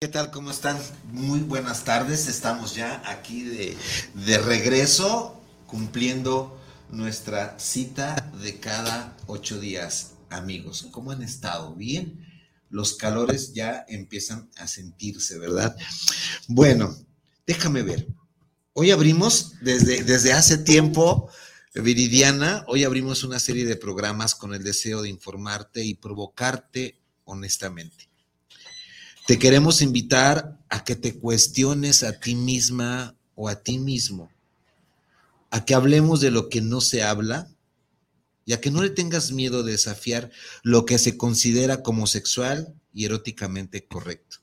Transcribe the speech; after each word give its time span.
¿Qué 0.00 0.06
tal? 0.06 0.30
¿Cómo 0.30 0.52
están? 0.52 0.78
Muy 1.10 1.40
buenas 1.40 1.82
tardes. 1.82 2.28
Estamos 2.28 2.76
ya 2.76 3.02
aquí 3.04 3.42
de, 3.42 3.76
de, 4.14 4.38
regreso 4.38 5.42
cumpliendo 5.66 6.56
nuestra 6.88 7.58
cita 7.58 8.30
de 8.40 8.60
cada 8.60 9.16
ocho 9.26 9.58
días. 9.58 10.12
Amigos, 10.30 10.86
¿cómo 10.92 11.10
han 11.10 11.22
estado? 11.22 11.74
¿Bien? 11.74 12.24
Los 12.70 12.94
calores 12.94 13.54
ya 13.54 13.84
empiezan 13.88 14.48
a 14.56 14.68
sentirse, 14.68 15.36
¿verdad? 15.36 15.76
Bueno, 16.46 16.96
déjame 17.44 17.82
ver. 17.82 18.06
Hoy 18.74 18.92
abrimos 18.92 19.54
desde, 19.62 20.04
desde 20.04 20.32
hace 20.32 20.58
tiempo, 20.58 21.28
Viridiana, 21.74 22.64
hoy 22.68 22.84
abrimos 22.84 23.24
una 23.24 23.40
serie 23.40 23.66
de 23.66 23.74
programas 23.74 24.36
con 24.36 24.54
el 24.54 24.62
deseo 24.62 25.02
de 25.02 25.08
informarte 25.08 25.84
y 25.84 25.94
provocarte 25.94 27.02
honestamente 27.24 28.07
te 29.28 29.38
queremos 29.38 29.82
invitar 29.82 30.58
a 30.70 30.84
que 30.84 30.96
te 30.96 31.18
cuestiones 31.18 32.02
a 32.02 32.18
ti 32.18 32.34
misma 32.34 33.14
o 33.34 33.50
a 33.50 33.62
ti 33.62 33.78
mismo, 33.78 34.32
a 35.50 35.66
que 35.66 35.74
hablemos 35.74 36.22
de 36.22 36.30
lo 36.30 36.48
que 36.48 36.62
no 36.62 36.80
se 36.80 37.02
habla 37.02 37.46
y 38.46 38.54
a 38.54 38.60
que 38.62 38.70
no 38.70 38.80
le 38.80 38.88
tengas 38.88 39.30
miedo 39.30 39.62
de 39.62 39.72
desafiar 39.72 40.30
lo 40.62 40.86
que 40.86 40.96
se 40.96 41.18
considera 41.18 41.82
como 41.82 42.06
sexual 42.06 42.74
y 42.94 43.04
eróticamente 43.04 43.84
correcto. 43.84 44.38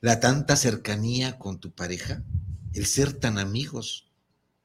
La 0.00 0.18
tanta 0.18 0.56
cercanía 0.56 1.38
con 1.38 1.60
tu 1.60 1.70
pareja, 1.70 2.24
el 2.72 2.86
ser 2.86 3.12
tan 3.12 3.38
amigos, 3.38 4.10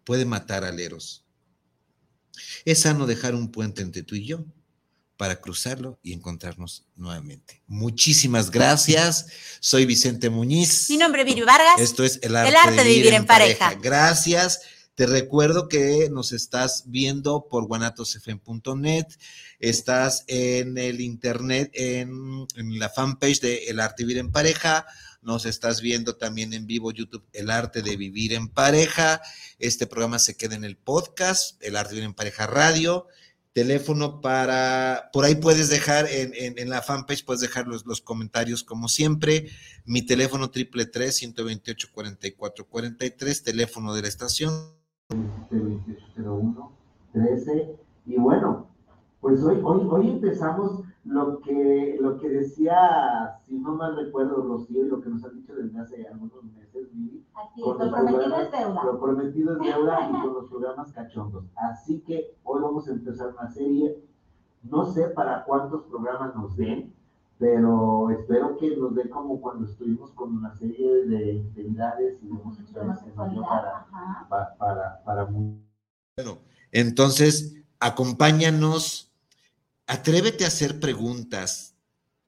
puede 0.04 0.26
matar 0.26 0.64
al 0.64 0.80
eros. 0.80 1.24
Es 2.66 2.80
sano 2.80 3.06
dejar 3.06 3.36
un 3.36 3.52
puente 3.52 3.84
entre 3.84 4.02
tú 4.02 4.16
y 4.16 4.26
yo 4.26 4.48
para 5.24 5.40
cruzarlo 5.40 5.98
y 6.04 6.12
encontrarnos 6.12 6.84
nuevamente. 6.98 7.62
Muchísimas 7.66 8.52
gracias. 8.52 9.28
Soy 9.62 9.86
Vicente 9.86 10.30
Muñiz. 10.30 10.90
Mi 10.90 10.98
nombre 10.98 11.22
es 11.22 11.28
Viri 11.28 11.44
Vargas. 11.44 11.80
Esto 11.80 12.04
es 12.04 12.20
El 12.24 12.36
Arte, 12.36 12.72
de, 12.76 12.84
vivir 12.84 13.14
en, 13.14 13.26
pareja. 13.26 13.74
Gracias. 13.76 14.64
Te 14.96 15.06
recuerdo 15.06 15.70
que 15.70 16.10
nos 16.12 16.34
estás 16.34 16.84
viendo 16.88 17.48
por 17.48 17.68
guanatosfm.net, 17.68 19.06
estás 19.60 20.26
en 20.28 20.78
el 20.78 21.00
internet, 21.00 21.72
en, 21.74 22.46
en, 22.58 22.78
la 22.78 22.90
fanpage 22.90 23.40
de 23.40 23.68
El 23.68 23.80
Arte 23.80 24.04
de 24.04 24.08
Vivir 24.08 24.20
en 24.20 24.30
Pareja, 24.30 24.86
nos 25.22 25.46
estás 25.46 25.80
viendo 25.80 26.18
también 26.18 26.52
en 26.52 26.68
vivo 26.68 26.92
YouTube 26.92 27.24
El 27.32 27.50
Arte 27.50 27.82
de 27.82 27.96
Vivir 27.96 28.34
en 28.34 28.50
Pareja. 28.50 29.22
Este 29.58 29.88
programa 29.88 30.20
se 30.20 30.36
queda 30.36 30.56
en 30.56 30.66
el 30.66 30.76
podcast, 30.76 31.64
El 31.64 31.78
Arte 31.78 31.92
de 31.92 31.96
Vivir 31.96 32.10
en 32.10 32.14
Pareja 32.14 32.46
Radio 32.46 33.08
teléfono 33.54 34.20
para, 34.20 35.10
por 35.14 35.26
ahí 35.26 35.36
puedes 35.36 35.70
dejar 35.70 36.08
en, 36.10 36.34
en, 36.36 36.70
la 36.70 36.82
fanpage, 36.82 37.24
puedes 37.24 37.42
dejar 37.42 37.68
los, 37.68 37.86
los, 37.86 38.02
comentarios 38.02 38.64
como 38.64 38.88
siempre. 38.88 39.48
Mi 39.86 40.02
teléfono 40.02 40.50
triple 40.50 40.88
tres 40.88 41.18
128 41.18 41.90
44 41.94 42.68
43, 42.68 43.44
teléfono 43.44 43.94
de 43.94 44.02
la 44.02 44.08
estación. 44.08 44.54
2801 45.10 46.72
13. 47.14 47.76
Y 48.08 48.16
bueno, 48.18 48.68
pues 49.22 49.42
hoy, 49.44 49.60
hoy, 49.64 49.88
hoy 49.90 50.10
empezamos 50.10 50.82
lo 51.06 51.40
que, 51.42 51.98
lo 52.00 52.18
que 52.18 52.30
decía, 52.30 53.38
si 53.46 53.60
no 53.60 53.76
mal 53.76 53.96
recuerdo, 53.96 54.42
Rocío, 54.42 54.86
y 54.86 54.90
lo 54.90 55.02
que 55.02 55.10
nos 55.10 55.24
han 55.26 55.36
dicho 55.36 55.54
desde 55.54 55.80
hace 55.80 56.08
algunos 56.08 56.44
meses, 56.56 56.88
Vivi. 56.94 57.26
Así 57.36 57.62
es, 57.62 57.68
lo 57.68 57.78
prometido 57.78 58.36
es 58.40 58.52
deuda. 58.52 58.84
Lo 58.86 59.00
prometido 59.00 59.54
es 59.54 59.60
deuda 59.60 60.10
y 60.10 60.12
con 60.12 60.34
los 60.34 60.50
programas 60.50 60.94
cachondos. 60.94 61.46
Así 61.56 62.00
que 62.02 62.36
hoy 62.44 62.62
vamos 62.62 62.88
a 62.88 62.92
empezar 62.92 63.34
una 63.38 63.50
serie. 63.52 64.02
No 64.64 64.86
sé 64.86 65.10
para 65.10 65.44
cuántos 65.44 65.84
programas 65.84 66.36
nos 66.36 66.56
den, 66.56 66.94
pero 67.38 68.10
espero 68.10 68.56
que 68.58 68.78
nos 68.78 68.96
den 68.96 69.10
como 69.10 69.42
cuando 69.42 69.66
estuvimos 69.66 70.12
con 70.12 70.38
una 70.38 70.56
serie 70.56 71.06
de 71.06 71.34
identidades 71.54 72.18
y 72.24 72.32
homosexuales 72.32 72.98
dio 73.04 73.42
para, 73.42 73.86
para, 74.30 74.56
para, 74.58 75.04
para 75.04 75.24
Bueno, 75.26 76.38
entonces, 76.72 77.58
acompáñanos 77.82 79.13
atrévete 79.94 80.44
a 80.44 80.48
hacer 80.48 80.80
preguntas, 80.80 81.76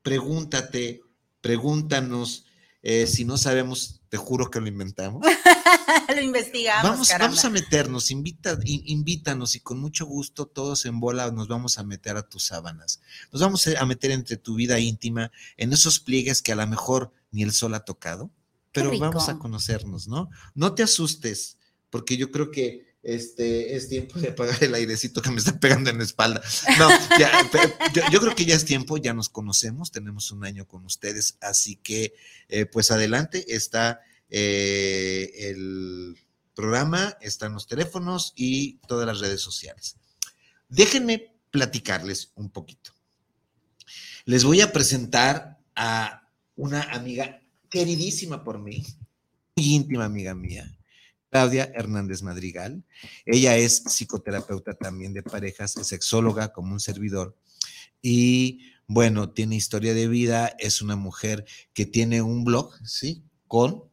pregúntate, 0.04 1.02
pregúntanos. 1.42 2.46
Eh, 2.84 3.08
si 3.08 3.26
no 3.26 3.38
sabemos, 3.38 4.02
te 4.10 4.18
juro 4.18 4.52
que 4.52 4.62
lo 4.62 4.68
inventamos. 4.68 5.26
lo 6.16 6.22
investigamos. 6.22 6.84
Vamos, 6.84 7.10
vamos 7.20 7.44
a 7.44 7.50
meternos, 7.50 8.12
invita, 8.12 8.60
invítanos 8.64 9.56
y 9.56 9.62
con 9.62 9.80
mucho 9.80 10.06
gusto 10.06 10.46
todos 10.46 10.86
en 10.86 11.00
bola 11.00 11.32
nos 11.32 11.48
vamos 11.48 11.80
a 11.80 11.84
meter 11.84 12.18
a 12.18 12.30
tus 12.30 12.44
sábanas. 12.44 13.02
Nos 13.32 13.42
vamos 13.42 13.68
a 13.68 13.86
meter 13.88 14.12
entre 14.12 14.38
tu 14.38 14.54
vida 14.54 14.80
íntima, 14.80 15.32
en 15.58 15.74
esos 15.74 16.00
pliegues 16.00 16.44
que 16.44 16.52
a 16.52 16.56
lo 16.56 16.68
mejor 16.68 17.12
ni 17.32 17.42
el 17.42 17.52
sol 17.52 17.74
ha 17.74 17.80
tocado, 17.80 18.30
pero 18.72 18.96
vamos 19.00 19.28
a 19.28 19.40
conocernos, 19.40 20.08
¿no? 20.08 20.30
No 20.54 20.76
te 20.76 20.84
asustes, 20.84 21.58
porque 21.90 22.16
yo 22.16 22.30
creo 22.30 22.52
que 22.52 22.95
este, 23.06 23.76
es 23.76 23.88
tiempo 23.88 24.20
de 24.20 24.30
apagar 24.30 24.64
el 24.64 24.74
airecito 24.74 25.22
que 25.22 25.30
me 25.30 25.38
está 25.38 25.60
pegando 25.60 25.92
en 25.92 26.00
la 26.00 26.04
espalda. 26.04 26.42
No, 26.80 26.90
ya, 27.20 27.32
yo, 28.12 28.20
creo 28.20 28.36
que 28.36 28.46
ya 28.46 28.56
es 28.56 28.66
tiempo, 28.66 28.98
ya 28.98 29.14
nos 29.14 29.30
conocemos, 29.30 29.92
tenemos 29.92 30.32
un 30.32 30.44
año 30.44 30.68
con 30.68 30.84
ustedes, 30.86 31.38
así 31.40 31.76
que 31.76 32.16
eh, 32.50 32.66
pues 32.66 32.90
adelante 32.90 33.46
está 33.56 34.02
eh, 34.30 35.32
el 35.38 36.18
programa, 36.56 37.16
están 37.22 37.54
los 37.54 37.68
teléfonos 37.68 38.34
y 38.36 38.80
todas 38.88 39.06
las 39.06 39.20
redes 39.20 39.42
sociales. 39.42 39.98
Déjenme 40.68 41.32
platicarles 41.52 42.32
un 42.34 42.50
poquito. 42.50 42.92
Les 44.26 44.44
voy 44.44 44.62
a 44.62 44.74
presentar 44.74 45.60
a 45.76 46.28
una 46.56 46.82
amiga 46.82 47.40
queridísima 47.70 48.44
por 48.44 48.60
mí, 48.60 48.84
muy 49.56 49.76
íntima 49.76 50.06
amiga 50.06 50.34
mía, 50.34 50.76
Claudia 51.30 51.72
Hernández 51.74 52.22
Madrigal. 52.22 52.84
Ella 53.26 53.58
es 53.58 53.84
psicoterapeuta 53.88 54.74
también 54.74 55.14
de 55.14 55.24
parejas, 55.24 55.78
es 55.78 55.88
sexóloga 55.88 56.54
como 56.54 56.74
un 56.74 56.80
servidor. 56.80 57.36
Y 58.02 58.62
bueno, 58.88 59.32
tiene 59.32 59.56
historia 59.56 59.94
de 59.94 60.08
vida, 60.08 60.56
es 60.60 60.82
una 60.82 60.96
mujer 60.96 61.46
que 61.74 61.86
tiene 61.86 62.22
un 62.22 62.44
blog, 62.44 62.74
¿sí? 62.86 63.24
Con 63.48 63.84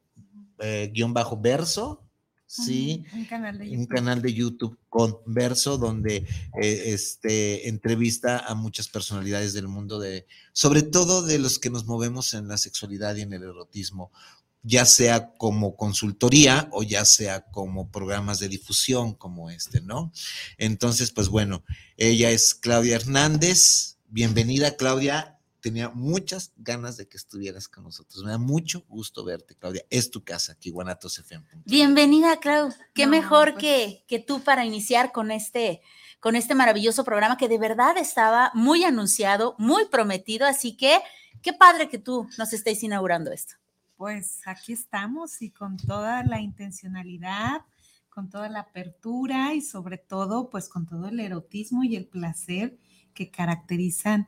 eh, 0.59 0.91
guion 0.93 1.15
bajo 1.15 1.41
verso, 1.41 2.05
¿sí? 2.47 3.05
Un 3.15 3.25
canal 3.25 3.59
de 3.59 3.65
YouTube, 3.65 3.81
un 3.81 3.87
canal 3.87 4.23
de 4.23 4.35
YouTube 4.35 4.79
con 4.91 5.17
verso 5.25 5.79
donde 5.79 6.17
eh, 6.61 6.83
este, 6.87 7.69
entrevista 7.69 8.39
a 8.41 8.55
muchas 8.55 8.89
personalidades 8.89 9.55
del 9.55 9.69
mundo, 9.69 9.99
de, 9.99 10.27
sobre 10.53 10.83
todo 10.83 11.23
de 11.23 11.39
los 11.39 11.59
que 11.59 11.71
nos 11.71 11.87
movemos 11.87 12.35
en 12.35 12.49
la 12.49 12.59
sexualidad 12.59 13.17
y 13.17 13.23
en 13.23 13.33
el 13.33 13.43
erotismo 13.43 14.13
ya 14.63 14.85
sea 14.85 15.33
como 15.35 15.77
consultoría 15.77 16.69
o 16.73 16.83
ya 16.83 17.05
sea 17.05 17.45
como 17.51 17.91
programas 17.91 18.39
de 18.39 18.49
difusión 18.49 19.15
como 19.15 19.51
este, 19.51 19.81
¿no? 19.81 20.13
Entonces, 20.57 21.11
pues 21.11 21.29
bueno, 21.29 21.65
ella 21.97 22.31
es 22.31 22.55
Claudia 22.55 22.97
Hernández. 22.97 23.99
Bienvenida, 24.09 24.77
Claudia. 24.77 25.39
Tenía 25.61 25.91
muchas 25.91 26.53
ganas 26.57 26.97
de 26.97 27.07
que 27.07 27.17
estuvieras 27.17 27.69
con 27.69 27.85
nosotros. 27.85 28.25
Me 28.25 28.31
da 28.31 28.39
mucho 28.39 28.85
gusto 28.89 29.25
verte, 29.25 29.55
Claudia. 29.55 29.85
Es 29.91 30.11
tu 30.11 30.25
casa 30.25 30.53
aquí, 30.53 30.71
Guanatos 30.71 31.19
FM. 31.19 31.45
Bienvenida, 31.65 32.39
Clau. 32.39 32.73
Qué 32.95 33.07
mejor 33.07 33.53
pues 33.53 33.63
que, 33.63 34.05
que 34.09 34.19
tú 34.19 34.43
para 34.43 34.65
iniciar 34.65 35.13
con 35.13 35.31
este, 35.31 35.81
con 36.19 36.35
este 36.35 36.57
maravilloso 36.57 37.05
programa 37.05 37.37
que 37.37 37.49
de 37.49 37.59
verdad 37.59 37.97
estaba 37.97 38.51
muy 38.55 38.83
anunciado, 38.83 39.55
muy 39.59 39.87
prometido. 39.87 40.47
Así 40.47 40.77
que 40.77 40.99
qué 41.43 41.53
padre 41.53 41.89
que 41.89 41.99
tú 41.99 42.29
nos 42.39 42.53
estés 42.53 42.83
inaugurando 42.83 43.31
esto 43.31 43.62
pues 44.03 44.41
aquí 44.47 44.73
estamos 44.73 45.43
y 45.43 45.51
con 45.53 45.77
toda 45.77 46.25
la 46.25 46.41
intencionalidad, 46.41 47.61
con 48.09 48.31
toda 48.31 48.49
la 48.49 48.59
apertura 48.59 49.55
y 49.55 49.61
sobre 49.61 49.97
todo, 49.97 50.51
pues 50.51 50.69
con 50.69 50.87
todo 50.87 51.07
el 51.07 51.21
erotismo 51.21 51.85
y 51.85 51.95
el 51.95 52.09
placer 52.09 52.77
que 53.15 53.31
caracterizan 53.31 54.27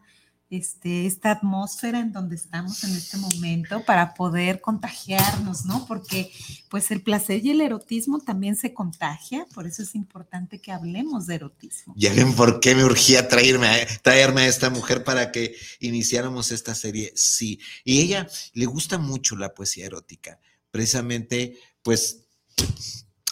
este, 0.50 1.06
esta 1.06 1.32
atmósfera 1.32 2.00
en 2.00 2.12
donde 2.12 2.36
estamos 2.36 2.84
en 2.84 2.94
este 2.94 3.16
momento 3.16 3.84
para 3.84 4.14
poder 4.14 4.60
contagiarnos, 4.60 5.64
¿no? 5.64 5.86
Porque 5.86 6.30
pues 6.68 6.90
el 6.90 7.02
placer 7.02 7.44
y 7.44 7.50
el 7.50 7.60
erotismo 7.60 8.20
también 8.20 8.54
se 8.54 8.74
contagia, 8.74 9.46
por 9.54 9.66
eso 9.66 9.82
es 9.82 9.94
importante 9.94 10.60
que 10.60 10.70
hablemos 10.70 11.26
de 11.26 11.36
erotismo. 11.36 11.94
Ya 11.96 12.12
ven 12.12 12.34
por 12.34 12.60
qué 12.60 12.74
me 12.74 12.84
urgía 12.84 13.26
traerme 13.26 13.68
a, 13.68 13.86
traerme 14.02 14.42
a 14.42 14.48
esta 14.48 14.70
mujer 14.70 15.02
para 15.02 15.32
que 15.32 15.56
iniciáramos 15.80 16.52
esta 16.52 16.74
serie. 16.74 17.12
Sí, 17.16 17.58
y 17.84 18.00
ella 18.00 18.28
le 18.52 18.66
gusta 18.66 18.98
mucho 18.98 19.36
la 19.36 19.54
poesía 19.54 19.86
erótica, 19.86 20.38
precisamente, 20.70 21.58
pues, 21.82 22.26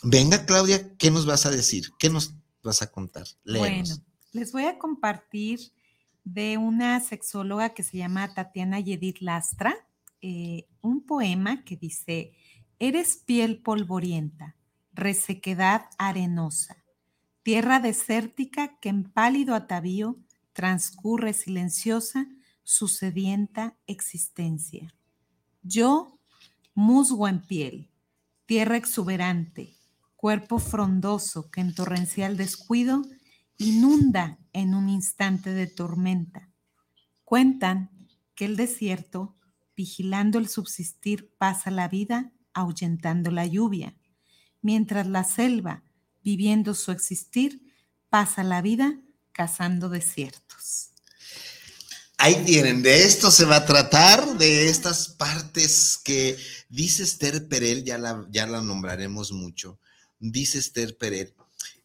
venga 0.03 0.45
Claudia, 0.47 0.97
¿qué 0.97 1.11
nos 1.11 1.27
vas 1.27 1.47
a 1.47 1.51
decir? 1.51 1.91
¿Qué 1.99 2.09
nos 2.09 2.35
vas 2.63 2.83
a 2.83 2.91
contar? 2.91 3.27
Bueno, 3.45 3.85
les 4.33 4.51
voy 4.51 4.65
a 4.65 4.79
compartir 4.79 5.73
de 6.25 6.59
una 6.59 7.01
sexóloga 7.01 7.71
que 7.71 7.83
se 7.83 7.99
llama 7.99 8.33
Tatiana 8.35 8.81
Yedid 8.81 9.17
Lastra, 9.21 9.75
eh, 10.21 10.69
un 10.81 11.05
poema 11.05 11.65
que 11.65 11.77
dice, 11.77 12.33
Eres 12.79 13.17
piel 13.17 13.63
polvorienta, 13.63 14.57
resequedad 14.93 15.85
arenosa, 15.99 16.85
tierra 17.43 17.81
desértica 17.81 18.79
que 18.81 18.89
en 18.89 19.05
pálido 19.05 19.55
atavío 19.55 20.19
transcurre 20.53 21.33
silenciosa 21.33 22.29
su 22.65 22.89
sedienta 22.89 23.77
existencia. 23.87 24.95
Yo, 25.63 26.19
musgo 26.75 27.29
en 27.29 27.41
piel, 27.41 27.91
tierra 28.47 28.77
exuberante, 28.77 29.77
cuerpo 30.17 30.59
frondoso 30.59 31.51
que 31.51 31.61
en 31.61 31.75
torrencial 31.75 32.37
descuido 32.37 33.03
inunda 33.59 34.39
en 34.53 34.75
un 34.75 34.89
instante 34.89 35.51
de 35.51 35.67
tormenta. 35.67 36.51
Cuentan 37.25 37.91
que 38.35 38.45
el 38.45 38.57
desierto, 38.57 39.37
vigilando 39.77 40.39
el 40.39 40.49
subsistir, 40.49 41.33
pasa 41.39 41.71
la 41.71 41.89
vida 41.89 42.33
ahuyentando 42.55 43.31
la 43.31 43.47
lluvia, 43.47 43.97
mientras 44.61 45.07
la 45.07 45.25
selva, 45.25 45.83
viviendo 46.23 46.75
su 46.75 46.93
existir, 46.93 47.63
pasa 48.11 48.43
la 48.43 48.63
vida 48.63 48.99
cazando 49.33 49.89
desiertos. 49.89 50.91
Ahí 52.19 52.45
tienen, 52.45 52.83
de 52.83 53.05
esto 53.05 53.31
se 53.31 53.45
va 53.45 53.57
a 53.57 53.67
tratar, 53.67 54.39
de 54.39 54.69
estas 54.69 55.09
partes 55.09 55.99
que 56.05 56.39
dice 56.69 57.03
Esther 57.03 57.49
Perel, 57.49 57.83
ya 57.85 57.99
la, 57.99 58.27
ya 58.31 58.47
la 58.47 58.63
nombraremos 58.63 59.33
mucho, 59.33 59.81
dice 60.21 60.59
Esther 60.59 60.97
Perel 60.97 61.35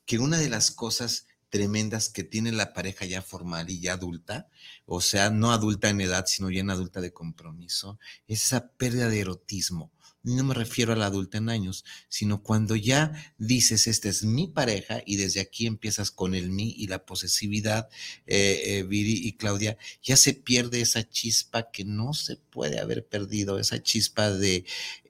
que 0.07 0.17
una 0.17 0.37
de 0.39 0.49
las 0.49 0.71
cosas 0.71 1.27
tremendas 1.49 2.09
que 2.09 2.23
tiene 2.23 2.51
la 2.51 2.73
pareja 2.73 3.05
ya 3.05 3.21
formal 3.21 3.69
y 3.69 3.79
ya 3.79 3.93
adulta, 3.93 4.49
o 4.85 5.01
sea, 5.01 5.29
no 5.29 5.51
adulta 5.51 5.89
en 5.89 6.01
edad, 6.01 6.25
sino 6.27 6.49
ya 6.49 6.61
en 6.61 6.69
adulta 6.69 7.01
de 7.01 7.13
compromiso, 7.13 7.99
es 8.27 8.43
esa 8.43 8.71
pérdida 8.73 9.09
de 9.09 9.19
erotismo. 9.21 9.91
No 10.23 10.43
me 10.43 10.53
refiero 10.53 10.91
a 10.91 10.97
la 10.97 11.05
adulta 11.05 11.37
en 11.37 11.47
años, 11.47 11.85
sino 12.09 12.43
cuando 12.43 12.75
ya 12.75 13.33
dices, 13.37 13.87
esta 13.87 14.09
es 14.09 14.23
mi 14.23 14.47
pareja 14.47 15.01
y 15.05 15.15
desde 15.15 15.39
aquí 15.39 15.67
empiezas 15.67 16.11
con 16.11 16.35
el 16.35 16.51
mí 16.51 16.73
y 16.77 16.87
la 16.87 17.05
posesividad, 17.05 17.87
eh, 18.25 18.61
eh, 18.65 18.83
Viri 18.83 19.25
y 19.25 19.37
Claudia, 19.37 19.77
ya 20.03 20.17
se 20.17 20.33
pierde 20.33 20.81
esa 20.81 21.07
chispa 21.07 21.71
que 21.71 21.85
no 21.85 22.13
se 22.13 22.35
puede 22.35 22.79
haber 22.79 23.07
perdido, 23.07 23.57
esa 23.57 23.81
chispa 23.81 24.31
de 24.31 24.65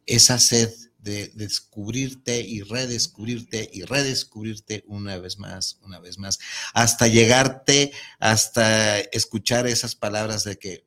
esa 0.05 0.37
sed 0.37 0.71
de 1.07 1.31
descubrirte 1.35 2.41
y 2.41 2.63
redescubrirte 2.63 3.69
y 3.71 3.83
redescubrirte 3.83 4.83
una 4.87 5.17
vez 5.17 5.39
más, 5.39 5.77
una 5.81 5.99
vez 5.99 6.17
más, 6.17 6.37
hasta 6.73 7.07
llegarte, 7.07 7.93
hasta 8.19 8.99
escuchar 8.99 9.67
esas 9.67 9.95
palabras 9.95 10.43
de 10.43 10.59
que 10.59 10.85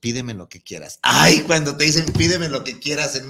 pídeme 0.00 0.34
lo 0.34 0.50
que 0.50 0.60
quieras. 0.60 0.98
Ay, 1.00 1.40
cuando 1.46 1.78
te 1.78 1.84
dicen 1.84 2.04
pídeme 2.12 2.50
lo 2.50 2.62
que 2.62 2.78
quieras, 2.78 3.16
en 3.16 3.24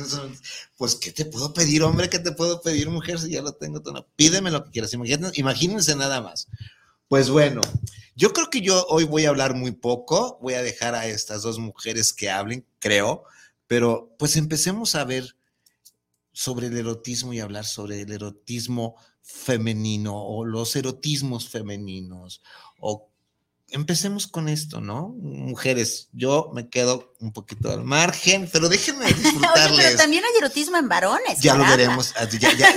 pues 0.77 0.97
¿qué 0.97 1.13
te 1.13 1.25
puedo 1.25 1.55
pedir, 1.55 1.85
hombre? 1.85 2.11
¿Qué 2.11 2.19
te 2.19 2.33
puedo 2.33 2.61
pedir, 2.61 2.91
mujer, 2.91 3.21
si 3.21 3.31
ya 3.31 3.41
lo 3.41 3.53
tengo 3.53 3.81
todo? 3.81 4.09
Pídeme 4.17 4.51
lo 4.51 4.65
que 4.65 4.73
quieras, 4.73 4.93
imagínense, 4.93 5.41
imagínense 5.41 5.95
nada 5.95 6.21
más. 6.21 6.49
Pues 7.07 7.31
bueno, 7.31 7.61
yo 8.17 8.33
creo 8.33 8.51
que 8.51 8.61
yo 8.61 8.85
hoy 8.89 9.05
voy 9.05 9.25
a 9.25 9.29
hablar 9.29 9.55
muy 9.55 9.71
poco, 9.71 10.37
voy 10.43 10.55
a 10.55 10.63
dejar 10.63 10.97
a 10.97 11.07
estas 11.07 11.43
dos 11.43 11.61
mujeres 11.61 12.13
que 12.13 12.29
hablen, 12.29 12.67
creo, 12.81 13.23
pero 13.69 14.13
pues 14.19 14.37
empecemos 14.37 14.97
a 14.97 15.05
ver 15.05 15.37
sobre 16.35 16.67
el 16.67 16.77
erotismo 16.77 17.33
y 17.33 17.41
hablar 17.41 17.65
sobre 17.65 18.03
el 18.03 18.13
erotismo 18.13 18.97
femenino 19.23 20.15
o 20.15 20.45
los 20.45 20.77
erotismos 20.77 21.49
femeninos. 21.49 22.43
O 22.79 23.09
empecemos 23.71 24.27
con 24.27 24.49
esto, 24.49 24.81
¿no? 24.81 25.09
Mujeres, 25.21 26.09
yo 26.13 26.51
me 26.53 26.69
quedo 26.69 27.15
un 27.21 27.33
poquito 27.33 27.71
al 27.71 27.85
margen, 27.85 28.51
pero 28.53 28.69
déjenme 28.69 29.07
disfrutarles. 29.15 29.85
pero 29.85 29.97
también 29.97 30.25
hay 30.25 30.37
erotismo 30.37 30.77
en 30.77 30.89
varones. 30.89 31.41
Ya 31.41 31.55
lo 31.55 31.65
veremos. 31.65 32.13
Ah, 32.17 32.27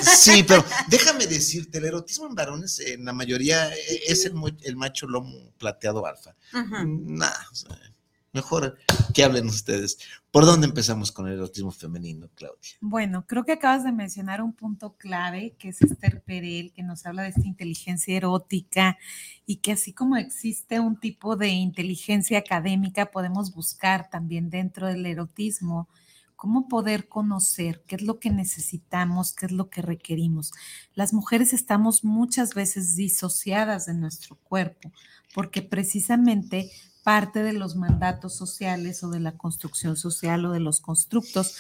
sí, 0.04 0.44
pero 0.44 0.63
déjame 0.88 1.25
decirte, 1.25 1.80
el 1.80 1.86
erotismo 1.86 2.27
en 2.27 2.36
varones 2.36 2.80
en 2.80 3.06
la 3.06 3.12
mayoría 3.12 3.74
eh, 3.75 4.04
es 4.07 4.24
el, 4.25 4.33
el 4.62 4.75
macho 4.75 5.07
lomo 5.07 5.51
plateado 5.57 6.06
alfa. 6.06 6.36
Nada, 6.54 7.48
o 7.51 7.56
sea, 7.56 7.77
Mejor 8.38 8.77
que 9.15 9.24
hablen 9.24 9.48
ustedes. 9.48 9.98
¿Por 10.37 10.45
dónde 10.45 10.67
empezamos 10.67 11.11
con 11.11 11.27
el 11.27 11.33
erotismo 11.33 11.71
femenino, 11.71 12.29
Claudia? 12.35 12.69
Bueno, 12.79 13.25
creo 13.25 13.43
que 13.43 13.53
acabas 13.53 13.83
de 13.83 13.91
mencionar 13.91 14.43
un 14.43 14.53
punto 14.53 14.95
clave, 14.95 15.55
que 15.57 15.69
es 15.69 15.81
Esther 15.81 16.21
Perel, 16.21 16.71
que 16.73 16.83
nos 16.83 17.07
habla 17.07 17.23
de 17.23 17.29
esta 17.29 17.47
inteligencia 17.47 18.15
erótica 18.15 18.99
y 19.47 19.55
que 19.55 19.71
así 19.71 19.93
como 19.93 20.15
existe 20.15 20.79
un 20.79 20.99
tipo 20.99 21.37
de 21.37 21.47
inteligencia 21.47 22.37
académica, 22.37 23.07
podemos 23.07 23.51
buscar 23.55 24.11
también 24.11 24.51
dentro 24.51 24.85
del 24.85 25.07
erotismo 25.07 25.89
cómo 26.35 26.67
poder 26.67 27.07
conocer 27.07 27.83
qué 27.87 27.95
es 27.95 28.03
lo 28.03 28.19
que 28.19 28.29
necesitamos, 28.29 29.33
qué 29.33 29.47
es 29.47 29.51
lo 29.51 29.71
que 29.71 29.81
requerimos. 29.81 30.51
Las 30.93 31.13
mujeres 31.13 31.51
estamos 31.51 32.03
muchas 32.03 32.53
veces 32.53 32.95
disociadas 32.95 33.87
de 33.87 33.95
nuestro 33.95 34.35
cuerpo 34.43 34.91
porque 35.33 35.63
precisamente 35.63 36.69
parte 37.07 37.42
de 37.42 37.54
los 37.54 37.77
mandatos 37.77 38.36
sociales 38.36 39.01
o 39.01 39.09
de 39.09 39.21
la 39.21 39.38
construcción 39.38 39.95
social 39.95 40.44
o 40.44 40.51
de 40.51 40.59
los 40.59 40.81
constructos 40.81 41.56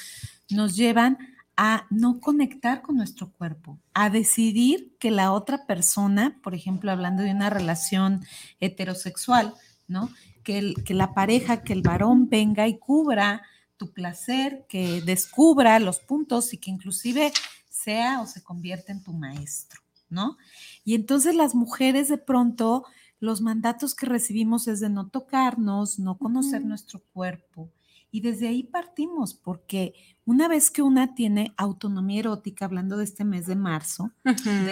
nos 0.49 0.75
llevan 0.75 1.17
a 1.55 1.87
no 1.89 2.19
conectar 2.19 2.81
con 2.81 2.97
nuestro 2.97 3.31
cuerpo, 3.31 3.79
a 3.93 4.09
decidir 4.09 4.97
que 4.99 5.09
la 5.09 5.31
otra 5.31 5.65
persona, 5.65 6.37
por 6.43 6.53
ejemplo, 6.53 6.91
hablando 6.91 7.23
de 7.23 7.31
una 7.31 7.49
relación 7.49 8.25
heterosexual, 8.59 9.53
¿no? 9.87 10.09
Que, 10.43 10.73
la 10.89 11.13
pareja, 11.13 11.61
que 11.61 11.71
el 11.71 11.81
varón 11.81 12.27
venga 12.27 12.67
y 12.67 12.77
cubra 12.77 13.41
tu 13.77 13.93
placer, 13.93 14.65
que 14.67 15.01
descubra 15.01 15.79
los 15.79 15.99
puntos 15.99 16.53
y 16.53 16.57
que 16.57 16.71
inclusive 16.71 17.31
sea 17.69 18.19
o 18.19 18.27
se 18.27 18.43
convierta 18.43 18.91
en 18.91 19.01
tu 19.01 19.13
maestro, 19.13 19.79
¿no? 20.09 20.35
Y 20.83 20.93
entonces 20.93 21.35
las 21.35 21.55
mujeres 21.55 22.09
de 22.09 22.17
pronto 22.17 22.83
los 23.19 23.41
mandatos 23.41 23.95
que 23.95 24.05
recibimos 24.05 24.67
es 24.67 24.79
de 24.79 24.89
no 24.89 25.09
tocarnos, 25.09 25.99
no 25.99 26.17
conocer 26.17 26.63
nuestro 26.63 27.01
cuerpo. 27.13 27.71
Y 28.09 28.21
desde 28.21 28.47
ahí 28.47 28.63
partimos, 28.63 29.33
porque 29.33 29.93
una 30.25 30.47
vez 30.47 30.71
que 30.71 30.81
una 30.81 31.13
tiene 31.13 31.53
autonomía 31.57 32.19
erótica, 32.19 32.65
hablando 32.65 32.97
de 32.97 33.03
este 33.03 33.25
mes 33.25 33.47
de 33.47 33.55
marzo, 33.55 34.11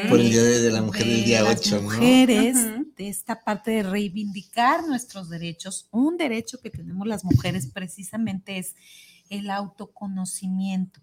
por 0.09 0.19
el 0.19 0.29
Día 0.29 0.41
de, 0.41 0.71
la 0.71 0.81
Mujer 0.81 1.05
del 1.05 1.25
día 1.25 1.45
8, 1.45 1.81
mujeres, 1.81 2.55
de 2.95 3.09
esta 3.09 3.41
parte 3.41 3.71
de 3.71 3.83
reivindicar 3.83 4.87
nuestros 4.87 5.29
derechos, 5.29 5.87
un 5.91 6.17
derecho 6.17 6.59
que 6.61 6.69
tenemos 6.69 7.07
las 7.07 7.25
mujeres 7.25 7.67
precisamente 7.67 8.57
es 8.57 8.75
el 9.29 9.49
autoconocimiento, 9.49 11.01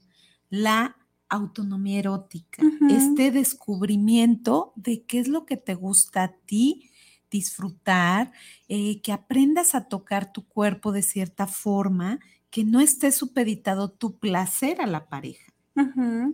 la 0.49 0.97
autonomía 1.29 1.99
erótica, 1.99 2.63
este 2.91 3.31
descubrimiento 3.31 4.73
de 4.77 5.03
qué 5.05 5.19
es 5.19 5.29
lo 5.29 5.47
que 5.47 5.57
te 5.57 5.75
gusta 5.75 6.25
a 6.25 6.33
ti, 6.47 6.91
disfrutar, 7.33 8.31
eh, 8.69 9.01
que 9.03 9.13
aprendas 9.13 9.75
a 9.75 9.89
tocar 9.89 10.33
tu 10.33 10.47
cuerpo 10.47 10.93
de 10.93 11.03
cierta 11.03 11.49
forma, 11.49 12.21
que 12.51 12.65
no 12.65 12.81
esté 12.81 13.11
supeditado 13.11 13.91
tu 13.91 14.19
placer 14.19 14.81
a 14.81 14.87
la 14.87 15.09
pareja. 15.09 15.53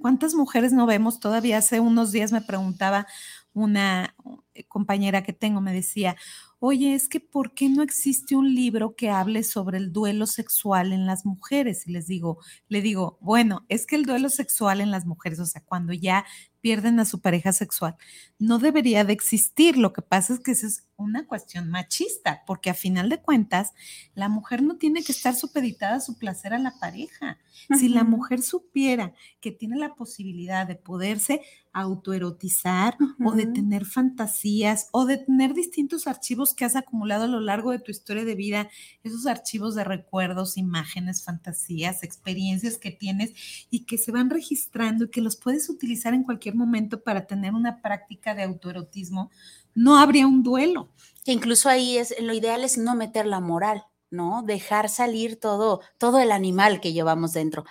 ¿Cuántas 0.03 0.35
mujeres 0.35 0.73
no 0.73 0.85
vemos? 0.85 1.21
Todavía 1.21 1.59
hace 1.59 1.79
unos 1.79 2.11
días 2.11 2.33
me 2.33 2.41
preguntaba 2.41 3.07
una 3.53 4.17
eh, 4.55 4.65
compañera 4.65 5.23
que 5.23 5.33
tengo, 5.33 5.61
me 5.61 5.73
decía, 5.73 6.17
oye, 6.59 6.95
es 6.95 7.09
que 7.09 7.21
¿por 7.21 7.55
qué 7.55 7.69
no 7.69 7.83
existe 7.83 8.35
un 8.35 8.53
libro 8.53 8.97
que 8.97 9.11
hable 9.11 9.45
sobre 9.45 9.79
el 9.79 9.93
duelo 9.93 10.27
sexual 10.27 10.93
en 10.93 11.07
las 11.07 11.25
mujeres? 11.25 11.87
Y 11.87 11.93
les 11.93 12.09
digo, 12.09 12.39
le 12.69 12.83
digo, 12.83 13.19
bueno, 13.21 13.65
es 13.69 13.87
que 13.87 13.97
el 13.97 14.07
duelo 14.07 14.29
sexual 14.29 14.81
en 14.81 14.91
las 14.91 15.07
mujeres, 15.07 15.39
o 15.39 15.47
sea, 15.47 15.63
cuando 15.65 15.93
ya 15.93 16.25
pierden 16.61 16.99
a 16.99 17.05
su 17.05 17.21
pareja 17.21 17.53
sexual, 17.53 17.97
no 18.39 18.59
debería 18.59 19.05
de 19.05 19.13
existir. 19.13 19.77
Lo 19.77 19.93
que 19.93 20.03
pasa 20.03 20.35
es 20.35 20.41
que 20.41 20.53
ese 20.53 20.67
es 20.67 20.88
una 20.99 21.27
cuestión 21.27 21.71
machista, 21.71 22.43
porque 22.47 22.71
a 22.71 22.75
final 22.75 23.09
de 23.09 23.23
cuentas, 23.23 23.73
la 24.15 24.29
mujer 24.29 24.63
no 24.63 24.77
tiene 24.77 25.03
que 25.03 25.13
estar 25.13 25.35
supeditada 25.35 25.97
a 25.97 26.01
su 26.01 26.19
placer 26.19 26.53
a 26.53 26.59
la 26.59 26.75
pareja. 26.79 27.39
Si 27.79 27.89
la 27.89 28.05
mujer 28.05 28.43
supiera 28.43 29.15
que 29.41 29.53
tiene 29.53 29.77
la 29.77 29.95
posibilidad 29.95 30.67
de 30.67 30.77
poderse 30.77 31.43
autoerotizar 31.73 32.97
o 33.25 33.33
de 33.33 33.47
tener 33.47 33.85
fantasías 33.85 34.89
o 34.93 35.07
de 35.07 35.19
tener 35.19 35.55
distintos 35.55 36.07
archivos 36.07 36.55
que 36.55 36.65
has 36.65 36.77
acumulado 36.77 37.25
a 37.25 37.29
lo 37.29 37.41
largo 37.41 37.71
de 37.71 37.79
tu 37.79 37.91
historia 37.91 38.25
de 38.25 38.35
vida, 38.35 38.69
esos 39.05 39.27
archivos 39.27 39.75
de 39.75 39.85
recuerdos, 39.85 40.57
imágenes, 40.57 41.25
fantasías, 41.25 42.03
experiencias 42.03 42.79
que 42.79 42.91
tienes 42.91 43.67
y 43.71 43.85
que 43.85 43.99
se 43.99 44.11
van 44.13 44.31
registrando 44.31 45.05
y 45.05 45.11
que 45.11 45.21
los 45.21 45.37
puedes 45.37 45.69
utilizar 45.69 46.15
en 46.15 46.25
cualquier 46.25 46.55
momento 46.55 47.03
para 47.03 47.27
tener 47.27 47.55
una 47.55 47.81
práctica 47.81 48.35
de 48.35 48.43
autoerotismo, 48.43 49.31
no 49.79 49.99
habría 49.99 50.27
un 50.27 50.43
duelo. 50.43 50.89
Que 51.25 51.33
incluso 51.33 51.69
ahí 51.69 51.99
es 51.99 52.15
lo 52.21 52.33
ideal 52.33 52.65
es 52.65 52.79
no 52.79 52.95
meter 52.95 53.27
la 53.27 53.41
moral, 53.41 53.85
¿no? 54.11 54.43
Dejar 54.43 54.89
salir 54.89 55.39
todo 55.39 55.81
todo 55.99 56.21
el 56.21 56.33
animal 56.33 56.81
que 56.81 56.93
llevamos 56.93 57.33
dentro 57.33 57.65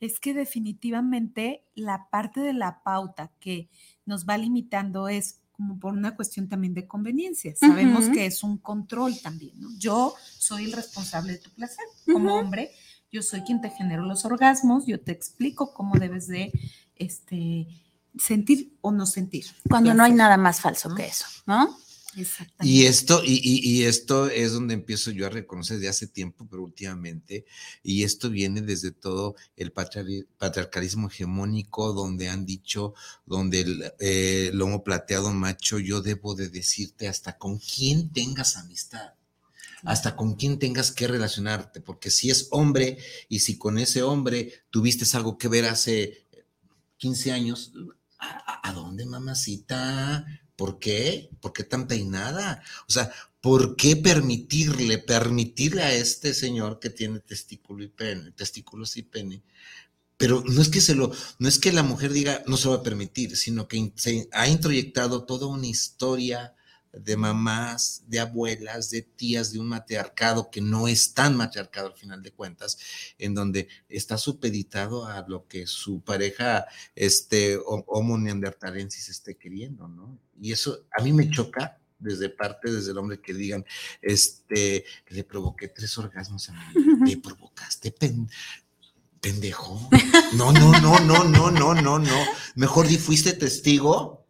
es 0.00 0.18
que 0.18 0.32
definitivamente 0.32 1.62
la 1.74 2.08
parte 2.10 2.40
de 2.40 2.54
la 2.54 2.82
pauta 2.82 3.30
que 3.38 3.68
nos 4.06 4.26
va 4.26 4.38
limitando 4.38 5.08
es 5.08 5.40
como 5.52 5.78
por 5.78 5.92
una 5.92 6.16
cuestión 6.16 6.48
también 6.48 6.72
de 6.72 6.88
conveniencia. 6.88 7.54
Sabemos 7.54 8.08
que 8.08 8.24
es 8.24 8.42
un 8.42 8.56
control 8.56 9.20
también, 9.20 9.60
¿no? 9.60 9.68
Yo 9.78 10.14
soy 10.38 10.64
el 10.64 10.72
responsable 10.72 11.32
de 11.32 11.38
tu 11.38 11.50
placer 11.50 11.84
como 12.10 12.34
hombre, 12.34 12.70
yo 13.12 13.22
soy 13.22 13.42
quien 13.42 13.60
te 13.60 13.68
genero 13.68 14.02
los 14.04 14.24
orgasmos, 14.24 14.86
yo 14.86 14.98
te 14.98 15.12
explico 15.12 15.74
cómo 15.74 15.98
debes 15.98 16.28
de 16.28 16.50
este 16.96 17.68
sentir 18.18 18.76
o 18.80 18.92
no 18.92 19.06
sentir. 19.06 19.46
Cuando 19.68 19.94
no 19.94 20.02
hay 20.02 20.12
nada 20.12 20.36
más 20.36 20.60
falso 20.60 20.94
que 20.94 21.06
eso, 21.06 21.26
¿no? 21.46 21.76
Y 22.60 22.86
esto, 22.86 23.22
y, 23.24 23.84
esto 23.84 24.28
es 24.28 24.52
donde 24.52 24.74
empiezo 24.74 25.12
yo 25.12 25.26
a 25.26 25.30
reconocer 25.30 25.78
de 25.78 25.88
hace 25.88 26.08
tiempo, 26.08 26.44
pero 26.50 26.64
últimamente, 26.64 27.44
y 27.84 28.02
esto 28.02 28.30
viene 28.30 28.62
desde 28.62 28.90
todo 28.90 29.36
el 29.56 29.70
patriarcalismo 29.70 31.08
hegemónico, 31.08 31.92
donde 31.92 32.28
han 32.28 32.44
dicho, 32.44 32.94
donde 33.26 33.60
el 33.60 33.92
eh, 34.00 34.50
lomo 34.52 34.82
plateado 34.82 35.32
macho, 35.32 35.78
yo 35.78 36.02
debo 36.02 36.34
de 36.34 36.48
decirte 36.48 37.06
hasta 37.06 37.38
con 37.38 37.58
quién 37.58 38.10
tengas 38.10 38.56
amistad 38.56 39.14
hasta 39.82 40.14
con 40.14 40.34
quién 40.34 40.58
tengas 40.58 40.92
que 40.92 41.08
relacionarte, 41.08 41.80
porque 41.80 42.10
si 42.10 42.28
es 42.28 42.48
hombre 42.50 42.98
y 43.30 43.38
si 43.40 43.56
con 43.56 43.78
ese 43.78 44.02
hombre 44.02 44.52
tuviste 44.68 45.06
algo 45.16 45.38
que 45.38 45.48
ver 45.48 45.64
hace 45.64 46.26
15 46.98 47.32
años, 47.32 47.72
¿a, 48.20 48.72
dónde, 48.72 49.06
mamacita? 49.06 50.24
¿Por 50.56 50.78
qué? 50.78 51.30
¿Por 51.40 51.52
qué 51.52 51.64
tan 51.64 51.86
peinada? 51.86 52.62
O 52.88 52.92
sea, 52.92 53.10
¿por 53.40 53.76
qué 53.76 53.96
permitirle, 53.96 54.98
permitirle 54.98 55.82
a 55.82 55.94
este 55.94 56.34
señor 56.34 56.78
que 56.78 56.90
tiene 56.90 57.20
testículo 57.20 57.82
y 57.82 57.88
pene, 57.88 58.32
testículos 58.32 58.96
y 58.96 59.02
pene? 59.02 59.42
Pero 60.16 60.44
no 60.46 60.60
es 60.60 60.68
que 60.68 60.82
se 60.82 60.94
lo, 60.94 61.12
no 61.38 61.48
es 61.48 61.58
que 61.58 61.72
la 61.72 61.82
mujer 61.82 62.12
diga 62.12 62.42
no 62.46 62.58
se 62.58 62.68
va 62.68 62.76
a 62.76 62.82
permitir, 62.82 63.36
sino 63.36 63.66
que 63.66 63.92
se 63.96 64.28
ha 64.32 64.48
introyectado 64.48 65.24
toda 65.24 65.46
una 65.46 65.66
historia 65.66 66.54
de 66.92 67.16
mamás, 67.16 68.02
de 68.08 68.20
abuelas, 68.20 68.90
de 68.90 69.02
tías, 69.02 69.52
de 69.52 69.60
un 69.60 69.68
matriarcado 69.68 70.50
que 70.50 70.60
no 70.60 70.88
es 70.88 71.14
tan 71.14 71.36
matriarcado 71.36 71.88
al 71.88 71.94
final 71.94 72.22
de 72.22 72.32
cuentas, 72.32 72.78
en 73.18 73.34
donde 73.34 73.68
está 73.88 74.18
supeditado 74.18 75.06
a 75.06 75.24
lo 75.28 75.46
que 75.46 75.66
su 75.66 76.00
pareja, 76.00 76.66
este, 76.94 77.58
homo 77.64 78.18
neandertalensis 78.18 79.08
esté 79.08 79.36
queriendo, 79.36 79.88
¿no? 79.88 80.18
Y 80.40 80.52
eso 80.52 80.86
a 80.96 81.02
mí 81.02 81.12
me 81.12 81.30
choca 81.30 81.78
desde 81.98 82.30
parte, 82.30 82.72
desde 82.72 82.92
el 82.92 82.98
hombre 82.98 83.20
que 83.20 83.34
digan, 83.34 83.64
este, 84.00 84.84
le 85.08 85.22
provoqué 85.22 85.68
tres 85.68 85.96
orgasmos 85.98 86.48
a 86.48 86.52
mí, 86.52 87.10
te 87.10 87.16
provocaste, 87.18 87.94
pendejo. 89.20 89.88
No, 90.34 90.52
no, 90.52 90.72
no, 90.80 90.98
no, 91.00 91.24
no, 91.24 91.50
no, 91.50 91.74
no, 91.74 91.98
no. 91.98 92.24
Mejor 92.54 92.88
di, 92.88 92.96
fuiste 92.96 93.34
testigo 93.34 94.26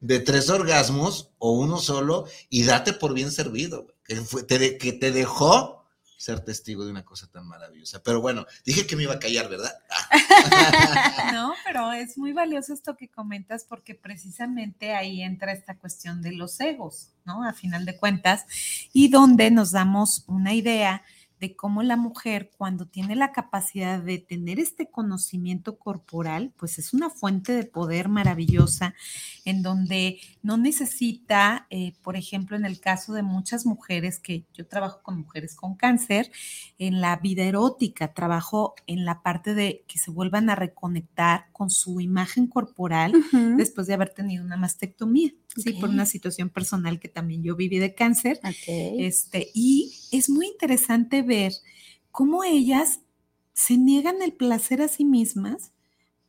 de 0.00 0.20
tres 0.20 0.50
orgasmos 0.50 1.30
o 1.38 1.52
uno 1.52 1.78
solo 1.78 2.26
y 2.48 2.64
date 2.64 2.92
por 2.92 3.14
bien 3.14 3.32
servido, 3.32 3.94
que, 4.04 4.16
te, 4.42 4.78
que 4.78 4.92
te 4.92 5.12
dejó 5.12 5.76
ser 6.16 6.40
testigo 6.40 6.84
de 6.84 6.90
una 6.90 7.04
cosa 7.04 7.28
tan 7.30 7.46
maravillosa. 7.46 8.02
Pero 8.02 8.20
bueno, 8.20 8.46
dije 8.64 8.86
que 8.86 8.96
me 8.96 9.04
iba 9.04 9.14
a 9.14 9.18
callar, 9.18 9.48
¿verdad? 9.48 9.72
no, 11.32 11.54
pero 11.64 11.92
es 11.92 12.16
muy 12.16 12.32
valioso 12.32 12.72
esto 12.72 12.96
que 12.96 13.08
comentas 13.08 13.64
porque 13.64 13.94
precisamente 13.94 14.94
ahí 14.94 15.22
entra 15.22 15.52
esta 15.52 15.76
cuestión 15.76 16.22
de 16.22 16.32
los 16.32 16.58
egos, 16.60 17.10
¿no? 17.24 17.46
A 17.46 17.52
final 17.52 17.84
de 17.84 17.98
cuentas, 17.98 18.44
y 18.92 19.08
donde 19.08 19.50
nos 19.50 19.72
damos 19.72 20.24
una 20.26 20.54
idea 20.54 21.02
de 21.40 21.54
cómo 21.54 21.82
la 21.82 21.96
mujer 21.96 22.50
cuando 22.56 22.86
tiene 22.86 23.16
la 23.16 23.32
capacidad 23.32 24.00
de 24.00 24.18
tener 24.18 24.58
este 24.58 24.90
conocimiento 24.90 25.78
corporal, 25.78 26.52
pues 26.56 26.78
es 26.78 26.94
una 26.94 27.10
fuente 27.10 27.52
de 27.52 27.64
poder 27.64 28.08
maravillosa 28.08 28.94
en 29.44 29.62
donde 29.62 30.18
no 30.42 30.56
necesita, 30.56 31.66
eh, 31.70 31.92
por 32.02 32.16
ejemplo, 32.16 32.56
en 32.56 32.64
el 32.64 32.80
caso 32.80 33.12
de 33.12 33.22
muchas 33.22 33.66
mujeres, 33.66 34.18
que 34.18 34.44
yo 34.54 34.66
trabajo 34.66 35.00
con 35.02 35.18
mujeres 35.18 35.54
con 35.54 35.74
cáncer, 35.74 36.30
en 36.78 37.00
la 37.00 37.16
vida 37.16 37.44
erótica, 37.44 38.14
trabajo 38.14 38.74
en 38.86 39.04
la 39.04 39.22
parte 39.22 39.54
de 39.54 39.84
que 39.86 39.98
se 39.98 40.10
vuelvan 40.10 40.50
a 40.50 40.54
reconectar 40.54 41.46
con 41.52 41.70
su 41.70 42.00
imagen 42.00 42.46
corporal 42.46 43.12
después 43.56 43.86
de 43.86 43.94
haber 43.94 44.10
tenido 44.10 44.44
una 44.44 44.56
mastectomía, 44.56 45.32
¿sí? 45.54 45.72
Por 45.74 45.90
una 45.90 46.06
situación 46.06 46.48
personal 46.48 46.98
que 46.98 47.08
también 47.08 47.42
yo 47.42 47.56
viví 47.56 47.78
de 47.78 47.94
cáncer. 47.94 48.40
Este, 48.66 49.50
y 49.54 49.92
es 50.12 50.28
muy 50.28 50.46
interesante 50.46 51.22
ver 51.26 51.52
cómo 52.10 52.44
ellas 52.44 53.00
se 53.52 53.76
niegan 53.76 54.22
el 54.22 54.32
placer 54.32 54.82
a 54.82 54.88
sí 54.88 55.04
mismas 55.04 55.72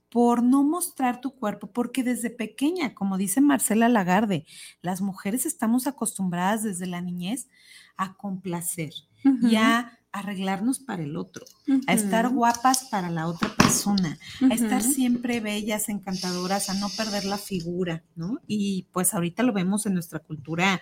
por 0.10 0.42
no 0.42 0.64
mostrar 0.64 1.20
tu 1.20 1.36
cuerpo, 1.36 1.72
porque 1.72 2.04
desde 2.04 2.30
pequeña, 2.30 2.96
como 2.96 3.18
dice 3.18 3.42
Marcela 3.42 3.90
Lagarde, 3.90 4.46
las 4.82 5.02
mujeres 5.02 5.46
estamos 5.46 5.86
acostumbradas 5.86 6.64
desde 6.64 6.88
la 6.88 7.02
niñez 7.02 7.50
a 7.98 8.16
complacer 8.16 8.94
y 9.42 9.58
a 9.58 10.00
arreglarnos 10.14 10.80
para 10.80 11.04
el 11.04 11.18
otro, 11.18 11.46
a 11.86 11.94
estar 11.94 12.30
guapas 12.30 12.86
para 12.86 13.10
la 13.10 13.28
otra 13.28 13.54
persona, 13.56 14.18
a 14.50 14.54
estar 14.54 14.82
siempre 14.82 15.42
bellas, 15.42 15.90
encantadoras, 15.90 16.70
a 16.70 16.74
no 16.76 16.88
perder 16.90 17.26
la 17.26 17.38
figura, 17.38 18.04
¿no? 18.16 18.40
Y 18.48 18.88
pues 18.94 19.14
ahorita 19.14 19.44
lo 19.44 19.54
vemos 19.54 19.86
en 19.86 19.94
nuestra 19.94 20.20
cultura 20.20 20.82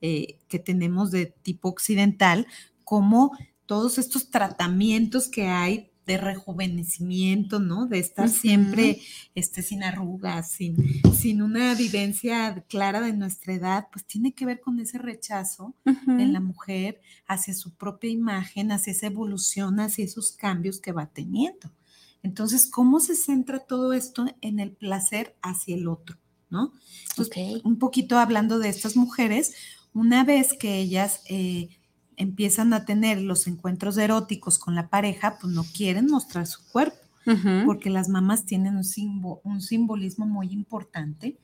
eh, 0.00 0.38
que 0.48 0.58
tenemos 0.58 1.10
de 1.10 1.26
tipo 1.26 1.68
occidental, 1.68 2.46
como 2.82 3.36
todos 3.72 3.96
estos 3.96 4.28
tratamientos 4.28 5.28
que 5.28 5.46
hay 5.46 5.90
de 6.04 6.18
rejuvenecimiento, 6.18 7.58
¿no? 7.58 7.86
De 7.86 8.00
estar 8.00 8.28
siempre 8.28 9.00
este, 9.34 9.62
sin 9.62 9.82
arrugas, 9.82 10.50
sin, 10.50 10.76
sin 11.14 11.40
una 11.40 11.74
vivencia 11.74 12.66
clara 12.68 13.00
de 13.00 13.14
nuestra 13.14 13.54
edad, 13.54 13.88
pues 13.90 14.04
tiene 14.04 14.34
que 14.34 14.44
ver 14.44 14.60
con 14.60 14.78
ese 14.78 14.98
rechazo 14.98 15.74
en 15.86 16.34
la 16.34 16.40
mujer 16.40 17.00
hacia 17.26 17.54
su 17.54 17.74
propia 17.74 18.10
imagen, 18.10 18.72
hacia 18.72 18.90
esa 18.90 19.06
evolución, 19.06 19.80
hacia 19.80 20.04
esos 20.04 20.32
cambios 20.32 20.78
que 20.78 20.92
va 20.92 21.06
teniendo. 21.06 21.72
Entonces, 22.22 22.70
¿cómo 22.70 23.00
se 23.00 23.16
centra 23.16 23.60
todo 23.60 23.94
esto 23.94 24.26
en 24.42 24.60
el 24.60 24.72
placer 24.72 25.34
hacia 25.40 25.76
el 25.76 25.88
otro, 25.88 26.18
¿no? 26.50 26.74
Un 27.64 27.78
poquito 27.78 28.18
hablando 28.18 28.58
de 28.58 28.68
estas 28.68 28.96
mujeres, 28.96 29.54
una 29.94 30.24
vez 30.24 30.52
que 30.52 30.76
ellas... 30.76 31.22
Eh, 31.30 31.70
empiezan 32.16 32.72
a 32.72 32.84
tener 32.84 33.20
los 33.20 33.46
encuentros 33.46 33.96
eróticos 33.98 34.58
con 34.58 34.74
la 34.74 34.88
pareja, 34.88 35.38
pues 35.40 35.52
no 35.52 35.64
quieren 35.64 36.06
mostrar 36.06 36.46
su 36.46 36.60
cuerpo, 36.70 36.98
porque 37.64 37.90
las 37.90 38.08
mamás 38.08 38.44
tienen 38.46 38.76
un, 38.76 39.38
un, 39.44 39.60
simbolismo 39.60 40.26
muy 40.26 40.48
importante 40.52 41.36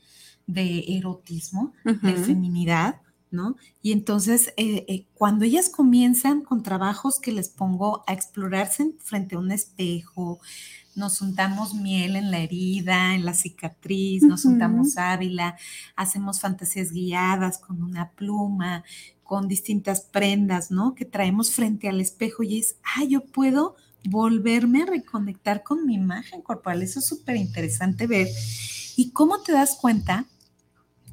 de 0.46 0.84
erotismo, 0.88 1.72
de 1.84 2.14
feminidad, 2.14 3.00
¿no? 3.30 3.56
Y 3.82 3.92
entonces, 3.92 4.52
eh, 4.56 4.84
eh, 4.88 5.06
cuando 5.14 5.44
ellas 5.44 5.68
comienzan 5.68 6.42
con 6.42 6.62
trabajos 6.62 7.20
que 7.20 7.32
les 7.32 7.48
pongo 7.48 8.02
a 8.06 8.12
explorarse 8.12 8.92
frente 8.98 9.36
a 9.36 9.38
un 9.38 9.52
espejo, 9.52 10.40
nos 10.98 11.22
untamos 11.22 11.74
miel 11.74 12.16
en 12.16 12.30
la 12.30 12.40
herida, 12.40 13.14
en 13.14 13.24
la 13.24 13.34
cicatriz, 13.34 14.22
nos 14.22 14.44
untamos 14.44 14.98
ávila, 14.98 15.56
hacemos 15.96 16.40
fantasías 16.40 16.92
guiadas 16.92 17.58
con 17.58 17.82
una 17.82 18.10
pluma, 18.10 18.84
con 19.22 19.48
distintas 19.48 20.02
prendas, 20.02 20.70
¿no? 20.70 20.94
Que 20.94 21.04
traemos 21.04 21.52
frente 21.52 21.88
al 21.88 22.00
espejo 22.00 22.42
y 22.42 22.58
es, 22.58 22.76
ah, 22.96 23.04
yo 23.04 23.24
puedo 23.24 23.76
volverme 24.04 24.82
a 24.82 24.86
reconectar 24.86 25.62
con 25.62 25.86
mi 25.86 25.94
imagen 25.94 26.42
corporal. 26.42 26.82
Eso 26.82 26.98
es 26.98 27.06
súper 27.06 27.36
interesante 27.36 28.06
ver. 28.06 28.28
¿Y 28.96 29.10
cómo 29.12 29.40
te 29.42 29.52
das 29.52 29.76
cuenta? 29.80 30.26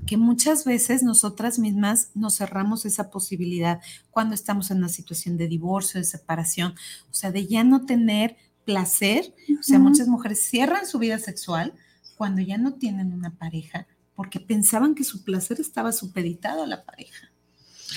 que 0.06 0.18
muchas 0.18 0.66
veces 0.66 1.04
nosotras 1.04 1.58
mismas 1.58 2.12
nos 2.14 2.38
cerramos 2.38 2.86
esa 2.86 3.10
posibilidad 3.10 3.82
cuando 4.12 4.36
estamos 4.36 4.70
en 4.70 4.78
una 4.78 4.90
situación 4.90 5.36
de 5.36 5.48
divorcio, 5.48 6.00
de 6.00 6.06
separación, 6.06 6.76
o 7.10 7.14
sea, 7.14 7.32
de 7.32 7.48
ya 7.48 7.64
no 7.64 7.86
tener 7.86 8.38
placer. 8.66 9.34
O 9.60 9.64
sea, 9.64 9.80
muchas 9.80 10.08
mujeres 10.08 10.42
cierran 10.50 10.86
su 10.86 11.00
vida 11.00 11.20
sexual 11.20 11.74
cuando 12.18 12.42
ya 12.42 12.58
no 12.58 12.74
tienen 12.74 13.14
una 13.14 13.32
pareja 13.32 13.88
porque 14.16 14.40
pensaban 14.40 14.96
que 14.96 15.04
su 15.04 15.24
placer 15.24 15.60
estaba 15.60 15.92
supeditado 15.92 16.64
a 16.64 16.68
la 16.68 16.86
pareja. 16.86 17.32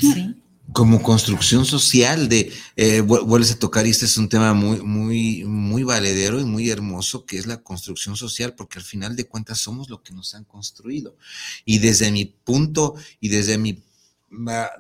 Sí. 0.00 0.34
Como 0.72 1.02
construcción 1.02 1.64
social 1.64 2.28
de, 2.28 2.52
eh, 2.76 3.00
vu- 3.00 3.25
vuelves 3.25 3.52
a 3.52 3.58
tocar, 3.58 3.87
y 3.87 3.90
este 3.90 4.04
es 4.04 4.18
un 4.18 4.28
tema 4.28 4.52
muy, 4.52 4.82
muy, 4.82 5.44
muy 5.44 5.82
valedero 5.84 6.40
y 6.40 6.44
muy 6.44 6.68
hermoso, 6.68 7.25
que 7.25 7.38
es 7.38 7.46
la 7.46 7.62
construcción 7.62 8.16
social, 8.16 8.54
porque 8.54 8.78
al 8.78 8.84
final 8.84 9.14
de 9.16 9.26
cuentas 9.26 9.58
somos 9.58 9.88
lo 9.88 10.02
que 10.02 10.12
nos 10.12 10.34
han 10.34 10.44
construido. 10.44 11.16
Y 11.64 11.78
desde 11.78 12.10
mi 12.10 12.25
punto, 12.26 12.96
y 13.20 13.28
desde 13.28 13.56
mi, 13.56 13.82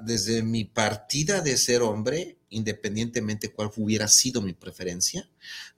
desde 0.04 0.42
mi 0.42 0.64
partida 0.64 1.40
de 1.40 1.56
ser 1.56 1.82
hombre, 1.82 2.36
independientemente 2.50 3.52
cuál 3.52 3.70
hubiera 3.76 4.08
sido 4.08 4.40
mi 4.40 4.52
preferencia, 4.52 5.28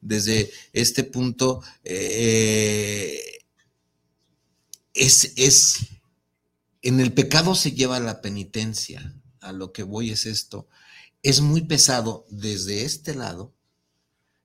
desde 0.00 0.50
este 0.72 1.04
punto, 1.04 1.62
eh, 1.84 3.20
es, 4.94 5.32
es, 5.36 5.78
en 6.82 7.00
el 7.00 7.12
pecado 7.12 7.54
se 7.54 7.72
lleva 7.72 8.00
la 8.00 8.20
penitencia. 8.20 9.14
A 9.40 9.52
lo 9.52 9.72
que 9.72 9.84
voy 9.84 10.10
es 10.10 10.26
esto. 10.26 10.68
Es 11.22 11.40
muy 11.40 11.62
pesado 11.62 12.26
desde 12.28 12.84
este 12.84 13.14
lado 13.14 13.54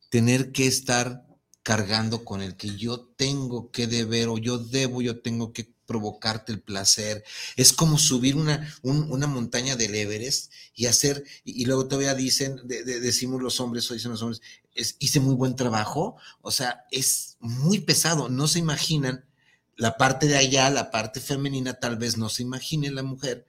tener 0.10 0.54
que 0.54 0.68
estar 0.68 1.28
cargando 1.64 2.24
con 2.24 2.42
el 2.42 2.56
que 2.56 2.78
yo 2.78 3.02
tengo 3.02 3.72
que 3.72 3.88
deber 3.88 4.30
o 4.30 4.38
yo 4.38 4.58
debo, 4.58 5.02
yo 5.02 5.20
tengo 5.20 5.52
que 5.52 5.75
provocarte 5.86 6.52
el 6.52 6.62
placer. 6.62 7.24
Es 7.56 7.74
como 7.74 7.98
subir 7.98 8.36
una, 8.36 8.74
un- 8.82 9.12
una 9.12 9.28
montaña 9.28 9.76
del 9.76 9.96
Everest 9.96 10.52
y 10.76 10.86
hacer, 10.88 11.24
y, 11.44 11.62
y 11.62 11.66
luego 11.66 11.88
todavía 11.88 12.16
dicen, 12.16 12.60
de- 12.66 12.84
de- 12.84 13.00
decimos 13.00 13.42
los 13.42 13.60
hombres 13.60 13.90
o 13.90 13.94
dicen 13.94 14.12
los 14.12 14.22
hombres, 14.22 14.42
es, 14.74 14.96
hice 15.00 15.20
muy 15.20 15.36
buen 15.36 15.56
trabajo. 15.56 16.18
O 16.42 16.52
sea, 16.52 16.86
es 16.92 17.38
muy 17.40 17.80
pesado. 17.80 18.30
No 18.30 18.48
se 18.48 18.60
imaginan 18.60 19.26
la 19.78 19.98
parte 19.98 20.28
de 20.28 20.38
allá, 20.38 20.70
la 20.70 20.92
parte 20.92 21.20
femenina, 21.20 21.76
tal 21.80 21.98
vez 21.98 22.18
no 22.18 22.30
se 22.30 22.44
imagine 22.44 22.92
la 22.92 23.04
mujer 23.04 23.46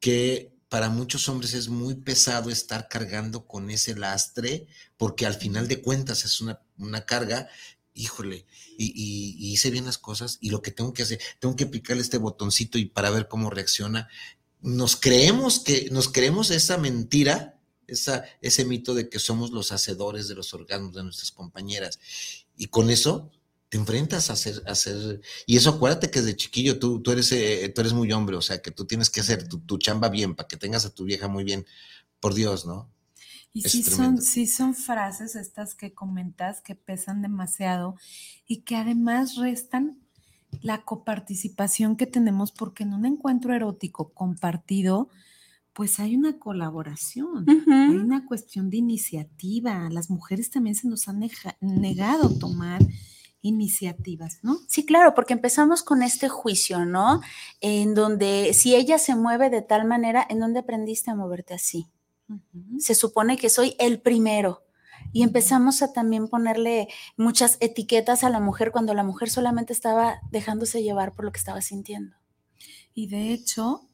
que 0.00 0.52
para 0.68 0.88
muchos 0.88 1.28
hombres 1.28 1.54
es 1.54 1.68
muy 1.68 1.94
pesado 1.94 2.50
estar 2.50 2.88
cargando 2.88 3.46
con 3.46 3.70
ese 3.70 3.94
lastre, 3.94 4.66
porque 4.96 5.24
al 5.26 5.34
final 5.34 5.68
de 5.68 5.80
cuentas 5.80 6.24
es 6.24 6.40
una, 6.40 6.60
una 6.78 7.06
carga, 7.06 7.48
híjole, 7.94 8.44
y, 8.76 9.52
hice 9.52 9.70
bien 9.70 9.86
las 9.86 9.98
cosas 9.98 10.38
y 10.40 10.50
lo 10.50 10.62
que 10.62 10.70
tengo 10.70 10.92
que 10.92 11.04
hacer, 11.04 11.20
tengo 11.38 11.56
que 11.56 11.66
picarle 11.66 12.02
este 12.02 12.18
botoncito 12.18 12.78
y 12.78 12.86
para 12.86 13.10
ver 13.10 13.28
cómo 13.28 13.50
reacciona. 13.50 14.08
Nos 14.60 14.96
creemos 14.96 15.60
que, 15.60 15.88
nos 15.90 16.08
creemos 16.08 16.50
esa 16.50 16.76
mentira, 16.76 17.60
esa, 17.86 18.24
ese 18.40 18.64
mito 18.64 18.94
de 18.94 19.08
que 19.08 19.18
somos 19.18 19.50
los 19.50 19.72
hacedores 19.72 20.28
de 20.28 20.34
los 20.34 20.52
orgasmos 20.54 20.94
de 20.94 21.04
nuestras 21.04 21.30
compañeras. 21.30 22.00
Y 22.56 22.66
con 22.66 22.90
eso 22.90 23.30
te 23.68 23.78
enfrentas 23.78 24.30
a 24.30 24.34
hacer, 24.34 24.62
a 24.66 24.72
hacer, 24.72 25.20
y 25.46 25.56
eso 25.56 25.70
acuérdate 25.70 26.10
que 26.10 26.20
desde 26.20 26.36
chiquillo 26.36 26.78
tú, 26.78 27.00
tú, 27.00 27.12
eres, 27.12 27.30
eh, 27.32 27.70
tú 27.74 27.80
eres 27.80 27.92
muy 27.92 28.12
hombre, 28.12 28.36
o 28.36 28.42
sea, 28.42 28.62
que 28.62 28.70
tú 28.70 28.84
tienes 28.86 29.10
que 29.10 29.20
hacer 29.20 29.48
tu, 29.48 29.58
tu 29.60 29.78
chamba 29.78 30.08
bien 30.08 30.34
para 30.34 30.46
que 30.48 30.56
tengas 30.56 30.84
a 30.84 30.90
tu 30.94 31.04
vieja 31.04 31.28
muy 31.28 31.44
bien, 31.44 31.66
por 32.20 32.34
Dios, 32.34 32.66
¿no? 32.66 32.93
Y 33.54 33.62
sí 33.62 33.84
son, 33.84 34.20
sí 34.20 34.48
son 34.48 34.74
frases 34.74 35.36
estas 35.36 35.76
que 35.76 35.94
comentas 35.94 36.60
que 36.60 36.74
pesan 36.74 37.22
demasiado 37.22 37.94
y 38.48 38.62
que 38.62 38.74
además 38.74 39.36
restan 39.36 40.00
la 40.60 40.82
coparticipación 40.82 41.96
que 41.96 42.06
tenemos 42.06 42.50
porque 42.50 42.82
en 42.82 42.92
un 42.94 43.06
encuentro 43.06 43.54
erótico 43.54 44.12
compartido, 44.12 45.08
pues 45.72 46.00
hay 46.00 46.16
una 46.16 46.38
colaboración, 46.40 47.46
hay 47.48 47.96
una 47.96 48.26
cuestión 48.26 48.70
de 48.70 48.78
iniciativa. 48.78 49.88
Las 49.88 50.10
mujeres 50.10 50.50
también 50.50 50.74
se 50.74 50.88
nos 50.88 51.08
han 51.08 51.22
negado 51.60 52.36
tomar 52.36 52.82
iniciativas, 53.40 54.38
¿no? 54.42 54.58
Sí, 54.68 54.84
claro, 54.84 55.14
porque 55.14 55.34
empezamos 55.34 55.82
con 55.82 56.02
este 56.02 56.28
juicio, 56.28 56.86
¿no? 56.86 57.20
En 57.60 57.94
donde 57.94 58.52
si 58.52 58.74
ella 58.74 58.98
se 58.98 59.14
mueve 59.14 59.50
de 59.50 59.62
tal 59.62 59.86
manera, 59.86 60.26
¿en 60.28 60.40
dónde 60.40 60.60
aprendiste 60.60 61.10
a 61.10 61.14
moverte 61.14 61.54
así? 61.54 61.86
Se 62.78 62.94
supone 62.94 63.36
que 63.36 63.50
soy 63.50 63.76
el 63.78 64.00
primero. 64.00 64.62
Y 65.12 65.22
empezamos 65.22 65.82
a 65.82 65.92
también 65.92 66.28
ponerle 66.28 66.88
muchas 67.16 67.56
etiquetas 67.60 68.24
a 68.24 68.30
la 68.30 68.40
mujer 68.40 68.72
cuando 68.72 68.94
la 68.94 69.04
mujer 69.04 69.30
solamente 69.30 69.72
estaba 69.72 70.20
dejándose 70.30 70.82
llevar 70.82 71.12
por 71.12 71.24
lo 71.24 71.32
que 71.32 71.38
estaba 71.38 71.60
sintiendo. 71.60 72.16
Y 72.94 73.08
de 73.08 73.32
hecho, 73.32 73.88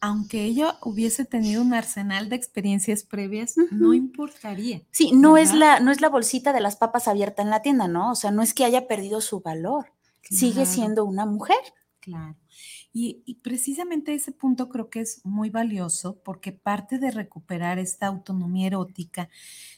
aunque 0.00 0.44
ella 0.44 0.78
hubiese 0.82 1.24
tenido 1.24 1.62
un 1.62 1.74
arsenal 1.74 2.28
de 2.28 2.36
experiencias 2.36 3.02
previas, 3.02 3.54
no 3.70 3.94
importaría. 3.94 4.82
Sí, 4.90 5.12
no 5.12 5.36
es, 5.36 5.54
la, 5.54 5.80
no 5.80 5.90
es 5.90 6.00
la 6.00 6.08
bolsita 6.08 6.52
de 6.52 6.60
las 6.60 6.76
papas 6.76 7.06
abierta 7.06 7.42
en 7.42 7.50
la 7.50 7.62
tienda, 7.62 7.86
¿no? 7.86 8.10
O 8.10 8.14
sea, 8.14 8.30
no 8.30 8.42
es 8.42 8.54
que 8.54 8.64
haya 8.64 8.88
perdido 8.88 9.20
su 9.20 9.40
valor. 9.40 9.92
Sigue 10.22 10.66
siendo 10.66 11.04
una 11.04 11.26
mujer. 11.26 11.58
Claro. 12.00 12.36
Y, 12.94 13.38
precisamente 13.42 14.12
ese 14.14 14.32
punto 14.32 14.68
creo 14.68 14.90
que 14.90 15.00
es 15.00 15.24
muy 15.24 15.48
valioso 15.48 16.20
porque 16.22 16.52
parte 16.52 16.98
de 16.98 17.10
recuperar 17.10 17.78
esta 17.78 18.06
autonomía 18.06 18.66
erótica 18.66 19.30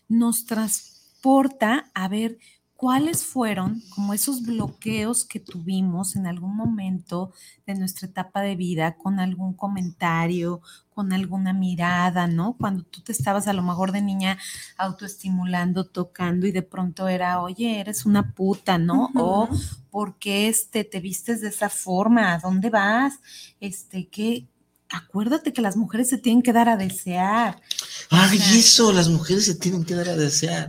nos 0.09 0.47
transporta 0.47 1.91
a 1.95 2.09
ver 2.09 2.39
cuáles 2.85 3.25
fueron 3.25 3.83
como 3.89 4.13
esos 4.13 4.43
bloqueos 4.43 5.25
que 5.25 5.41
tuvimos 5.41 6.17
en 6.17 6.27
algún 6.27 6.55
momento 6.55 7.33
de 7.67 7.75
nuestra 7.77 8.09
etapa 8.09 8.43
de 8.43 8.57
vida 8.57 8.99
con 8.99 9.21
algún 9.21 9.55
comentario, 9.55 10.61
con 10.93 11.15
alguna 11.15 11.55
mirada, 11.55 12.27
¿no? 12.27 12.59
Cuando 12.61 12.83
tú 12.83 13.01
te 13.01 13.13
estabas 13.13 13.49
a 13.49 13.55
lo 13.55 13.63
mejor 13.63 13.91
de 13.91 14.03
niña 14.03 14.37
autoestimulando, 14.77 15.87
tocando 15.87 16.47
y 16.47 16.53
de 16.53 16.61
pronto 16.61 17.09
era, 17.09 17.41
oye, 17.41 17.81
eres 17.81 18.05
una 18.05 18.35
puta, 18.35 18.77
¿no? 18.77 19.09
O. 19.15 19.49
¿por 19.91 20.19
qué 20.19 20.49
este, 20.49 20.85
te 20.85 21.01
vistes 21.01 21.41
de 21.41 21.49
esa 21.49 21.71
forma? 21.71 22.35
¿A 22.35 22.39
dónde 22.39 22.69
vas? 22.69 23.15
Este, 23.61 24.09
que 24.09 24.47
acuérdate 24.91 25.55
que 25.55 25.63
las 25.63 25.79
mujeres 25.79 26.11
se 26.11 26.19
tienen 26.19 26.43
que 26.43 26.53
dar 26.53 26.69
a 26.69 26.77
desear. 26.77 27.63
Ay, 28.11 28.37
sea- 28.39 28.59
eso, 28.59 28.93
las 28.93 29.09
mujeres 29.09 29.47
se 29.47 29.55
tienen 29.55 29.85
que 29.85 29.95
dar 29.95 30.11
a 30.11 30.17
desear. 30.17 30.69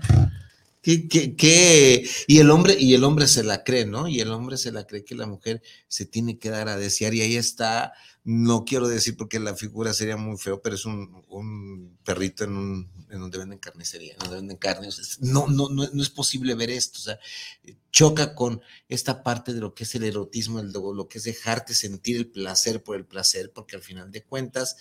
¿Qué, 0.86 1.36
qué? 1.36 2.08
Y 2.28 2.38
el 2.38 2.52
hombre, 2.52 2.76
y 2.80 2.94
el 2.94 3.04
hombre 3.04 3.26
se 3.28 3.44
la 3.44 3.64
cree, 3.64 3.88
¿no? 3.88 4.08
Y 4.08 4.20
el 4.20 4.32
hombre 4.32 4.56
se 4.56 4.72
la 4.72 4.86
cree 4.86 5.04
que 5.04 5.16
la 5.16 5.26
mujer 5.26 5.64
se 5.88 6.06
tiene 6.06 6.38
que 6.38 6.52
dar 6.52 6.70
a 6.70 6.78
desear. 6.78 7.16
Y 7.16 7.22
ahí 7.22 7.38
está, 7.38 7.94
no 8.26 8.66
quiero 8.66 8.88
decir 8.88 9.16
porque 9.16 9.40
la 9.40 9.56
figura 9.56 9.94
sería 9.94 10.18
muy 10.18 10.36
feo, 10.38 10.60
pero 10.60 10.74
es 10.74 10.86
un, 10.86 11.24
un 11.30 11.96
perrito 12.04 12.44
en 12.44 12.58
un, 12.58 12.92
en 13.12 13.20
donde 13.20 13.38
venden 13.38 13.60
carnicería, 13.60 14.14
en 14.14 14.20
donde 14.20 14.36
venden 14.38 14.58
carne. 14.58 14.90
No, 15.20 15.46
no, 15.48 15.70
no, 15.70 15.88
no 15.94 16.02
es 16.02 16.10
posible 16.10 16.56
ver 16.56 16.72
esto. 16.72 16.98
O 16.98 17.02
sea, 17.04 17.20
choca 17.92 18.34
con 18.34 18.64
esta 18.90 19.22
parte 19.22 19.54
de 19.54 19.60
lo 19.60 19.76
que 19.76 19.84
es 19.84 19.94
el 19.94 20.06
erotismo, 20.06 20.60
el, 20.60 20.72
lo 20.72 21.08
que 21.08 21.20
es 21.20 21.24
dejarte 21.24 21.76
sentir 21.76 22.18
el 22.18 22.28
placer 22.28 22.82
por 22.82 22.96
el 22.96 23.06
placer, 23.06 23.52
porque 23.54 23.76
al 23.76 23.84
final 23.84 24.12
de 24.12 24.24
cuentas, 24.24 24.76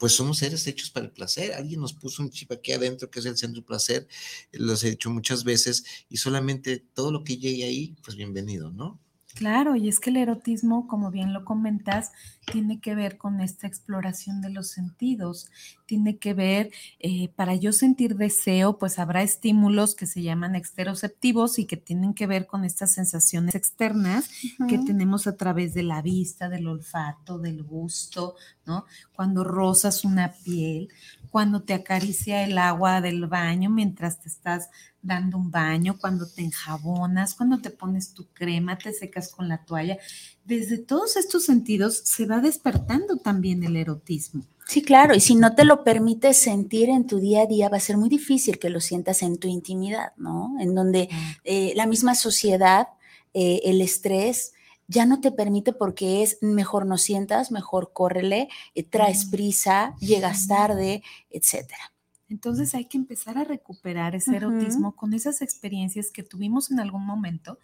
pues 0.00 0.14
somos 0.14 0.38
seres 0.38 0.66
hechos 0.66 0.90
para 0.90 1.06
el 1.06 1.12
placer. 1.12 1.54
Alguien 1.54 1.80
nos 1.80 1.92
puso 1.92 2.20
un 2.20 2.30
chip 2.30 2.50
aquí 2.50 2.72
adentro 2.72 3.12
que 3.12 3.20
es 3.20 3.26
el 3.26 3.38
centro 3.38 3.60
del 3.60 3.66
placer, 3.66 4.08
los 4.50 4.82
he 4.82 4.88
hecho 4.88 5.08
muchas 5.08 5.44
veces 5.44 5.84
y 6.08 6.16
solamente 6.16 6.84
todo 6.94 7.12
lo 7.12 7.22
que 7.22 7.36
llegue 7.36 7.62
ahí, 7.62 7.94
pues 8.02 8.16
bienvenido, 8.16 8.72
¿no? 8.72 9.00
Claro, 9.34 9.76
y 9.76 9.88
es 9.88 9.98
que 9.98 10.10
el 10.10 10.18
erotismo, 10.18 10.86
como 10.86 11.10
bien 11.10 11.32
lo 11.32 11.44
comentas, 11.44 12.12
tiene 12.50 12.80
que 12.80 12.94
ver 12.94 13.16
con 13.16 13.40
esta 13.40 13.66
exploración 13.66 14.42
de 14.42 14.50
los 14.50 14.68
sentidos, 14.68 15.50
tiene 15.86 16.18
que 16.18 16.34
ver, 16.34 16.70
eh, 16.98 17.28
para 17.28 17.54
yo 17.54 17.72
sentir 17.72 18.16
deseo, 18.16 18.78
pues 18.78 18.98
habrá 18.98 19.22
estímulos 19.22 19.94
que 19.94 20.06
se 20.06 20.22
llaman 20.22 20.54
exteroceptivos 20.54 21.58
y 21.58 21.66
que 21.66 21.76
tienen 21.76 22.12
que 22.14 22.26
ver 22.26 22.46
con 22.46 22.64
estas 22.64 22.92
sensaciones 22.92 23.54
externas 23.54 24.28
que 24.68 24.78
tenemos 24.78 25.26
a 25.26 25.36
través 25.36 25.72
de 25.72 25.82
la 25.82 26.02
vista, 26.02 26.48
del 26.48 26.66
olfato, 26.66 27.38
del 27.38 27.62
gusto, 27.62 28.34
¿no? 28.66 28.84
Cuando 29.14 29.44
rozas 29.44 30.04
una 30.04 30.32
piel, 30.32 30.88
cuando 31.32 31.62
te 31.62 31.72
acaricia 31.72 32.44
el 32.44 32.58
agua 32.58 33.00
del 33.00 33.26
baño 33.26 33.70
mientras 33.70 34.20
te 34.20 34.28
estás 34.28 34.68
dando 35.00 35.38
un 35.38 35.50
baño, 35.50 35.96
cuando 35.98 36.28
te 36.28 36.42
enjabonas, 36.42 37.34
cuando 37.34 37.58
te 37.58 37.70
pones 37.70 38.12
tu 38.12 38.26
crema, 38.34 38.76
te 38.76 38.92
secas 38.92 39.30
con 39.30 39.48
la 39.48 39.64
toalla. 39.64 39.96
Desde 40.44 40.76
todos 40.76 41.16
estos 41.16 41.46
sentidos 41.46 42.02
se 42.04 42.26
va 42.26 42.40
despertando 42.40 43.16
también 43.16 43.64
el 43.64 43.76
erotismo. 43.76 44.44
Sí, 44.68 44.82
claro, 44.82 45.14
y 45.14 45.20
si 45.20 45.34
no 45.34 45.54
te 45.54 45.64
lo 45.64 45.84
permites 45.84 46.36
sentir 46.36 46.90
en 46.90 47.06
tu 47.06 47.18
día 47.18 47.42
a 47.42 47.46
día, 47.46 47.70
va 47.70 47.78
a 47.78 47.80
ser 47.80 47.96
muy 47.96 48.10
difícil 48.10 48.58
que 48.58 48.68
lo 48.68 48.80
sientas 48.80 49.22
en 49.22 49.38
tu 49.38 49.48
intimidad, 49.48 50.12
¿no? 50.18 50.54
En 50.60 50.74
donde 50.74 51.08
eh, 51.44 51.72
la 51.76 51.86
misma 51.86 52.14
sociedad, 52.14 52.88
eh, 53.32 53.62
el 53.64 53.80
estrés, 53.80 54.52
ya 54.88 55.06
no 55.06 55.20
te 55.20 55.32
permite 55.32 55.72
porque 55.72 56.22
es 56.22 56.38
mejor 56.42 56.86
no 56.86 56.98
sientas, 56.98 57.50
mejor 57.50 57.92
córrele, 57.92 58.48
eh, 58.74 58.82
traes 58.82 59.24
prisa, 59.26 59.94
llegas 60.00 60.46
tarde, 60.48 61.02
etcétera. 61.30 61.91
Entonces 62.32 62.74
hay 62.74 62.86
que 62.86 62.96
empezar 62.96 63.36
a 63.36 63.44
recuperar 63.44 64.14
ese 64.14 64.30
Ujú. 64.30 64.36
erotismo 64.38 64.96
con 64.96 65.12
esas 65.12 65.42
experiencias 65.42 66.10
que 66.10 66.22
tuvimos 66.22 66.70
en 66.70 66.80
algún 66.80 67.04
momento. 67.04 67.58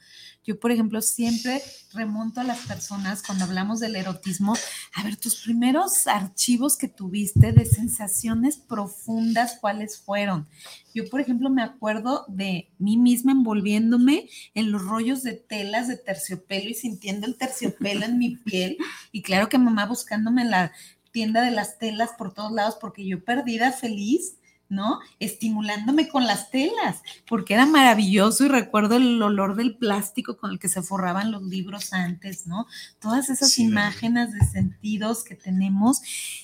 Yo, 0.44 0.60
por 0.60 0.70
ejemplo, 0.70 1.00
siempre 1.00 1.62
remonto 1.94 2.42
a 2.42 2.44
las 2.44 2.66
personas 2.66 3.22
cuando 3.22 3.46
hablamos 3.46 3.80
del 3.80 3.96
erotismo, 3.96 4.54
a 4.94 5.04
ver, 5.04 5.16
tus 5.16 5.36
primeros 5.36 6.06
archivos 6.06 6.76
que 6.76 6.86
tuviste 6.86 7.52
de 7.52 7.64
sensaciones 7.64 8.58
profundas, 8.58 9.56
¿cuáles 9.58 9.98
fueron? 10.00 10.46
Yo, 10.94 11.08
por 11.08 11.20
ejemplo, 11.20 11.48
me 11.48 11.62
acuerdo 11.62 12.26
de 12.28 12.70
mí 12.78 12.98
misma 12.98 13.32
envolviéndome 13.32 14.28
en 14.52 14.70
los 14.70 14.84
rollos 14.84 15.22
de 15.22 15.32
telas 15.32 15.88
de 15.88 15.96
terciopelo 15.96 16.68
y 16.68 16.74
sintiendo 16.74 17.26
el 17.26 17.38
terciopelo 17.38 18.04
en 18.04 18.18
mi 18.18 18.36
piel. 18.36 18.76
Y 19.12 19.22
claro 19.22 19.48
que 19.48 19.56
mamá 19.56 19.86
buscándome 19.86 20.44
la 20.44 20.72
tienda 21.10 21.40
de 21.40 21.52
las 21.52 21.78
telas 21.78 22.10
por 22.18 22.34
todos 22.34 22.52
lados 22.52 22.76
porque 22.78 23.06
yo 23.06 23.24
perdida 23.24 23.72
feliz 23.72 24.37
¿no? 24.68 25.00
Estimulándome 25.18 26.08
con 26.08 26.26
las 26.26 26.50
telas, 26.50 27.02
porque 27.26 27.54
era 27.54 27.66
maravilloso 27.66 28.44
y 28.44 28.48
recuerdo 28.48 28.96
el 28.96 29.20
olor 29.22 29.56
del 29.56 29.76
plástico 29.76 30.36
con 30.36 30.50
el 30.50 30.58
que 30.58 30.68
se 30.68 30.82
forraban 30.82 31.32
los 31.32 31.42
libros 31.42 31.92
antes, 31.92 32.46
¿no? 32.46 32.66
Todas 32.98 33.30
esas 33.30 33.58
imágenes 33.58 34.32
de 34.32 34.40
sentidos 34.46 35.24
que 35.24 35.34
tenemos 35.34 36.00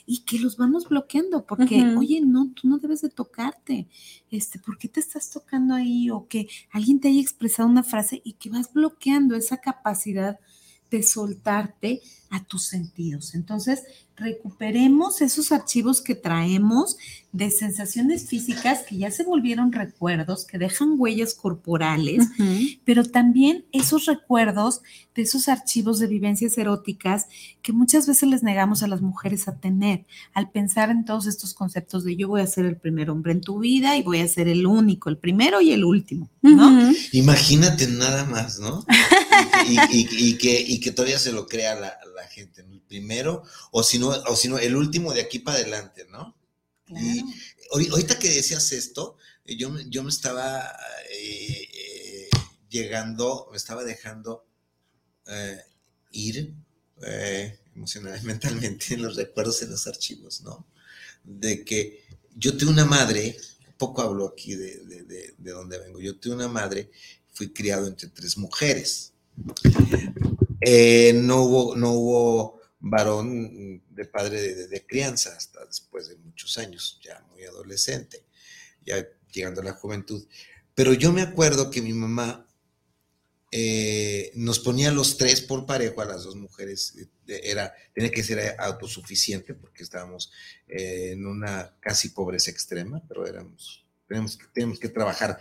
y 0.06 0.20
que 0.20 0.38
los 0.38 0.56
vamos 0.56 0.88
bloqueando, 0.88 1.44
porque, 1.46 1.94
oye, 1.96 2.20
no, 2.22 2.50
tú 2.54 2.68
no 2.68 2.78
debes 2.78 3.02
de 3.02 3.10
tocarte, 3.10 3.88
este, 4.30 4.58
¿por 4.58 4.78
qué 4.78 4.88
te 4.88 5.00
estás 5.00 5.30
tocando 5.30 5.74
ahí? 5.74 6.10
O 6.10 6.26
que 6.26 6.48
alguien 6.72 7.00
te 7.00 7.08
haya 7.08 7.20
expresado 7.20 7.68
una 7.68 7.82
frase 7.82 8.22
y 8.24 8.34
que 8.34 8.50
vas 8.50 8.72
bloqueando 8.72 9.36
esa 9.36 9.58
capacidad 9.58 10.38
de 10.90 11.02
soltarte 11.02 12.00
a 12.30 12.42
tus 12.44 12.64
sentidos. 12.64 13.34
Entonces, 13.34 13.82
recuperemos 14.16 15.20
esos 15.22 15.50
archivos 15.50 16.00
que 16.00 16.14
traemos 16.14 16.96
de 17.32 17.50
sensaciones 17.50 18.28
físicas 18.28 18.82
que 18.88 18.96
ya 18.96 19.10
se 19.10 19.24
volvieron 19.24 19.72
recuerdos, 19.72 20.44
que 20.44 20.56
dejan 20.56 20.94
huellas 20.96 21.34
corporales, 21.34 22.28
pero 22.84 23.04
también 23.04 23.64
esos 23.72 24.06
recuerdos 24.06 24.82
de 25.16 25.22
esos 25.22 25.48
archivos 25.48 25.98
de 25.98 26.06
vivencias 26.06 26.56
eróticas 26.58 27.26
que 27.60 27.72
muchas 27.72 28.06
veces 28.06 28.28
les 28.28 28.44
negamos 28.44 28.84
a 28.84 28.88
las 28.88 29.00
mujeres 29.00 29.48
a 29.48 29.56
tener 29.56 30.04
al 30.32 30.50
pensar 30.50 30.90
en 30.90 31.04
todos 31.04 31.26
estos 31.26 31.54
conceptos 31.54 32.04
de 32.04 32.16
yo 32.16 32.28
voy 32.28 32.40
a 32.40 32.46
ser 32.46 32.66
el 32.66 32.76
primer 32.76 33.10
hombre 33.10 33.32
en 33.32 33.40
tu 33.40 33.58
vida 33.58 33.96
y 33.96 34.02
voy 34.02 34.20
a 34.20 34.28
ser 34.28 34.46
el 34.46 34.66
único, 34.66 35.08
el 35.08 35.18
primero 35.18 35.60
y 35.60 35.72
el 35.72 35.84
último, 35.84 36.30
¿no? 36.40 36.92
Imagínate 37.12 37.88
nada 37.88 38.24
más, 38.26 38.60
¿no? 38.60 38.84
y, 39.68 40.38
que, 40.38 40.60
y 40.60 40.80
que 40.80 40.92
todavía 40.92 41.18
se 41.18 41.32
lo 41.32 41.46
crea 41.46 41.74
la, 41.74 41.98
la 42.14 42.26
gente, 42.28 42.62
el 42.62 42.80
primero, 42.80 43.42
o 43.70 43.82
si 43.82 43.98
no, 43.98 44.08
o 44.08 44.36
si 44.36 44.48
el 44.48 44.76
último 44.76 45.12
de 45.12 45.20
aquí 45.20 45.38
para 45.38 45.58
adelante, 45.58 46.06
¿no? 46.10 46.36
Y 46.88 47.24
ahorita 47.90 48.18
que 48.18 48.28
decías 48.28 48.72
esto, 48.72 49.16
yo, 49.44 49.74
yo 49.88 50.02
me 50.02 50.10
estaba 50.10 50.76
eh, 51.10 51.68
eh, 51.72 52.30
llegando, 52.68 53.48
me 53.50 53.56
estaba 53.56 53.84
dejando 53.84 54.46
eh, 55.26 55.60
ir 56.12 56.54
emocionalmente, 57.74 58.26
mentalmente 58.26 58.94
en 58.94 59.02
los 59.02 59.16
recuerdos, 59.16 59.62
en 59.62 59.70
los 59.70 59.86
archivos, 59.86 60.42
¿no? 60.42 60.66
De 61.22 61.64
que 61.64 62.04
yo 62.36 62.56
tuve 62.56 62.70
una 62.70 62.84
madre, 62.84 63.36
poco 63.78 64.02
hablo 64.02 64.28
aquí 64.28 64.54
de, 64.54 64.78
de, 64.84 65.34
de 65.36 65.50
donde 65.50 65.78
vengo, 65.78 66.00
yo 66.00 66.16
tuve 66.18 66.34
una 66.34 66.48
madre, 66.48 66.90
fui 67.32 67.52
criado 67.52 67.86
entre 67.86 68.08
tres 68.08 68.36
mujeres. 68.36 69.13
No, 71.14 71.42
hubo, 71.42 71.76
no 71.76 71.92
hubo 71.92 72.60
varón 72.80 73.82
de 73.90 74.04
padre 74.04 74.54
de, 74.66 74.86
crianza 74.86 75.34
hasta 75.36 75.64
después 75.64 76.08
de 76.08 76.16
muchos 76.16 76.58
años, 76.58 77.00
ya 77.02 77.24
muy 77.30 77.44
adolescente, 77.44 78.24
ya 78.84 79.06
llegando 79.32 79.60
a 79.60 79.64
la 79.64 79.72
juventud. 79.72 80.26
Pero 80.74 80.92
yo 80.92 81.12
me 81.12 81.22
acuerdo 81.22 81.70
que 81.70 81.80
mi 81.80 81.92
mamá 81.92 82.46
eh, 83.50 84.32
nos 84.34 84.58
ponía 84.58 84.90
los 84.90 85.16
tres 85.16 85.40
por 85.40 85.64
parejo 85.64 86.02
a 86.02 86.06
las 86.06 86.24
dos 86.24 86.36
mujeres, 86.36 86.94
eh, 86.98 87.40
era, 87.44 87.72
tenía 87.94 88.10
que 88.10 88.24
ser 88.24 88.56
autosuficiente 88.58 89.54
porque 89.54 89.84
estábamos 89.84 90.32
eh, 90.68 91.12
en 91.12 91.26
una 91.26 91.74
casi 91.80 92.10
pobreza 92.10 92.50
extrema, 92.50 93.02
pero 93.06 93.26
éramos, 93.26 93.86
tenemos 94.08 94.38
tenemos 94.52 94.78
que 94.78 94.88
trabajar 94.88 95.40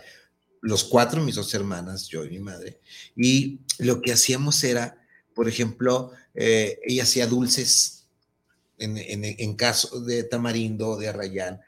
los 0.64 0.84
cuatro, 0.84 1.22
mis 1.22 1.34
dos 1.34 1.52
hermanas, 1.52 2.08
yo 2.08 2.24
y 2.24 2.30
mi 2.30 2.38
madre, 2.38 2.80
y 3.14 3.60
lo 3.78 4.00
que 4.00 4.12
hacíamos 4.12 4.64
era, 4.64 4.96
por 5.34 5.46
ejemplo, 5.46 6.12
eh, 6.34 6.80
ella 6.84 7.02
hacía 7.02 7.26
dulces 7.26 8.06
en, 8.78 9.56
caso 9.56 10.00
de 10.00 10.24
tamarindo, 10.24 10.96
de 10.96 11.08
arrayán, 11.08 11.60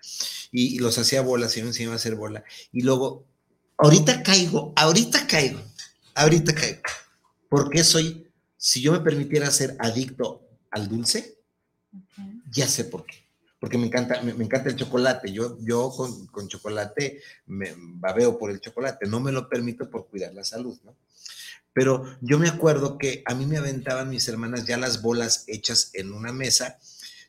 y, 0.50 0.78
los 0.78 0.96
hacía 0.96 1.20
bolas, 1.20 1.56
y 1.56 1.60
me 1.60 1.68
enseñaba 1.68 1.94
a 1.94 1.96
hacer 1.96 2.14
bola. 2.14 2.42
Y 2.72 2.82
luego, 2.82 3.26
ahorita 3.76 4.22
caigo, 4.22 4.72
ahorita 4.76 5.26
caigo, 5.26 5.60
ahorita 6.14 6.54
caigo. 6.54 6.80
porque 7.50 7.84
soy, 7.84 8.26
si 8.56 8.80
yo 8.80 8.92
me 8.92 9.00
permitiera 9.00 9.50
ser 9.50 9.76
adicto 9.78 10.48
al 10.70 10.88
dulce, 10.88 11.38
ya 12.50 12.66
sé 12.66 12.84
por 12.84 13.04
qué. 13.04 13.25
Porque 13.58 13.78
me 13.78 13.86
encanta, 13.86 14.20
me, 14.22 14.32
encanta 14.32 14.68
el 14.68 14.76
chocolate. 14.76 15.32
Yo, 15.32 15.58
yo 15.60 15.90
con, 15.90 16.48
chocolate 16.48 17.22
me 17.46 17.74
babeo 17.76 18.38
por 18.38 18.50
el 18.50 18.60
chocolate. 18.60 19.06
No 19.06 19.20
me 19.20 19.32
lo 19.32 19.48
permito 19.48 19.90
por 19.90 20.08
cuidar 20.08 20.34
la 20.34 20.44
salud, 20.44 20.78
¿no? 20.84 20.96
Pero 21.72 22.04
yo 22.22 22.38
me 22.38 22.48
acuerdo 22.48 22.96
que 22.96 23.22
a 23.26 23.34
mí 23.34 23.44
me 23.44 23.58
aventaban 23.58 24.08
mis 24.08 24.26
hermanas 24.28 24.66
ya 24.66 24.78
las 24.78 25.02
bolas 25.02 25.44
hechas 25.46 25.90
en 25.92 26.12
una 26.12 26.32
mesa, 26.32 26.78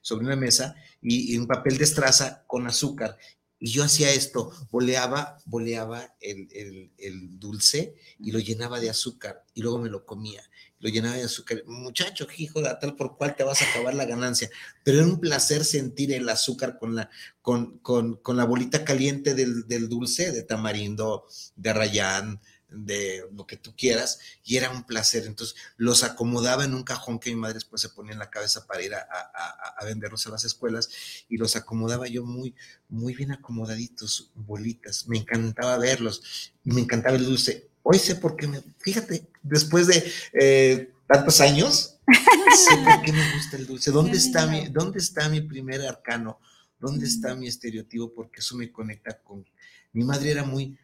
sobre 0.02 0.26
una 0.26 0.38
mesa, 0.38 0.76
y, 1.02 1.38
un 1.38 1.48
papel 1.48 1.78
de 1.78 1.84
estraza 1.84 2.44
con 2.48 2.66
azúcar. 2.66 3.18
Y 3.60 3.70
yo 3.72 3.84
hacía 3.84 4.12
esto, 4.12 4.52
boleaba, 4.70 5.40
boleaba 5.46 6.14
el, 6.22 6.92
el, 6.98 7.40
dulce 7.40 7.96
y 8.20 8.32
lo 8.32 8.40
llenaba 8.40 8.80
de 8.80 8.90
azúcar 8.90 9.44
y 9.56 9.62
luego 9.62 9.80
me 9.80 9.90
lo 9.90 10.06
comía. 10.06 10.44
Lo 10.80 10.90
llenaba 10.90 11.16
de 11.16 11.24
azúcar. 11.24 11.64
Muchacho, 11.66 12.28
hijo, 12.38 12.62
de 12.62 12.72
tal 12.80 12.96
por 12.96 13.18
cual 13.18 13.36
te 13.36 13.44
vas 13.44 13.62
a 13.62 13.70
acabar 13.70 13.96
la 13.96 14.06
ganancia. 14.06 14.50
Pero 14.84 15.00
era 15.00 15.08
un 15.08 15.20
placer 15.20 15.66
sentir 15.66 16.14
el 16.14 16.30
azúcar 16.30 16.78
con 16.78 16.96
la, 16.96 17.10
con, 17.42 17.80
con, 17.80 18.18
con 18.18 18.38
la 18.38 18.46
bolita 18.46 18.86
caliente 18.86 19.34
del, 19.34 19.68
del, 19.68 19.90
dulce, 19.90 20.32
de 20.32 20.44
tamarindo, 20.44 21.26
de 21.56 21.74
rayán, 21.74 22.40
de 22.70 23.24
lo 23.34 23.48
que 23.48 23.58
tú 23.58 23.74
quieras, 23.76 24.20
y 24.44 24.58
era 24.58 24.70
un 24.70 24.84
placer. 24.84 25.26
Entonces 25.26 25.56
los 25.78 26.04
acomodaba 26.04 26.66
en 26.66 26.74
un 26.74 26.84
cajón 26.84 27.20
que 27.20 27.30
mi 27.30 27.36
madre 27.38 27.56
después 27.56 27.82
se 27.82 27.90
ponía 27.90 28.14
en 28.14 28.20
la 28.20 28.30
cabeza 28.30 28.66
para 28.68 28.82
ir 28.82 28.94
a, 28.94 29.00
a, 29.00 29.86
venderlos 29.86 30.28
a 30.28 30.32
las 30.32 30.44
escuelas, 30.44 30.90
y 31.30 31.38
los 31.38 31.56
acomodaba 31.56 32.08
yo 32.08 32.24
muy, 32.24 32.56
muy 32.90 33.14
bien 33.14 33.32
acomodaditos, 33.32 34.32
bolitas. 34.36 35.08
Me 35.08 35.18
encantaba 35.18 35.78
verlos, 35.78 36.52
me 36.64 36.82
encantaba 36.82 37.16
el 37.16 37.26
dulce. 37.26 37.70
Hoy 37.84 38.00
sé 38.00 38.16
por 38.16 38.36
qué 38.36 38.48
me, 38.48 38.62
fíjate, 38.80 39.28
después 39.42 39.88
de 39.88 40.12
eh, 40.34 40.92
tantos 41.08 41.40
años, 41.40 41.98
sé 42.08 42.78
por 42.84 43.02
qué 43.02 43.14
me 43.14 43.34
gusta 43.34 43.58
el 43.58 43.66
dulce. 43.66 43.92
¿Dónde 43.92 44.18
está, 44.18 44.46
mi, 44.46 44.68
¿Dónde 44.68 45.00
está 45.00 45.30
mi 45.30 45.42
primer 45.42 45.82
arcano? 45.82 46.40
¿Dónde 46.80 47.06
está 47.06 47.36
mi 47.36 47.48
estereotipo? 47.48 48.14
Porque 48.14 48.42
eso 48.42 48.56
me 48.56 48.72
conecta 48.72 49.18
con... 49.20 49.46
Mi 49.94 50.04
madre 50.04 50.32
era 50.32 50.44
muy, 50.44 50.78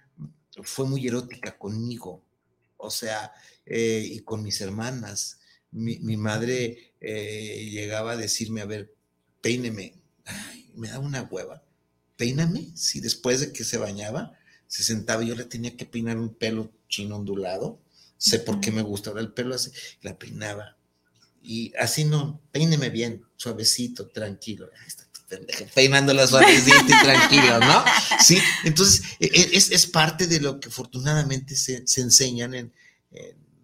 fue 0.61 0.85
muy 0.85 1.07
erótica 1.07 1.57
conmigo, 1.57 2.23
o 2.77 2.91
sea, 2.91 3.33
eh, 3.65 4.05
y 4.09 4.19
con 4.19 4.43
mis 4.43 4.61
hermanas. 4.61 5.39
Mi, 5.71 6.17
madre 6.17 6.93
eh, 7.01 7.67
llegaba 7.71 8.11
a 8.11 8.17
decirme, 8.17 8.61
a 8.61 8.65
ver, 8.65 8.93
peíneme, 9.41 9.95
me 10.75 10.89
da 10.89 10.99
una 10.99 11.23
hueva, 11.23 11.63
peíname, 12.15 12.71
si 12.75 12.99
después 12.99 13.39
de 13.39 13.51
que 13.51 13.63
se 13.63 13.77
bañaba, 13.77 14.37
se 14.67 14.83
sentaba, 14.83 15.23
yo 15.23 15.33
le 15.33 15.45
tenía 15.45 15.75
que 15.75 15.85
peinar 15.85 16.17
un 16.17 16.35
pelo 16.35 16.71
chino 16.87 17.15
ondulado, 17.15 17.81
sé 18.17 18.39
por 18.39 18.59
qué 18.59 18.71
me 18.71 18.83
gusta, 18.83 19.09
ahora 19.09 19.21
el 19.21 19.33
pelo 19.33 19.55
así, 19.55 19.71
la 20.01 20.19
peinaba, 20.19 20.77
y 21.41 21.73
así 21.79 22.05
no, 22.05 22.39
peíneme 22.51 22.89
bien, 22.89 23.25
suavecito, 23.35 24.07
tranquilo, 24.09 24.69
peinándola 25.73 26.27
suavecito 26.27 26.85
y 26.87 27.03
tranquilo, 27.03 27.59
¿no? 27.59 27.83
Sí, 28.23 28.37
entonces 28.63 29.03
e, 29.19 29.25
e, 29.25 29.57
es, 29.57 29.71
es, 29.71 29.87
parte 29.87 30.27
de 30.27 30.39
lo 30.39 30.59
que 30.59 30.69
afortunadamente 30.69 31.55
se, 31.55 31.85
se 31.87 32.01
enseñan 32.01 32.53
en, 32.53 32.73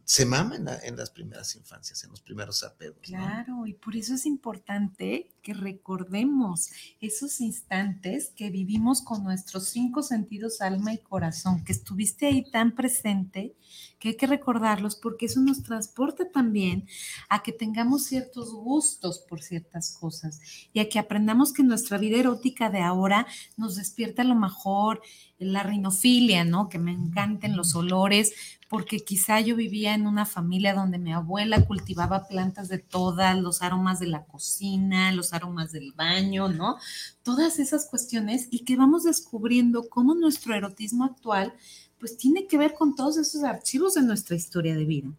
se 0.10 0.26
maman 0.26 0.68
en, 0.82 0.98
las 0.98 1.12
primeras 1.12 1.56
infancias, 1.56 2.04
en 2.04 2.10
los 2.10 2.22
primeros 2.22 2.64
apegos. 2.64 2.98
Claro, 3.04 3.68
y 3.68 3.74
por 3.74 3.96
eso 3.96 4.16
es 4.16 4.26
importante 4.26 5.30
que 5.44 5.54
recordemos 5.54 6.72
esos 7.00 7.40
instantes 7.42 8.32
que 8.36 8.50
vivimos 8.50 9.04
con 9.04 9.24
nuestros 9.24 9.70
cinco 9.70 10.02
sentidos, 10.02 10.62
alma 10.62 10.94
y 10.94 10.98
corazón, 10.98 11.64
que 11.64 11.74
estuviste 11.74 12.26
ahí 12.26 12.50
tan 12.50 12.74
presente 12.74 13.54
que 14.00 14.10
hay 14.10 14.16
que 14.16 14.28
recordarlos 14.28 14.96
porque 14.96 15.26
eso 15.26 15.42
nos 15.42 15.62
transporta 15.64 16.32
también 16.32 16.88
a 17.28 17.44
que 17.44 17.52
tengamos 17.52 18.06
ciertos 18.06 18.54
gustos 18.54 19.20
por 19.20 19.42
ciertas 19.42 19.96
cosas 20.00 20.40
y 20.74 20.80
a 20.80 20.90
que 20.90 21.00
aprendamos 21.00 21.54
que 21.54 21.64
nuestra 21.64 21.98
vida 21.98 22.18
erótica 22.18 22.70
de 22.70 22.82
ahora 22.82 23.28
nos 23.58 23.76
despierta 23.76 24.22
a 24.22 24.26
lo 24.26 24.36
mejor 24.36 25.02
la 25.40 25.64
rinofilia, 25.64 26.44
¿no? 26.44 26.68
Que 26.68 26.80
me 26.80 26.92
encanten 26.92 27.56
los 27.56 27.74
olores, 27.76 28.34
porque 28.68 29.00
quizá 29.00 29.40
yo 29.40 29.56
vivía 29.56 29.96
en 29.96 30.06
una 30.06 30.26
familia 30.26 30.76
donde 30.76 31.00
mi 31.00 31.14
abuela 31.14 31.66
cultivaba 31.66 32.28
plantas 32.28 32.68
de 32.68 32.78
todas, 32.78 33.38
los 33.38 33.62
aromas 33.62 34.00
de 34.00 34.08
la 34.08 34.26
cocina, 34.26 35.12
los 35.12 35.34
aromas 35.34 35.72
del 35.72 35.94
baño, 35.94 36.50
¿no? 36.50 36.78
Todas 37.24 37.58
esas 37.58 37.88
cuestiones 37.88 38.48
y 38.52 38.66
que 38.66 38.76
vamos 38.76 39.04
descubriendo 39.04 39.90
cómo 39.90 40.14
nuestro 40.14 40.54
erotismo 40.54 41.06
actual 41.06 41.54
pues 42.00 42.18
tiene 42.18 42.48
que 42.48 42.58
ver 42.58 42.74
con 42.74 42.96
todos 42.96 43.18
esos 43.18 43.44
archivos 43.44 43.96
de 43.96 44.02
nuestra 44.02 44.36
historia 44.36 44.76
de 44.76 44.86
vida. 44.86 45.10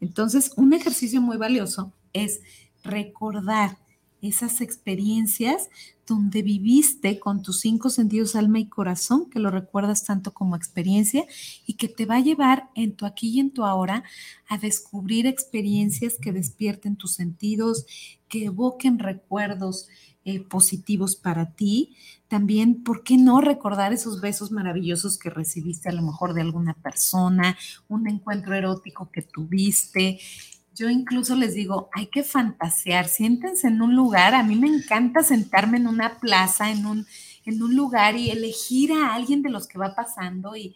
Entonces, 0.00 0.52
un 0.56 0.72
ejercicio 0.72 1.20
muy 1.20 1.36
valioso 1.36 1.92
es 2.12 2.40
recordar 2.82 3.76
esas 4.22 4.60
experiencias 4.60 5.70
donde 6.06 6.42
viviste 6.42 7.20
con 7.20 7.42
tus 7.42 7.60
cinco 7.60 7.88
sentidos, 7.88 8.34
alma 8.34 8.58
y 8.58 8.66
corazón, 8.66 9.30
que 9.30 9.38
lo 9.38 9.50
recuerdas 9.50 10.04
tanto 10.04 10.34
como 10.34 10.56
experiencia 10.56 11.24
y 11.66 11.74
que 11.74 11.88
te 11.88 12.04
va 12.04 12.16
a 12.16 12.20
llevar 12.20 12.68
en 12.74 12.96
tu 12.96 13.06
aquí 13.06 13.28
y 13.28 13.40
en 13.40 13.52
tu 13.52 13.64
ahora 13.64 14.02
a 14.48 14.58
descubrir 14.58 15.26
experiencias 15.26 16.16
que 16.20 16.32
despierten 16.32 16.96
tus 16.96 17.14
sentidos, 17.14 17.86
que 18.28 18.46
evoquen 18.46 18.98
recuerdos 18.98 19.88
eh, 20.24 20.40
positivos 20.40 21.16
para 21.16 21.52
ti. 21.52 21.96
También, 22.28 22.82
¿por 22.82 23.04
qué 23.04 23.16
no 23.16 23.40
recordar 23.40 23.92
esos 23.92 24.20
besos 24.20 24.50
maravillosos 24.50 25.18
que 25.18 25.30
recibiste 25.30 25.88
a 25.88 25.92
lo 25.92 26.02
mejor 26.02 26.34
de 26.34 26.42
alguna 26.42 26.74
persona, 26.74 27.56
un 27.88 28.06
encuentro 28.06 28.54
erótico 28.54 29.10
que 29.10 29.22
tuviste? 29.22 30.18
Yo 30.80 30.88
incluso 30.88 31.36
les 31.36 31.52
digo, 31.52 31.90
hay 31.92 32.06
que 32.06 32.22
fantasear, 32.22 33.06
siéntense 33.06 33.68
en 33.68 33.82
un 33.82 33.94
lugar, 33.94 34.34
a 34.34 34.42
mí 34.42 34.56
me 34.56 34.66
encanta 34.66 35.22
sentarme 35.22 35.76
en 35.76 35.86
una 35.86 36.18
plaza, 36.18 36.70
en 36.70 36.86
un, 36.86 37.06
en 37.44 37.62
un 37.62 37.76
lugar 37.76 38.16
y 38.16 38.30
elegir 38.30 38.90
a 38.90 39.14
alguien 39.14 39.42
de 39.42 39.50
los 39.50 39.68
que 39.68 39.78
va 39.78 39.94
pasando 39.94 40.56
y, 40.56 40.74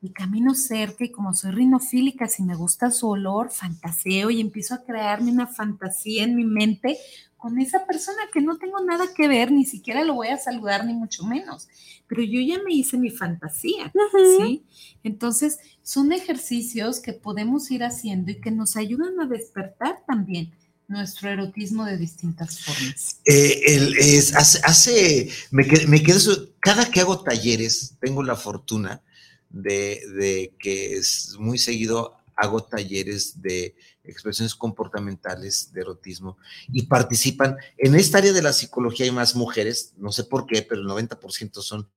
y 0.00 0.08
camino 0.14 0.54
cerca 0.54 1.04
y 1.04 1.10
como 1.10 1.34
soy 1.34 1.50
rinofílica, 1.50 2.26
si 2.26 2.42
me 2.42 2.54
gusta 2.54 2.90
su 2.90 3.06
olor, 3.06 3.50
fantaseo 3.50 4.30
y 4.30 4.40
empiezo 4.40 4.76
a 4.76 4.82
crearme 4.82 5.30
una 5.30 5.46
fantasía 5.46 6.24
en 6.24 6.36
mi 6.36 6.44
mente 6.44 6.96
con 7.44 7.60
esa 7.60 7.84
persona 7.84 8.22
que 8.32 8.40
no 8.40 8.56
tengo 8.56 8.82
nada 8.82 9.12
que 9.14 9.28
ver, 9.28 9.52
ni 9.52 9.66
siquiera 9.66 10.02
lo 10.02 10.14
voy 10.14 10.28
a 10.28 10.38
saludar, 10.38 10.86
ni 10.86 10.94
mucho 10.94 11.24
menos. 11.24 11.68
Pero 12.08 12.22
yo 12.22 12.40
ya 12.40 12.62
me 12.62 12.72
hice 12.72 12.96
mi 12.96 13.10
fantasía, 13.10 13.92
¿sí? 14.38 14.64
Entonces, 15.02 15.58
son 15.82 16.12
ejercicios 16.12 17.00
que 17.00 17.12
podemos 17.12 17.70
ir 17.70 17.84
haciendo 17.84 18.30
y 18.30 18.40
que 18.40 18.50
nos 18.50 18.78
ayudan 18.78 19.20
a 19.20 19.26
despertar 19.26 20.02
también 20.06 20.54
nuestro 20.88 21.28
erotismo 21.28 21.84
de 21.84 21.98
distintas 21.98 22.60
formas. 22.60 23.20
Eh, 23.26 23.60
es, 23.98 24.34
hace, 24.34 25.28
me, 25.50 25.66
me 25.86 26.02
quedo, 26.02 26.48
cada 26.60 26.90
que 26.90 27.02
hago 27.02 27.22
talleres, 27.22 27.98
tengo 28.00 28.22
la 28.22 28.36
fortuna 28.36 29.02
de, 29.50 30.00
de 30.16 30.54
que 30.58 30.96
es 30.96 31.36
muy 31.38 31.58
seguido 31.58 32.16
hago 32.36 32.64
talleres 32.64 33.40
de 33.40 33.76
expresiones 34.02 34.54
comportamentales 34.54 35.72
de 35.72 35.80
erotismo 35.80 36.36
y 36.68 36.86
participan. 36.86 37.56
En 37.76 37.94
esta 37.94 38.18
área 38.18 38.32
de 38.32 38.42
la 38.42 38.52
psicología 38.52 39.06
hay 39.06 39.12
más 39.12 39.34
mujeres, 39.34 39.94
no 39.96 40.12
sé 40.12 40.24
por 40.24 40.46
qué, 40.46 40.62
pero 40.62 40.80
el 40.80 40.86
90% 40.86 41.62
son, 41.62 41.88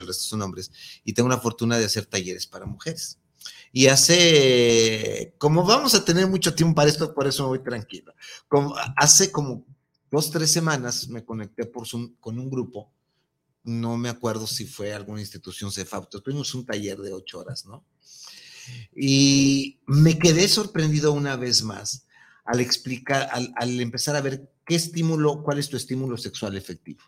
el 0.00 0.06
resto 0.06 0.24
son 0.24 0.42
hombres, 0.42 0.70
y 1.04 1.12
tengo 1.12 1.28
la 1.28 1.38
fortuna 1.38 1.78
de 1.78 1.84
hacer 1.84 2.06
talleres 2.06 2.46
para 2.46 2.66
mujeres. 2.66 3.18
Y 3.72 3.86
hace, 3.88 5.34
como 5.38 5.64
vamos 5.64 5.94
a 5.94 6.04
tener 6.04 6.26
mucho 6.26 6.54
tiempo 6.54 6.74
para 6.74 6.88
esto, 6.88 7.14
por 7.14 7.26
eso 7.26 7.44
me 7.44 7.48
voy 7.50 7.62
tranquilo. 7.62 8.14
Como, 8.48 8.74
hace 8.96 9.30
como 9.30 9.64
dos, 10.10 10.30
tres 10.30 10.50
semanas 10.50 11.08
me 11.08 11.24
conecté 11.24 11.66
por 11.66 11.86
con 12.20 12.38
un 12.38 12.50
grupo, 12.50 12.92
no 13.64 13.96
me 13.96 14.08
acuerdo 14.08 14.46
si 14.46 14.64
fue 14.64 14.94
alguna 14.94 15.20
institución 15.20 15.72
CEFAP, 15.72 16.08
tuvimos 16.08 16.54
un 16.54 16.64
taller 16.64 16.98
de 16.98 17.12
ocho 17.12 17.40
horas, 17.40 17.66
¿no? 17.66 17.84
Y 18.94 19.80
me 19.86 20.18
quedé 20.18 20.48
sorprendido 20.48 21.12
una 21.12 21.36
vez 21.36 21.62
más 21.62 22.06
al 22.44 22.60
explicar, 22.60 23.28
al, 23.32 23.80
empezar 23.80 24.16
a 24.16 24.20
ver 24.20 24.48
qué 24.64 24.76
estímulo, 24.76 25.42
cuál 25.42 25.58
es 25.58 25.68
tu 25.68 25.76
estímulo 25.76 26.16
sexual 26.16 26.56
efectivo. 26.56 27.02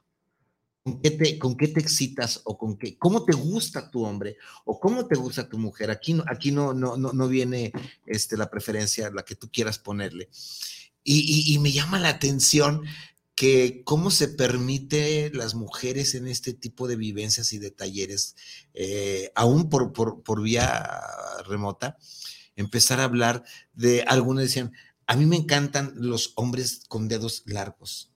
¿Con 0.83 1.01
qué, 1.01 1.11
te, 1.11 1.39
¿Con 1.39 1.57
qué 1.57 1.69
te 1.69 1.81
excitas 1.81 2.41
o 2.45 2.57
con 2.57 2.77
qué? 2.77 2.97
¿Cómo 2.99 3.25
te 3.25 3.33
gusta 3.33 3.91
tu 3.91 4.05
hombre 4.05 4.37
o 4.65 4.81
cómo 4.81 5.07
te 5.07 5.17
gusta 5.17 5.49
tu 5.49 5.59
mujer? 5.59 5.91
Aquí 5.91 6.15
no, 6.15 6.25
aquí 6.27 6.51
no, 6.51 6.73
no, 6.73 6.97
no, 6.97 7.29
viene 7.29 7.73
este, 8.07 8.37
la 8.37 8.51
preferencia, 8.51 9.11
la 9.11 9.25
que 9.25 9.35
tú 9.35 9.51
quieras 9.53 9.79
ponerle. 9.79 10.29
Y, 11.05 11.55
y 11.55 11.59
me 11.59 11.73
llama 11.73 11.99
la 11.99 12.09
atención 12.09 12.83
que 13.39 13.83
cómo 13.85 14.11
se 14.11 14.27
permite 14.27 15.31
las 15.33 15.55
mujeres 15.55 16.17
en 16.17 16.27
este 16.27 16.55
tipo 16.55 16.89
de 16.89 16.97
vivencias 16.97 17.53
y 17.53 17.61
de 17.61 17.71
talleres, 17.71 18.35
eh, 18.75 19.31
aún 19.37 19.69
por, 19.71 19.93
por, 19.93 20.43
vía 20.43 21.01
remota, 21.47 21.99
empezar 22.57 22.99
a 22.99 23.05
hablar 23.05 23.45
de, 23.75 24.03
algunos 24.09 24.43
decían, 24.43 24.73
a 25.07 25.15
mí 25.15 25.25
me 25.25 25.37
encantan 25.37 25.93
los 25.95 26.33
hombres 26.35 26.83
con 26.89 27.07
dedos 27.07 27.45
largos. 27.47 28.11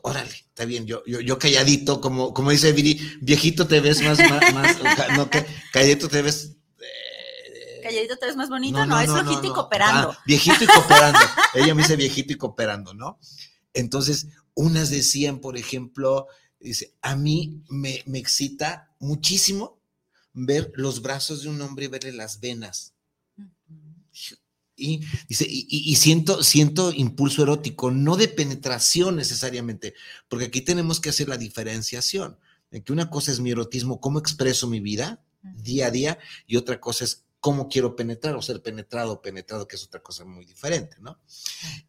Órale, 0.00 0.30
está 0.30 0.64
bien, 0.64 0.86
yo, 0.86 1.04
yo, 1.04 1.38
calladito, 1.38 2.00
como, 2.00 2.32
como 2.32 2.50
dice 2.50 2.72
Viri, 2.72 3.18
viejito 3.20 3.66
te 3.66 3.80
ves 3.80 4.00
más, 4.00 4.18
más, 4.54 4.78
no, 5.18 5.28
que, 5.28 5.44
calladito 5.70 6.08
te 6.08 6.22
ves 6.22 6.56
eh, 6.80 7.80
calladito 7.82 8.16
te 8.16 8.24
ves 8.24 8.36
más 8.36 8.48
bonito, 8.48 8.86
no, 8.86 8.98
es 8.98 9.10
flojito 9.10 9.48
y 9.48 9.50
cooperando. 9.50 10.12
Ah, 10.12 10.22
viejito 10.26 10.64
y 10.64 10.66
cooperando. 10.66 11.18
Ella 11.52 11.74
me 11.74 11.82
dice 11.82 11.96
viejito 11.96 12.32
y 12.32 12.36
cooperando, 12.36 12.94
¿no? 12.94 13.18
Entonces, 13.74 14.28
unas 14.54 14.90
decían, 14.90 15.40
por 15.40 15.56
ejemplo, 15.56 16.26
dice, 16.60 16.94
a 17.02 17.16
mí 17.16 17.62
me, 17.68 18.02
excita 18.14 18.94
muchísimo 18.98 19.78
ver 20.32 20.72
los 20.74 21.02
brazos 21.02 21.42
de 21.42 21.48
un 21.48 21.60
hombre 21.60 21.86
y 21.86 21.88
verle 21.88 22.12
las 22.12 22.40
venas. 22.40 22.94
Y, 24.76 25.00
dice, 25.28 25.46
y, 25.48 25.96
siento, 25.96 26.42
siento 26.44 26.92
impulso 26.92 27.42
erótico, 27.42 27.90
no 27.90 28.16
de 28.16 28.28
penetración 28.28 29.16
necesariamente, 29.16 29.94
porque 30.28 30.46
aquí 30.46 30.60
tenemos 30.60 31.00
que 31.00 31.08
hacer 31.08 31.28
la 31.28 31.36
diferenciación, 31.36 32.38
en 32.70 32.82
que 32.82 32.92
una 32.92 33.10
cosa 33.10 33.32
es 33.32 33.40
mi 33.40 33.50
erotismo, 33.50 34.00
cómo 34.00 34.18
expreso 34.18 34.68
mi 34.68 34.80
vida 34.80 35.24
día 35.42 35.86
a 35.86 35.90
día, 35.90 36.18
y 36.46 36.56
otra 36.56 36.80
cosa 36.80 37.04
es 37.04 37.24
cómo 37.40 37.68
quiero 37.68 37.94
penetrar 37.94 38.34
o 38.34 38.42
ser 38.42 38.62
penetrado 38.62 39.12
o 39.12 39.22
penetrado, 39.22 39.68
que 39.68 39.76
es 39.76 39.84
otra 39.84 40.02
cosa 40.02 40.24
muy 40.24 40.44
diferente, 40.44 40.96
¿no? 41.00 41.20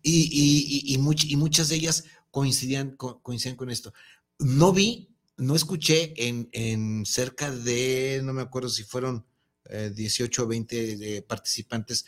Y, 0.02 0.94
y, 0.94 0.98
muchas 1.38 1.70
de 1.70 1.76
ellas 1.76 2.04
coincidían, 2.32 2.96
coincidían 2.96 3.56
con 3.56 3.70
esto. 3.70 3.94
No 4.38 4.72
vi, 4.72 5.10
no 5.38 5.56
escuché 5.56 6.14
en, 6.18 7.06
cerca 7.06 7.52
de, 7.52 8.22
no 8.24 8.34
me 8.34 8.42
acuerdo 8.42 8.70
si 8.70 8.84
fueron 8.84 9.26
18 9.66 10.42
eh, 10.42 10.46
o 10.46 10.48
20 10.48 11.22
participantes, 11.24 12.06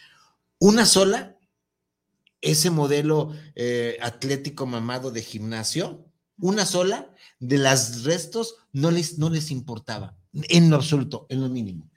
una 0.60 0.86
sola, 0.86 1.38
ese 2.42 2.70
modelo 2.70 3.34
eh, 3.56 3.98
atlético 4.02 4.66
mamado 4.66 5.12
de 5.12 5.22
gimnasio, 5.22 6.06
una 6.38 6.66
sola, 6.66 7.16
de 7.40 7.58
las 7.58 8.04
restos 8.04 8.56
no 8.72 8.92
les, 8.92 9.18
no 9.18 9.30
les 9.30 9.52
importaba, 9.52 10.18
en 10.34 10.70
lo 10.70 10.76
absoluto, 10.76 11.26
en 11.30 11.42
lo 11.42 11.50
mínimo. 11.50 11.91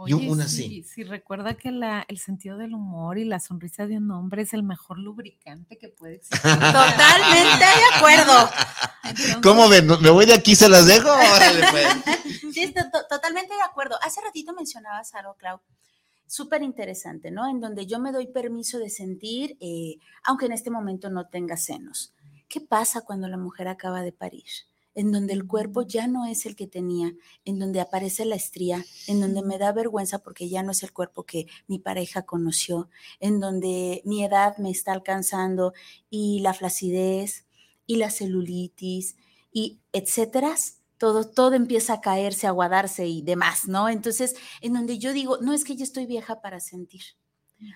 Oye, 0.00 0.14
una 0.14 0.46
sí, 0.46 0.84
sí. 0.84 1.02
recuerda 1.02 1.54
que 1.54 1.72
la, 1.72 2.04
el 2.06 2.18
sentido 2.18 2.56
del 2.56 2.72
humor 2.72 3.18
y 3.18 3.24
la 3.24 3.40
sonrisa 3.40 3.88
de 3.88 3.96
un 3.96 4.08
hombre 4.12 4.42
es 4.42 4.54
el 4.54 4.62
mejor 4.62 4.96
lubricante 4.96 5.76
que 5.76 5.88
puede 5.88 6.16
existir. 6.16 6.40
Totalmente 6.40 7.64
de 7.64 7.96
acuerdo. 7.96 8.50
¿Cómo 9.42 9.68
ven? 9.68 9.88
¿Me 10.00 10.10
voy 10.10 10.24
de 10.24 10.34
aquí 10.34 10.54
se 10.54 10.68
las 10.68 10.86
dejo? 10.86 11.08
Pues. 11.72 12.52
sí, 12.54 12.72
totalmente 13.08 13.52
de 13.52 13.62
acuerdo. 13.62 13.96
Hace 14.00 14.20
ratito 14.20 14.54
mencionabas 14.54 15.12
algo, 15.16 15.34
Clau, 15.34 15.60
súper 16.28 16.62
interesante, 16.62 17.32
¿no? 17.32 17.48
En 17.48 17.60
donde 17.60 17.86
yo 17.86 17.98
me 17.98 18.12
doy 18.12 18.28
permiso 18.28 18.78
de 18.78 18.90
sentir, 18.90 19.56
eh, 19.60 19.96
aunque 20.22 20.46
en 20.46 20.52
este 20.52 20.70
momento 20.70 21.10
no 21.10 21.26
tenga 21.26 21.56
senos. 21.56 22.14
¿Qué 22.48 22.60
pasa 22.60 23.00
cuando 23.00 23.26
la 23.26 23.36
mujer 23.36 23.66
acaba 23.66 24.02
de 24.02 24.12
parir? 24.12 24.44
En 24.94 25.12
donde 25.12 25.32
el 25.32 25.46
cuerpo 25.46 25.82
ya 25.82 26.06
no 26.06 26.26
es 26.26 26.46
el 26.46 26.56
que 26.56 26.66
tenía, 26.66 27.12
en 27.44 27.58
donde 27.58 27.80
aparece 27.80 28.24
la 28.24 28.34
estría, 28.34 28.84
en 29.06 29.20
donde 29.20 29.42
me 29.42 29.58
da 29.58 29.72
vergüenza 29.72 30.18
porque 30.18 30.48
ya 30.48 30.62
no 30.62 30.72
es 30.72 30.82
el 30.82 30.92
cuerpo 30.92 31.24
que 31.24 31.46
mi 31.66 31.78
pareja 31.78 32.22
conoció, 32.22 32.88
en 33.20 33.40
donde 33.40 34.02
mi 34.04 34.24
edad 34.24 34.56
me 34.58 34.70
está 34.70 34.92
alcanzando 34.92 35.72
y 36.10 36.40
la 36.40 36.54
flacidez 36.54 37.46
y 37.86 37.96
la 37.96 38.10
celulitis 38.10 39.16
y 39.52 39.80
etcétera, 39.92 40.54
todo, 40.98 41.28
todo 41.28 41.54
empieza 41.54 41.94
a 41.94 42.00
caerse, 42.00 42.46
a 42.46 42.50
aguadarse 42.50 43.06
y 43.06 43.22
demás, 43.22 43.68
¿no? 43.68 43.88
Entonces, 43.88 44.34
en 44.60 44.72
donde 44.72 44.98
yo 44.98 45.12
digo, 45.12 45.38
no 45.38 45.52
es 45.52 45.64
que 45.64 45.76
yo 45.76 45.84
estoy 45.84 46.06
vieja 46.06 46.40
para 46.40 46.60
sentir. 46.60 47.02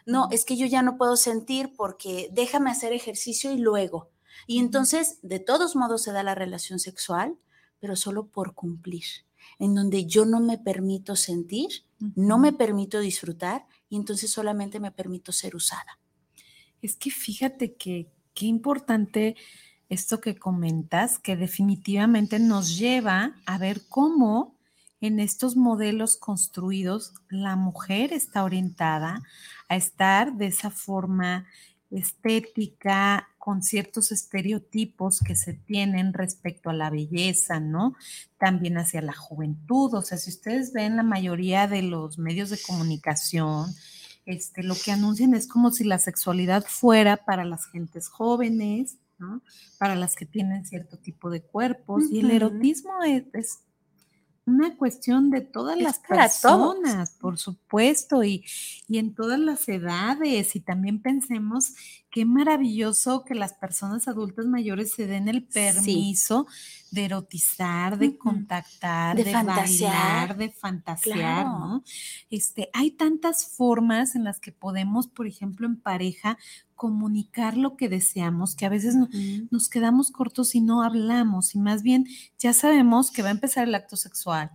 No, 0.06 0.28
es 0.30 0.44
que 0.44 0.56
yo 0.56 0.66
ya 0.66 0.82
no 0.82 0.96
puedo 0.96 1.16
sentir 1.16 1.72
porque 1.76 2.28
déjame 2.32 2.70
hacer 2.70 2.92
ejercicio 2.92 3.52
y 3.52 3.58
luego. 3.58 4.10
Y 4.46 4.58
entonces, 4.58 5.18
de 5.22 5.40
todos 5.40 5.76
modos, 5.76 6.02
se 6.02 6.12
da 6.12 6.22
la 6.22 6.34
relación 6.34 6.78
sexual, 6.78 7.36
pero 7.80 7.96
solo 7.96 8.26
por 8.26 8.54
cumplir, 8.54 9.04
en 9.58 9.74
donde 9.74 10.06
yo 10.06 10.24
no 10.24 10.40
me 10.40 10.58
permito 10.58 11.16
sentir, 11.16 11.68
no 11.98 12.38
me 12.38 12.52
permito 12.52 13.00
disfrutar 13.00 13.66
y 13.88 13.96
entonces 13.96 14.30
solamente 14.30 14.80
me 14.80 14.92
permito 14.92 15.32
ser 15.32 15.54
usada. 15.56 15.98
Es 16.80 16.96
que 16.96 17.10
fíjate 17.10 17.74
que 17.74 18.08
qué 18.34 18.46
importante 18.46 19.36
esto 19.88 20.20
que 20.20 20.36
comentas, 20.36 21.18
que 21.18 21.36
definitivamente 21.36 22.38
nos 22.38 22.78
lleva 22.78 23.34
a 23.46 23.58
ver 23.58 23.82
cómo 23.88 24.56
en 25.02 25.18
estos 25.18 25.56
modelos 25.56 26.16
construidos 26.16 27.12
la 27.28 27.56
mujer 27.56 28.12
está 28.12 28.44
orientada 28.44 29.20
a 29.68 29.76
estar 29.76 30.34
de 30.34 30.46
esa 30.46 30.70
forma 30.70 31.46
estética, 31.92 33.28
con 33.38 33.62
ciertos 33.62 34.12
estereotipos 34.12 35.20
que 35.20 35.34
se 35.34 35.52
tienen 35.52 36.12
respecto 36.12 36.70
a 36.70 36.74
la 36.74 36.90
belleza, 36.90 37.58
¿no? 37.58 37.96
También 38.38 38.78
hacia 38.78 39.02
la 39.02 39.12
juventud. 39.12 39.94
O 39.94 40.02
sea, 40.02 40.16
si 40.16 40.30
ustedes 40.30 40.72
ven 40.72 40.96
la 40.96 41.02
mayoría 41.02 41.66
de 41.66 41.82
los 41.82 42.18
medios 42.18 42.50
de 42.50 42.58
comunicación, 42.64 43.74
este, 44.26 44.62
lo 44.62 44.76
que 44.76 44.92
anuncian 44.92 45.34
es 45.34 45.48
como 45.48 45.72
si 45.72 45.82
la 45.82 45.98
sexualidad 45.98 46.64
fuera 46.66 47.16
para 47.16 47.44
las 47.44 47.66
gentes 47.66 48.08
jóvenes, 48.08 48.96
¿no? 49.18 49.42
Para 49.78 49.96
las 49.96 50.14
que 50.14 50.24
tienen 50.24 50.64
cierto 50.64 50.96
tipo 50.98 51.28
de 51.28 51.42
cuerpos. 51.42 52.04
Y 52.10 52.20
el 52.20 52.30
erotismo 52.30 53.02
es, 53.02 53.24
es 53.32 53.58
una 54.44 54.76
cuestión 54.76 55.30
de 55.30 55.40
todas 55.40 55.76
Es 55.76 55.82
las 55.82 56.02
todos. 56.02 56.74
personas, 56.76 57.10
por 57.20 57.38
supuesto, 57.38 58.24
y, 58.24 58.44
y 58.88 58.98
en 58.98 59.14
todas 59.14 59.38
las 59.38 59.68
edades. 59.68 60.56
Y 60.56 60.60
también 60.60 61.00
pensemos 61.00 61.74
qué 62.12 62.24
maravilloso 62.26 63.24
que 63.24 63.34
las 63.34 63.54
personas 63.54 64.06
adultas 64.06 64.46
mayores 64.46 64.92
se 64.92 65.06
den 65.06 65.28
el 65.28 65.40
Sí. 65.40 65.48
permiso 65.54 66.46
de 66.90 67.06
erotizar, 67.06 67.98
de 67.98 68.18
contactar, 68.18 69.16
De 69.16 69.24
de, 69.24 69.32
fantasear. 69.32 69.92
bailar, 69.94 70.36
de 70.36 70.50
fantasear, 70.50 71.16
Claro. 71.18 71.48
¿no? 71.58 71.84
Este, 72.30 72.68
hay 72.74 72.90
tantas 72.92 73.46
formas 73.46 74.14
en 74.14 74.24
las 74.24 74.38
que 74.40 74.52
podemos, 74.52 75.08
por 75.08 75.26
ejemplo, 75.26 75.66
en 75.66 75.76
pareja, 75.80 76.36
comunicar 76.74 77.56
lo 77.56 77.76
que 77.76 77.88
deseamos, 77.88 78.54
que 78.56 78.66
a 78.66 78.68
veces 78.68 78.94
no- 78.94 79.08
nos 79.50 79.68
quedamos 79.70 80.10
cortos 80.10 80.54
y 80.54 80.60
no 80.60 80.82
hablamos, 80.82 81.54
y 81.54 81.58
más 81.60 81.82
bien 81.82 82.06
ya 82.38 82.52
sabemos 82.52 83.10
que 83.10 83.22
va 83.22 83.28
a 83.28 83.32
empezar 83.32 83.66
el 83.66 83.74
acto 83.74 83.96
sexual. 83.96 84.50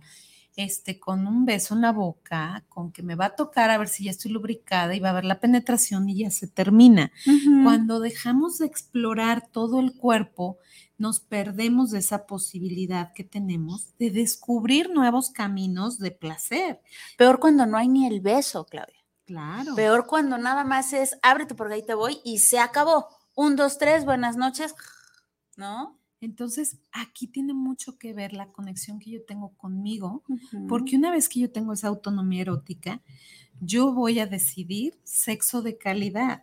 Este, 0.58 0.98
con 0.98 1.28
un 1.28 1.44
beso 1.44 1.76
en 1.76 1.82
la 1.82 1.92
boca, 1.92 2.64
con 2.68 2.90
que 2.90 3.04
me 3.04 3.14
va 3.14 3.26
a 3.26 3.36
tocar 3.36 3.70
a 3.70 3.78
ver 3.78 3.86
si 3.86 4.06
ya 4.06 4.10
estoy 4.10 4.32
lubricada 4.32 4.92
y 4.92 4.98
va 4.98 5.10
a 5.10 5.12
haber 5.12 5.24
la 5.24 5.38
penetración 5.38 6.08
y 6.08 6.18
ya 6.24 6.32
se 6.32 6.48
termina. 6.48 7.12
Cuando 7.62 8.00
dejamos 8.00 8.58
de 8.58 8.66
explorar 8.66 9.46
todo 9.52 9.78
el 9.78 9.94
cuerpo, 9.94 10.58
nos 10.96 11.20
perdemos 11.20 11.92
de 11.92 12.00
esa 12.00 12.26
posibilidad 12.26 13.12
que 13.12 13.22
tenemos 13.22 13.96
de 13.98 14.10
descubrir 14.10 14.90
nuevos 14.90 15.30
caminos 15.30 16.00
de 16.00 16.10
placer. 16.10 16.80
Peor 17.16 17.38
cuando 17.38 17.64
no 17.64 17.78
hay 17.78 17.86
ni 17.86 18.08
el 18.08 18.20
beso, 18.20 18.66
Claudia. 18.66 19.04
Claro. 19.26 19.76
Peor 19.76 20.08
cuando 20.08 20.38
nada 20.38 20.64
más 20.64 20.92
es 20.92 21.16
ábrete 21.22 21.54
porque 21.54 21.74
ahí 21.74 21.86
te 21.86 21.94
voy 21.94 22.18
y 22.24 22.38
se 22.40 22.58
acabó. 22.58 23.06
Un, 23.32 23.54
dos, 23.54 23.78
tres, 23.78 24.04
buenas 24.04 24.36
noches. 24.36 24.74
¿No? 25.54 25.97
Entonces, 26.20 26.78
aquí 26.90 27.26
tiene 27.26 27.54
mucho 27.54 27.96
que 27.98 28.12
ver 28.12 28.32
la 28.32 28.50
conexión 28.52 28.98
que 28.98 29.10
yo 29.10 29.22
tengo 29.22 29.50
conmigo, 29.56 30.24
porque 30.68 30.96
una 30.96 31.10
vez 31.10 31.28
que 31.28 31.40
yo 31.40 31.50
tengo 31.50 31.72
esa 31.72 31.88
autonomía 31.88 32.42
erótica, 32.42 33.02
yo 33.60 33.92
voy 33.92 34.18
a 34.18 34.26
decidir 34.26 34.98
sexo 35.04 35.62
de 35.62 35.78
calidad. 35.78 36.42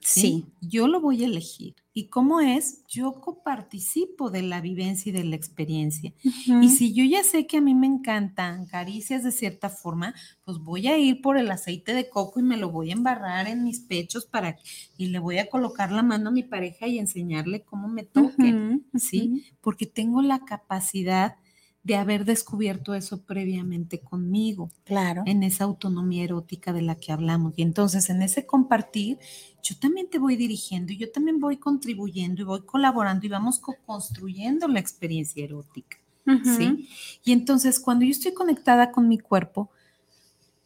¿sí? 0.00 0.20
Sí. 0.20 0.46
Yo 0.60 0.88
lo 0.88 1.00
voy 1.00 1.22
a 1.22 1.26
elegir. 1.26 1.74
¿Y 1.92 2.08
cómo 2.08 2.40
es? 2.40 2.84
Yo 2.86 3.20
coparticipo 3.20 4.30
de 4.30 4.42
la 4.42 4.60
vivencia 4.60 5.10
y 5.10 5.12
de 5.12 5.24
la 5.24 5.34
experiencia. 5.34 6.12
Y 6.60 6.68
si 6.70 6.94
yo 6.94 7.04
ya 7.04 7.24
sé 7.24 7.46
que 7.46 7.56
a 7.56 7.60
mí 7.60 7.74
me 7.74 7.86
encantan 7.88 8.66
caricias 8.66 9.24
de 9.24 9.32
cierta 9.32 9.68
forma, 9.68 10.14
pues 10.44 10.58
voy 10.58 10.86
a 10.86 10.98
ir 10.98 11.20
por 11.20 11.36
el 11.36 11.50
aceite 11.50 11.92
de 11.94 12.08
coco 12.08 12.38
y 12.38 12.44
me 12.44 12.56
lo 12.56 12.70
voy 12.70 12.90
a 12.90 12.94
embarrar 12.94 13.48
en 13.48 13.64
mis 13.64 13.80
pechos 13.80 14.26
para 14.26 14.56
y 14.96 15.08
le 15.08 15.18
voy 15.18 15.38
a 15.38 15.48
colocar 15.48 15.90
la 15.90 16.02
mano 16.02 16.28
a 16.28 16.32
mi 16.32 16.44
pareja 16.44 16.86
y 16.86 16.98
enseñarle 16.98 17.64
cómo 17.64 17.88
me 17.88 18.04
toque, 18.04 18.62
¿sí? 18.94 19.34
Porque 19.60 19.86
tengo 19.86 20.22
la 20.22 20.44
capacidad 20.44 21.36
de 21.82 21.96
haber 21.96 22.24
descubierto 22.26 22.94
eso 22.94 23.22
previamente 23.22 24.00
conmigo, 24.00 24.70
Claro. 24.84 25.22
en 25.26 25.42
esa 25.42 25.64
autonomía 25.64 26.24
erótica 26.24 26.72
de 26.72 26.82
la 26.82 26.94
que 26.94 27.10
hablamos. 27.12 27.54
Y 27.56 27.62
entonces 27.62 28.10
en 28.10 28.20
ese 28.22 28.44
compartir, 28.46 29.18
yo 29.62 29.76
también 29.78 30.08
te 30.10 30.18
voy 30.18 30.36
dirigiendo 30.36 30.92
y 30.92 30.98
yo 30.98 31.10
también 31.10 31.40
voy 31.40 31.56
contribuyendo 31.56 32.42
y 32.42 32.44
voy 32.44 32.62
colaborando 32.62 33.24
y 33.24 33.30
vamos 33.30 33.58
co-construyendo 33.58 34.68
la 34.68 34.78
experiencia 34.80 35.42
erótica. 35.44 35.96
¿sí? 36.44 36.88
Y 37.24 37.32
entonces 37.32 37.80
cuando 37.80 38.04
yo 38.04 38.10
estoy 38.12 38.34
conectada 38.34 38.92
con 38.92 39.08
mi 39.08 39.18
cuerpo, 39.18 39.70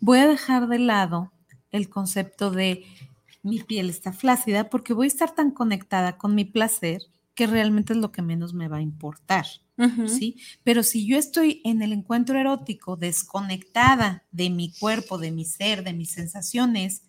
voy 0.00 0.18
a 0.18 0.26
dejar 0.28 0.68
de 0.68 0.78
lado 0.78 1.32
el 1.70 1.88
concepto 1.88 2.50
de 2.50 2.84
mi 3.42 3.60
piel 3.62 3.88
está 3.88 4.12
flácida 4.12 4.68
porque 4.68 4.92
voy 4.92 5.06
a 5.06 5.08
estar 5.08 5.34
tan 5.34 5.52
conectada 5.52 6.18
con 6.18 6.34
mi 6.34 6.44
placer 6.44 7.02
que 7.34 7.46
realmente 7.46 7.92
es 7.94 7.98
lo 7.98 8.12
que 8.12 8.20
menos 8.22 8.52
me 8.52 8.68
va 8.68 8.78
a 8.78 8.82
importar, 8.82 9.46
¿sí? 10.06 10.36
Pero 10.62 10.82
si 10.82 11.06
yo 11.06 11.18
estoy 11.18 11.60
en 11.64 11.82
el 11.82 11.92
encuentro 11.92 12.38
erótico 12.38 12.96
desconectada 12.96 14.24
de 14.30 14.50
mi 14.50 14.72
cuerpo, 14.72 15.18
de 15.18 15.30
mi 15.30 15.44
ser, 15.44 15.82
de 15.84 15.92
mis 15.92 16.10
sensaciones, 16.10 17.02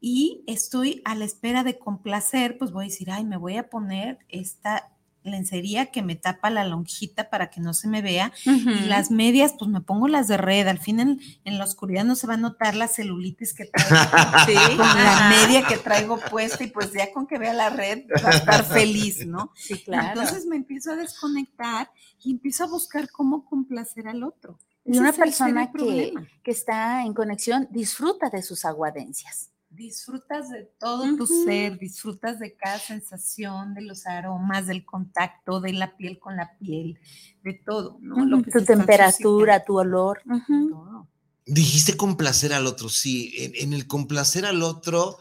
y 0.00 0.42
estoy 0.46 1.02
a 1.04 1.14
la 1.14 1.24
espera 1.24 1.64
de 1.64 1.78
complacer, 1.78 2.58
pues 2.58 2.70
voy 2.70 2.84
a 2.84 2.88
decir, 2.88 3.10
ay, 3.10 3.24
me 3.24 3.36
voy 3.36 3.56
a 3.56 3.68
poner 3.68 4.18
esta 4.28 4.95
lencería 5.26 5.86
que 5.86 6.02
me 6.02 6.16
tapa 6.16 6.50
la 6.50 6.64
lonjita 6.64 7.30
para 7.30 7.50
que 7.50 7.60
no 7.60 7.74
se 7.74 7.88
me 7.88 8.02
vea 8.02 8.32
y 8.44 8.86
las 8.86 9.10
medias, 9.10 9.54
pues 9.58 9.70
me 9.70 9.80
pongo 9.80 10.08
las 10.08 10.28
de 10.28 10.36
red. 10.36 10.66
Al 10.68 10.78
fin 10.78 11.00
en, 11.00 11.20
en 11.44 11.58
la 11.58 11.64
oscuridad 11.64 12.04
no 12.04 12.14
se 12.14 12.26
va 12.26 12.34
a 12.34 12.38
notar 12.38 12.74
la 12.74 12.88
celulitis 12.88 13.54
que 13.54 13.66
traigo 13.66 13.86
Sí, 14.46 14.76
con 14.76 14.78
la 14.78 15.28
media 15.30 15.66
que 15.66 15.78
traigo 15.78 16.18
puesta 16.18 16.64
y 16.64 16.68
pues 16.68 16.92
ya 16.92 17.12
con 17.12 17.26
que 17.26 17.38
vea 17.38 17.52
la 17.52 17.70
red 17.70 18.04
va 18.24 18.30
a 18.30 18.34
estar 18.34 18.64
feliz, 18.72 19.26
¿no? 19.26 19.52
Sí, 19.54 19.82
claro. 19.82 20.08
Entonces 20.20 20.46
me 20.46 20.56
empiezo 20.56 20.92
a 20.92 20.96
desconectar 20.96 21.90
y 22.22 22.32
empiezo 22.32 22.64
a 22.64 22.68
buscar 22.68 23.10
cómo 23.10 23.44
complacer 23.44 24.08
al 24.08 24.24
otro. 24.24 24.58
y 24.84 24.98
una 24.98 25.12
persona 25.12 25.72
que, 25.72 26.14
que 26.42 26.50
está 26.50 27.04
en 27.04 27.14
conexión 27.14 27.68
disfruta 27.70 28.30
de 28.30 28.42
sus 28.42 28.64
aguadencias. 28.64 29.50
Disfrutas 29.76 30.48
de 30.50 30.64
todo 30.78 31.16
tu 31.16 31.26
ser, 31.26 31.78
disfrutas 31.78 32.38
de 32.38 32.56
cada 32.56 32.78
sensación, 32.78 33.74
de 33.74 33.82
los 33.82 34.06
aromas, 34.06 34.66
del 34.66 34.84
contacto, 34.84 35.60
de 35.60 35.72
la 35.74 35.96
piel 35.96 36.18
con 36.18 36.36
la 36.36 36.56
piel, 36.58 36.98
de 37.42 37.54
todo, 37.54 37.98
¿no? 38.00 38.24
Lo 38.24 38.36
Ujú. 38.38 38.44
que 38.46 38.50
Tu 38.52 38.64
temperatura, 38.64 39.64
tu 39.64 39.78
olor. 39.78 40.22
todo. 40.24 41.08
Dijiste 41.44 41.96
complacer 41.96 42.52
al 42.52 42.66
otro, 42.66 42.88
sí. 42.88 43.32
En, 43.38 43.52
en 43.56 43.72
el 43.72 43.86
complacer 43.86 44.46
al 44.46 44.62
otro, 44.62 45.18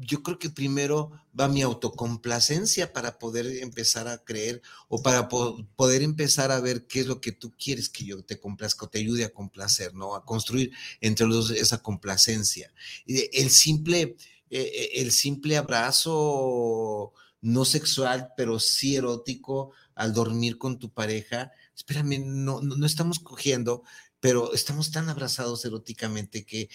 yo 0.00 0.22
creo 0.22 0.38
que 0.38 0.50
primero 0.50 1.10
va 1.38 1.48
mi 1.48 1.62
autocomplacencia 1.62 2.92
para 2.92 3.18
poder 3.18 3.46
empezar 3.62 4.08
a 4.08 4.18
creer 4.24 4.62
o 4.88 5.02
para 5.02 5.28
po- 5.28 5.66
poder 5.76 6.02
empezar 6.02 6.50
a 6.50 6.60
ver 6.60 6.86
qué 6.86 7.00
es 7.00 7.06
lo 7.06 7.20
que 7.20 7.32
tú 7.32 7.52
quieres 7.56 7.88
que 7.88 8.04
yo 8.04 8.22
te 8.24 8.38
complazca 8.38 8.86
o 8.86 8.88
te 8.88 8.98
ayude 8.98 9.24
a 9.24 9.32
complacer, 9.32 9.94
¿no? 9.94 10.14
A 10.14 10.24
construir 10.24 10.72
entre 11.00 11.26
los 11.26 11.48
dos 11.48 11.58
esa 11.58 11.82
complacencia. 11.82 12.72
El 13.06 13.50
simple, 13.50 14.00
eh, 14.02 14.16
eh, 14.50 14.90
el 14.96 15.12
simple 15.12 15.56
abrazo 15.56 17.12
no 17.40 17.64
sexual, 17.64 18.30
pero 18.36 18.58
sí 18.58 18.96
erótico 18.96 19.72
al 19.94 20.12
dormir 20.12 20.58
con 20.58 20.78
tu 20.78 20.90
pareja. 20.92 21.52
Espérame, 21.76 22.22
no, 22.24 22.60
no 22.60 22.86
estamos 22.86 23.18
cogiendo, 23.18 23.82
pero 24.20 24.52
estamos 24.54 24.90
tan 24.90 25.08
abrazados 25.08 25.64
eróticamente 25.64 26.44
que 26.44 26.68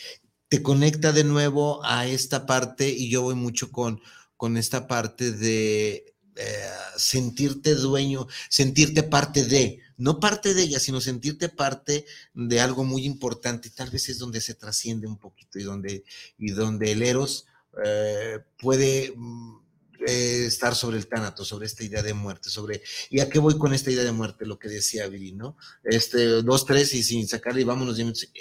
te 0.52 0.62
conecta 0.62 1.14
de 1.14 1.24
nuevo 1.24 1.80
a 1.86 2.08
esta 2.08 2.46
parte 2.46 2.90
y 2.90 3.10
yo 3.10 3.22
voy 3.22 3.36
mucho 3.36 3.72
con, 3.72 4.02
con 4.36 4.58
esta 4.58 4.86
parte 4.86 5.32
de 5.32 6.14
eh, 6.36 6.70
sentirte 6.98 7.74
dueño, 7.76 8.28
sentirte 8.50 9.02
parte 9.02 9.46
de, 9.46 9.80
no 9.96 10.20
parte 10.20 10.54
de 10.54 10.64
ella, 10.64 10.82
sino 10.82 11.00
sentirte 11.00 11.48
parte 11.48 12.06
de 12.34 12.60
algo 12.60 12.84
muy 12.84 13.06
importante. 13.06 13.70
Tal 13.70 13.92
vez 13.92 14.10
es 14.10 14.20
donde 14.20 14.42
se 14.42 14.54
trasciende 14.54 15.08
un 15.08 15.18
poquito 15.18 15.58
y 15.58 15.64
donde, 15.64 16.04
y 16.38 16.52
donde 16.52 16.92
el 16.92 17.04
Eros 17.04 17.46
eh, 17.86 18.40
puede 18.60 19.14
mm, 19.16 19.61
eh, 20.08 20.46
estar 20.46 20.76
sobre 20.76 20.98
el 20.98 21.08
tánato, 21.08 21.46
sobre 21.46 21.66
esta 21.66 21.84
idea 21.84 22.02
de 22.02 22.14
muerte, 22.14 22.50
sobre, 22.50 22.82
¿y 23.10 23.20
a 23.20 23.30
qué 23.30 23.40
voy 23.40 23.58
con 23.58 23.74
esta 23.74 23.92
idea 23.92 24.04
de 24.04 24.12
muerte? 24.12 24.46
Lo 24.46 24.58
que 24.60 24.70
decía 24.70 25.08
Viri, 25.08 25.32
¿no? 25.34 25.58
Este, 25.84 26.26
dos, 26.42 26.66
tres 26.66 26.94
y 26.94 27.04
sin 27.04 27.28
sacarle 27.28 27.62
y 27.62 27.66
vámonos. 27.66 27.98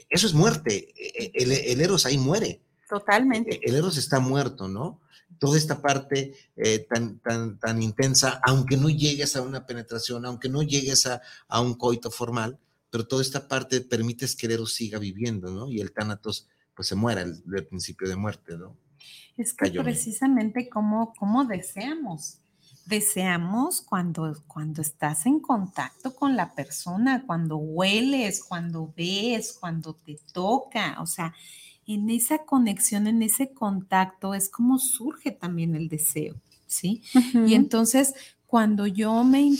Eso 0.08 0.26
es 0.26 0.34
muerte. 0.34 0.92
E- 0.96 1.30
El, 1.34 1.52
el 1.52 1.80
Eros 1.80 2.06
ahí 2.06 2.18
muere. 2.18 2.62
Totalmente. 2.88 3.60
El 3.62 3.74
Eros 3.76 3.96
está 3.96 4.20
muerto, 4.20 4.68
¿no? 4.68 5.00
Toda 5.38 5.56
esta 5.56 5.80
parte 5.80 6.34
eh, 6.56 6.86
tan, 6.90 7.20
tan, 7.20 7.58
tan 7.58 7.82
intensa, 7.82 8.40
aunque 8.44 8.76
no 8.76 8.90
llegues 8.90 9.36
a 9.36 9.42
una 9.42 9.64
penetración, 9.64 10.26
aunque 10.26 10.48
no 10.48 10.62
llegues 10.62 11.06
a, 11.06 11.22
a 11.48 11.60
un 11.60 11.74
coito 11.74 12.10
formal, 12.10 12.58
pero 12.90 13.06
toda 13.06 13.22
esta 13.22 13.46
parte 13.46 13.80
permites 13.80 14.34
que 14.34 14.46
el 14.46 14.52
Eros 14.52 14.74
siga 14.74 14.98
viviendo, 14.98 15.50
¿no? 15.50 15.70
Y 15.70 15.80
el 15.80 15.92
Tánatos, 15.92 16.48
pues 16.74 16.88
se 16.88 16.96
muera, 16.96 17.22
el, 17.22 17.42
el 17.54 17.66
principio 17.66 18.08
de 18.08 18.16
muerte, 18.16 18.58
¿no? 18.58 18.76
Es 19.36 19.54
que 19.54 19.70
precisamente 19.70 20.68
como, 20.68 21.14
como 21.14 21.44
deseamos. 21.44 22.38
Deseamos 22.86 23.82
cuando, 23.82 24.36
cuando 24.46 24.82
estás 24.82 25.26
en 25.26 25.38
contacto 25.38 26.14
con 26.14 26.36
la 26.36 26.54
persona, 26.54 27.24
cuando 27.26 27.56
hueles, 27.56 28.42
cuando 28.42 28.92
ves, 28.96 29.56
cuando 29.58 29.94
te 29.94 30.18
toca. 30.32 31.00
O 31.00 31.06
sea, 31.06 31.34
en 31.86 32.10
esa 32.10 32.44
conexión, 32.44 33.06
en 33.06 33.22
ese 33.22 33.52
contacto 33.52 34.34
es 34.34 34.48
como 34.48 34.78
surge 34.78 35.30
también 35.30 35.74
el 35.74 35.88
deseo, 35.88 36.34
¿sí? 36.66 37.02
Y 37.46 37.54
entonces, 37.54 38.14
cuando 38.46 38.86
yo 38.86 39.24
me, 39.24 39.52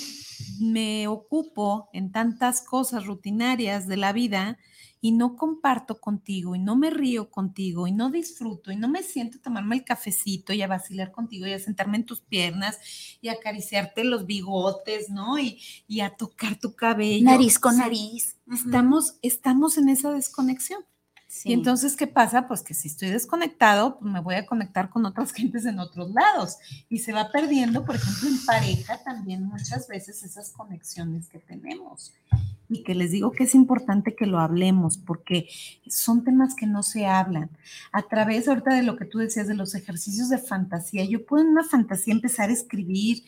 me 0.60 1.06
ocupo 1.08 1.88
en 1.92 2.10
tantas 2.10 2.62
cosas 2.62 3.06
rutinarias 3.06 3.86
de 3.86 3.96
la 3.96 4.12
vida 4.12 4.58
y 5.00 5.12
no 5.12 5.36
comparto 5.36 6.00
contigo 6.00 6.54
y 6.54 6.58
no 6.58 6.76
me 6.76 6.90
río 6.90 7.30
contigo 7.30 7.86
y 7.86 7.92
no 7.92 8.10
disfruto 8.10 8.70
y 8.70 8.76
no 8.76 8.88
me 8.88 9.02
siento 9.02 9.38
a 9.38 9.42
tomarme 9.42 9.76
el 9.76 9.84
cafecito 9.84 10.52
y 10.52 10.62
a 10.62 10.66
vacilar 10.66 11.10
contigo 11.10 11.46
y 11.46 11.52
a 11.52 11.58
sentarme 11.58 11.96
en 11.98 12.04
tus 12.04 12.20
piernas 12.20 12.78
y 13.20 13.28
a 13.28 13.32
acariciarte 13.32 14.04
los 14.04 14.26
bigotes, 14.26 15.10
¿no? 15.10 15.38
Y, 15.38 15.60
y 15.88 16.00
a 16.00 16.10
tocar 16.10 16.56
tu 16.56 16.74
cabello. 16.74 17.24
nariz 17.24 17.58
con 17.58 17.78
nariz. 17.78 18.36
Estamos, 18.52 19.16
estamos 19.22 19.78
en 19.78 19.88
esa 19.88 20.10
desconexión. 20.12 20.84
Y 21.44 21.52
entonces, 21.52 21.94
¿qué 21.94 22.08
pasa? 22.08 22.48
Pues 22.48 22.62
que 22.62 22.74
si 22.74 22.88
estoy 22.88 23.10
desconectado, 23.10 23.98
pues 23.98 24.12
me 24.12 24.20
voy 24.20 24.34
a 24.34 24.46
conectar 24.46 24.90
con 24.90 25.06
otras 25.06 25.32
gentes 25.32 25.64
en 25.64 25.78
otros 25.78 26.10
lados. 26.10 26.56
Y 26.88 26.98
se 26.98 27.12
va 27.12 27.30
perdiendo, 27.30 27.84
por 27.84 27.96
ejemplo, 27.96 28.28
en 28.28 28.44
pareja 28.44 29.02
también 29.04 29.44
muchas 29.44 29.86
veces 29.86 30.22
esas 30.24 30.50
conexiones 30.50 31.28
que 31.28 31.38
tenemos. 31.38 32.12
Y 32.70 32.84
que 32.84 32.94
les 32.94 33.10
digo 33.10 33.32
que 33.32 33.44
es 33.44 33.54
importante 33.54 34.14
que 34.14 34.26
lo 34.26 34.38
hablemos, 34.38 34.96
porque 34.96 35.48
son 35.88 36.24
temas 36.24 36.54
que 36.54 36.66
no 36.66 36.82
se 36.82 37.04
hablan. 37.04 37.50
A 37.92 38.02
través 38.02 38.46
ahorita 38.46 38.74
de 38.74 38.84
lo 38.84 38.96
que 38.96 39.04
tú 39.04 39.18
decías 39.18 39.48
de 39.48 39.54
los 39.54 39.74
ejercicios 39.74 40.28
de 40.28 40.38
fantasía, 40.38 41.04
yo 41.04 41.26
puedo 41.26 41.42
en 41.42 41.50
una 41.50 41.64
fantasía 41.64 42.14
empezar 42.14 42.48
a 42.48 42.52
escribir, 42.52 43.24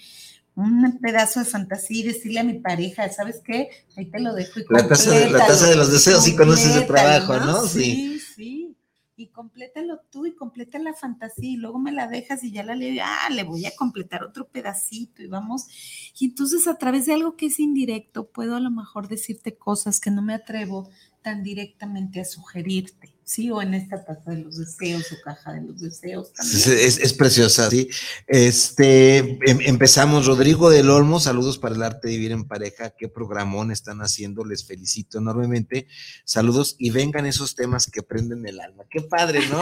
un 0.54 0.98
pedazo 1.00 1.40
de 1.40 1.46
fantasía 1.46 2.00
y 2.00 2.02
decirle 2.08 2.40
a 2.40 2.44
mi 2.44 2.58
pareja, 2.58 3.08
¿sabes 3.08 3.40
qué? 3.44 3.70
Ahí 3.96 4.06
te 4.06 4.20
lo 4.20 4.34
dejo. 4.34 4.60
Y 4.60 4.64
la, 4.68 4.86
taza 4.86 5.28
la 5.30 5.46
taza 5.46 5.68
de 5.68 5.76
los 5.76 5.90
deseos, 5.90 6.24
sí 6.24 6.36
conoces 6.36 6.74
de 6.74 6.82
trabajo, 6.82 7.38
¿no? 7.40 7.66
Sí, 7.66 8.20
sí. 8.36 8.61
Y 9.14 9.28
complétalo 9.28 10.00
tú 10.10 10.24
y 10.26 10.34
completa 10.34 10.78
la 10.78 10.94
fantasía 10.94 11.50
y 11.50 11.56
luego 11.56 11.78
me 11.78 11.92
la 11.92 12.08
dejas 12.08 12.42
y 12.44 12.50
ya 12.50 12.62
la 12.62 12.74
leo, 12.74 13.02
ah, 13.04 13.28
le 13.30 13.44
voy 13.44 13.66
a 13.66 13.76
completar 13.76 14.24
otro 14.24 14.48
pedacito 14.48 15.22
y 15.22 15.26
vamos. 15.26 15.66
Y 16.18 16.26
entonces 16.26 16.66
a 16.66 16.78
través 16.78 17.06
de 17.06 17.12
algo 17.12 17.36
que 17.36 17.46
es 17.46 17.60
indirecto, 17.60 18.30
puedo 18.30 18.56
a 18.56 18.60
lo 18.60 18.70
mejor 18.70 19.08
decirte 19.08 19.56
cosas 19.56 20.00
que 20.00 20.10
no 20.10 20.22
me 20.22 20.34
atrevo 20.34 20.88
tan 21.22 21.42
directamente 21.42 22.20
a 22.20 22.24
sugerirte, 22.24 23.14
¿sí? 23.24 23.50
O 23.50 23.62
en 23.62 23.74
esta 23.74 24.04
taza 24.04 24.32
de 24.32 24.38
los 24.38 24.58
deseos 24.58 25.10
o 25.12 25.16
caja 25.24 25.52
de 25.52 25.62
los 25.62 25.80
deseos 25.80 26.32
también. 26.32 26.78
Es, 26.78 27.12
preciosa, 27.14 27.70
sí. 27.70 27.88
Este, 28.26 29.18
em, 29.18 29.60
empezamos, 29.62 30.26
Rodrigo 30.26 30.68
del 30.68 30.90
Olmo, 30.90 31.20
saludos 31.20 31.58
para 31.58 31.74
el 31.74 31.82
arte 31.82 32.08
de 32.08 32.14
vivir 32.14 32.32
en 32.32 32.46
pareja, 32.46 32.90
qué 32.90 33.08
programón 33.08 33.70
están 33.70 34.00
haciendo, 34.00 34.44
les 34.44 34.64
felicito 34.64 35.18
enormemente, 35.18 35.86
saludos 36.24 36.74
y 36.78 36.90
vengan 36.90 37.26
esos 37.26 37.54
temas 37.54 37.90
que 37.90 38.02
prenden 38.02 38.46
el 38.46 38.60
alma, 38.60 38.84
qué 38.90 39.00
padre, 39.00 39.46
¿no? 39.48 39.60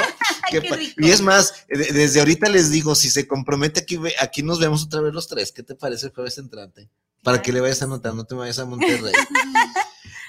y 0.97 1.11
es 1.11 1.21
más, 1.21 1.67
desde 1.69 2.21
ahorita 2.21 2.49
les 2.49 2.71
digo, 2.71 2.95
si 2.95 3.11
se 3.11 3.27
compromete 3.27 3.81
aquí, 3.81 3.99
aquí 4.21 4.43
nos 4.43 4.59
vemos 4.59 4.85
otra 4.85 5.01
vez 5.01 5.13
los 5.13 5.29
tres, 5.29 5.53
¿qué 5.53 5.63
te 5.63 5.75
parece 5.75 6.07
el 6.07 6.13
jueves 6.13 6.39
entrante? 6.39 6.89
Para 7.23 7.43
que 7.43 7.53
le 7.53 7.61
vayas 7.61 7.83
a 7.83 7.85
anotar, 7.85 8.15
no 8.15 8.25
te 8.25 8.35
vayas 8.35 8.59
a 8.59 8.65
Monterrey. 8.65 9.13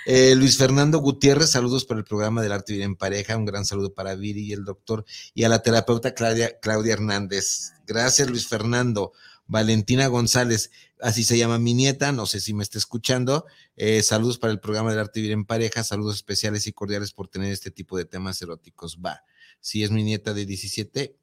Eh, 0.05 0.33
Luis 0.35 0.57
Fernando 0.57 0.97
Gutiérrez, 0.97 1.51
saludos 1.51 1.85
para 1.85 1.99
el 1.99 2.05
programa 2.05 2.41
del 2.41 2.51
arte 2.51 2.73
vivir 2.73 2.85
en 2.85 2.95
pareja. 2.95 3.37
Un 3.37 3.45
gran 3.45 3.65
saludo 3.65 3.93
para 3.93 4.15
Viri 4.15 4.47
y 4.47 4.53
el 4.53 4.65
doctor 4.65 5.05
y 5.35 5.43
a 5.43 5.49
la 5.49 5.61
terapeuta 5.61 6.15
Claudia, 6.15 6.57
Hernández. 6.93 7.73
Gracias, 7.85 8.29
Luis 8.29 8.47
Fernando. 8.47 9.11
Valentina 9.45 10.07
González, 10.07 10.71
así 11.01 11.25
se 11.25 11.37
llama 11.37 11.59
mi 11.59 11.73
nieta, 11.73 12.13
no 12.13 12.25
sé 12.25 12.39
si 12.39 12.53
me 12.53 12.63
está 12.63 12.77
escuchando. 12.77 13.45
Eh, 13.75 14.01
saludos 14.01 14.37
para 14.37 14.53
el 14.53 14.61
programa 14.61 14.91
del 14.91 14.99
arte 14.99 15.19
vivir 15.19 15.33
en 15.33 15.45
pareja, 15.45 15.83
saludos 15.83 16.15
especiales 16.15 16.67
y 16.67 16.71
cordiales 16.71 17.11
por 17.11 17.27
tener 17.27 17.51
este 17.51 17.69
tipo 17.69 17.97
de 17.97 18.05
temas 18.05 18.41
eróticos. 18.41 18.97
Va, 19.05 19.23
si 19.59 19.83
es 19.83 19.91
mi 19.91 20.03
nieta 20.03 20.33
de 20.33 20.45
17, 20.45 21.17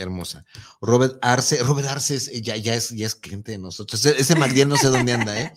hermosa. 0.00 0.44
Robert 0.80 1.18
Arce, 1.22 1.62
Robert 1.62 1.88
Arce 1.88 2.18
ya, 2.42 2.56
ya, 2.56 2.74
es, 2.74 2.90
ya 2.90 3.06
es 3.06 3.14
cliente 3.14 3.52
de 3.52 3.58
nosotros. 3.58 4.04
Ese, 4.04 4.20
ese 4.20 4.64
no 4.66 4.76
sé 4.76 4.88
dónde 4.88 5.12
anda, 5.12 5.40
¿eh? 5.40 5.52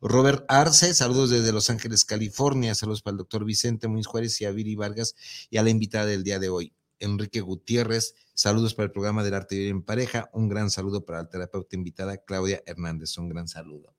Robert 0.00 0.44
Arce, 0.48 0.94
saludos 0.94 1.30
desde 1.30 1.52
Los 1.52 1.70
Ángeles, 1.70 2.04
California. 2.04 2.74
Saludos 2.74 3.02
para 3.02 3.12
el 3.12 3.18
doctor 3.18 3.44
Vicente 3.44 3.88
Muñoz 3.88 4.06
Juárez 4.06 4.40
y 4.40 4.44
a 4.44 4.50
Viri 4.50 4.74
Vargas 4.74 5.14
y 5.50 5.58
a 5.58 5.62
la 5.62 5.70
invitada 5.70 6.06
del 6.06 6.24
día 6.24 6.38
de 6.38 6.48
hoy, 6.48 6.72
Enrique 6.98 7.40
Gutiérrez. 7.40 8.14
Saludos 8.34 8.74
para 8.74 8.86
el 8.86 8.92
programa 8.92 9.22
del 9.22 9.34
arte 9.34 9.68
en 9.68 9.82
pareja. 9.82 10.30
Un 10.32 10.48
gran 10.48 10.70
saludo 10.70 11.04
para 11.04 11.22
la 11.22 11.28
terapeuta 11.28 11.76
invitada 11.76 12.18
Claudia 12.18 12.62
Hernández. 12.66 13.18
Un 13.18 13.28
gran 13.28 13.48
saludo. 13.48 13.94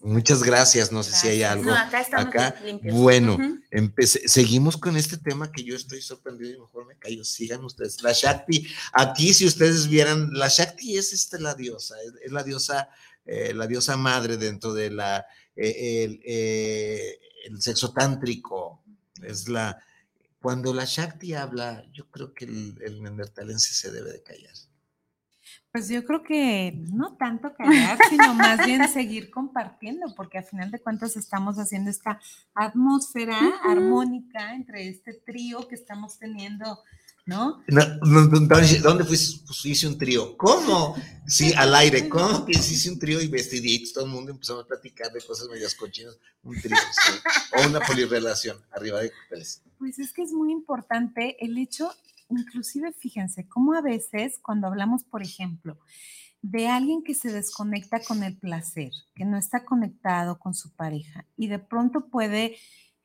Muchas 0.00 0.42
gracias. 0.42 0.92
No 0.92 1.02
sé 1.02 1.12
si 1.12 1.28
hay 1.28 1.42
algo. 1.42 1.70
acá, 1.70 2.54
Bueno, 2.82 3.38
seguimos 4.00 4.76
con 4.76 4.96
este 4.96 5.16
tema 5.16 5.50
que 5.50 5.64
yo 5.64 5.76
estoy 5.76 6.00
sorprendido 6.02 6.56
y 6.56 6.60
mejor 6.60 6.86
me 6.86 6.96
callo. 6.98 7.24
Sigan 7.24 7.64
ustedes. 7.64 8.02
La 8.02 8.12
Shakti, 8.12 8.66
aquí 8.92 9.34
si 9.34 9.46
ustedes 9.46 9.88
vieran, 9.88 10.30
la 10.32 10.48
Shakti 10.48 10.96
es 10.96 11.12
este, 11.12 11.38
la 11.38 11.54
diosa, 11.54 11.96
es, 12.24 12.32
la 12.32 12.42
diosa, 12.42 12.88
eh, 13.24 13.52
la 13.54 13.66
diosa 13.66 13.96
madre 13.96 14.36
dentro 14.36 14.72
de 14.74 14.90
la 14.90 15.26
eh, 15.54 16.04
el, 16.04 16.20
eh, 16.24 17.18
el, 17.46 17.60
sexo 17.62 17.92
tántrico. 17.92 18.82
Es 19.22 19.48
la 19.48 19.80
cuando 20.40 20.72
la 20.72 20.84
Shakti 20.84 21.34
habla, 21.34 21.84
yo 21.92 22.08
creo 22.10 22.32
que 22.32 22.44
el, 22.44 22.78
el 22.82 23.02
neandertalense 23.02 23.74
se 23.74 23.90
debe 23.90 24.12
de 24.12 24.22
callar. 24.22 24.54
Pues 25.76 25.90
yo 25.90 26.06
creo 26.06 26.22
que 26.22 26.72
no 26.90 27.18
tanto 27.18 27.52
callar, 27.54 27.98
sino 28.08 28.32
más 28.32 28.64
bien 28.64 28.88
seguir 28.88 29.28
compartiendo, 29.28 30.06
porque 30.16 30.38
a 30.38 30.42
final 30.42 30.70
de 30.70 30.78
cuentas 30.80 31.18
estamos 31.18 31.56
haciendo 31.56 31.90
esta 31.90 32.18
atmósfera 32.54 33.38
armónica 33.62 34.54
entre 34.54 34.88
este 34.88 35.12
trío 35.12 35.68
que 35.68 35.74
estamos 35.74 36.18
teniendo, 36.18 36.78
¿no? 37.26 37.62
¿Dónde 37.68 39.04
fuiste? 39.04 39.44
Pues 39.44 39.66
hice 39.66 39.86
un 39.86 39.98
trío. 39.98 40.34
¿Cómo? 40.38 40.96
Sí, 41.26 41.52
al 41.52 41.74
aire. 41.74 42.08
¿Cómo 42.08 42.46
que 42.46 42.52
hice 42.52 42.90
un 42.90 42.98
trío 42.98 43.20
y 43.20 43.28
vestiditos? 43.28 43.92
Todo 43.92 44.06
el 44.06 44.12
mundo 44.12 44.32
empezamos 44.32 44.64
a 44.64 44.68
platicar 44.68 45.12
de 45.12 45.20
cosas 45.20 45.46
medias 45.50 45.74
cochinas. 45.74 46.16
Un 46.42 46.58
trío, 46.58 46.78
O 47.52 47.68
una 47.68 47.80
polirrelación 47.80 48.56
arriba 48.70 49.02
de 49.02 49.12
Pues 49.78 49.98
es 49.98 50.14
que 50.14 50.22
es 50.22 50.32
muy 50.32 50.52
importante 50.52 51.36
el 51.44 51.58
hecho 51.58 51.92
inclusive 52.30 52.92
fíjense 52.92 53.46
cómo 53.48 53.74
a 53.74 53.80
veces 53.80 54.38
cuando 54.42 54.66
hablamos, 54.66 55.04
por 55.04 55.22
ejemplo, 55.22 55.78
de 56.42 56.68
alguien 56.68 57.02
que 57.02 57.14
se 57.14 57.32
desconecta 57.32 58.00
con 58.00 58.22
el 58.22 58.36
placer, 58.36 58.90
que 59.14 59.24
no 59.24 59.36
está 59.36 59.64
conectado 59.64 60.38
con 60.38 60.54
su 60.54 60.70
pareja 60.74 61.24
y 61.36 61.48
de 61.48 61.58
pronto 61.58 62.08
puede 62.08 62.56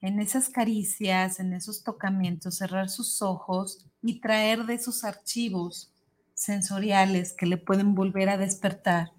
en 0.01 0.19
esas 0.19 0.49
caricias, 0.49 1.39
en 1.39 1.53
esos 1.53 1.84
tocamientos, 1.84 2.57
cerrar 2.57 2.89
sus 2.89 3.22
ojos 3.22 3.86
y 4.01 4.19
traer 4.19 4.65
de 4.65 4.74
esos 4.74 5.03
archivos 5.03 5.91
sensoriales 6.34 7.34
que 7.34 7.45
le 7.45 7.57
pueden 7.57 7.93
volver 7.93 8.30
a 8.30 8.38
despertar 8.38 9.11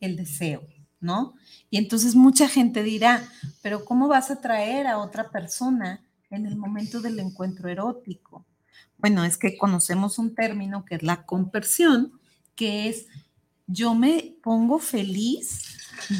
el 0.00 0.16
deseo, 0.16 0.62
¿no? 1.00 1.34
Y 1.70 1.76
entonces 1.76 2.14
mucha 2.14 2.48
gente 2.48 2.82
dirá, 2.82 3.22
pero 3.62 3.84
¿cómo 3.84 4.08
vas 4.08 4.30
a 4.30 4.40
traer 4.40 4.86
a 4.86 4.98
otra 4.98 5.30
persona 5.30 6.02
en 6.30 6.46
el 6.46 6.56
momento 6.56 7.02
del 7.02 7.18
encuentro 7.18 7.68
erótico? 7.68 8.46
Bueno, 9.02 9.24
es 9.24 9.36
que 9.36 9.58
conocemos 9.58 10.18
un 10.18 10.34
término 10.34 10.84
que 10.84 10.94
es 10.94 11.02
la 11.02 11.26
conversión, 11.26 12.12
que 12.54 12.88
es 12.88 13.06
yo 13.66 13.96
me 13.96 14.36
pongo 14.44 14.78
feliz 14.78 15.66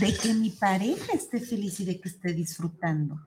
de 0.01 0.13
que 0.13 0.35
mi 0.35 0.51
pareja 0.51 1.13
esté 1.13 1.41
feliz 1.41 1.79
y 1.79 1.85
de 1.85 2.01
que 2.01 2.09
esté 2.09 2.33
disfrutando, 2.33 3.25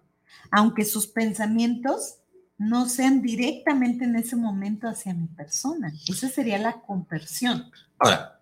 aunque 0.52 0.84
sus 0.84 1.08
pensamientos 1.08 2.18
no 2.58 2.90
sean 2.90 3.22
directamente 3.22 4.04
en 4.04 4.18
ese 4.18 4.36
momento 4.36 4.90
hacia 4.90 5.14
mi 5.14 5.28
persona. 5.28 5.94
Esa 6.06 6.28
sería 6.28 6.58
la 6.58 6.82
conversión. 6.82 7.72
Ahora, 7.98 8.35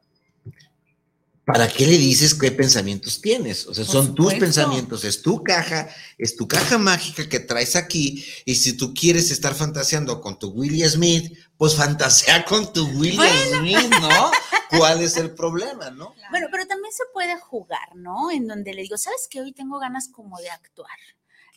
¿para 1.45 1.67
qué 1.67 1.85
le 1.85 1.97
dices 1.97 2.33
qué 2.33 2.51
pensamientos 2.51 3.21
tienes? 3.21 3.67
O 3.67 3.73
sea, 3.73 3.85
son 3.85 4.15
tus 4.15 4.33
pensamientos, 4.35 5.03
es 5.03 5.21
tu 5.21 5.43
caja, 5.43 5.89
es 6.17 6.35
tu 6.35 6.47
caja 6.47 6.77
mágica 6.77 7.27
que 7.27 7.39
traes 7.39 7.75
aquí. 7.75 8.25
Y 8.45 8.55
si 8.55 8.77
tú 8.77 8.93
quieres 8.93 9.31
estar 9.31 9.53
fantaseando 9.53 10.21
con 10.21 10.39
tu 10.39 10.49
William 10.49 10.89
Smith, 10.89 11.37
pues 11.57 11.75
fantasea 11.75 12.45
con 12.45 12.71
tu 12.71 12.85
William 12.97 13.59
Smith, 13.59 13.89
¿no? 14.01 14.31
¿Cuál 14.77 15.01
es 15.01 15.17
el 15.17 15.31
problema, 15.35 15.91
no? 15.91 16.15
Bueno, 16.31 16.47
pero 16.51 16.65
también 16.65 16.93
se 16.93 17.03
puede 17.13 17.37
jugar, 17.37 17.95
¿no? 17.95 18.31
En 18.31 18.47
donde 18.47 18.73
le 18.73 18.81
digo, 18.83 18.97
¿sabes 18.97 19.27
que 19.29 19.41
hoy 19.41 19.51
tengo 19.51 19.79
ganas 19.79 20.07
como 20.07 20.37
de 20.39 20.49
actuar? 20.49 20.97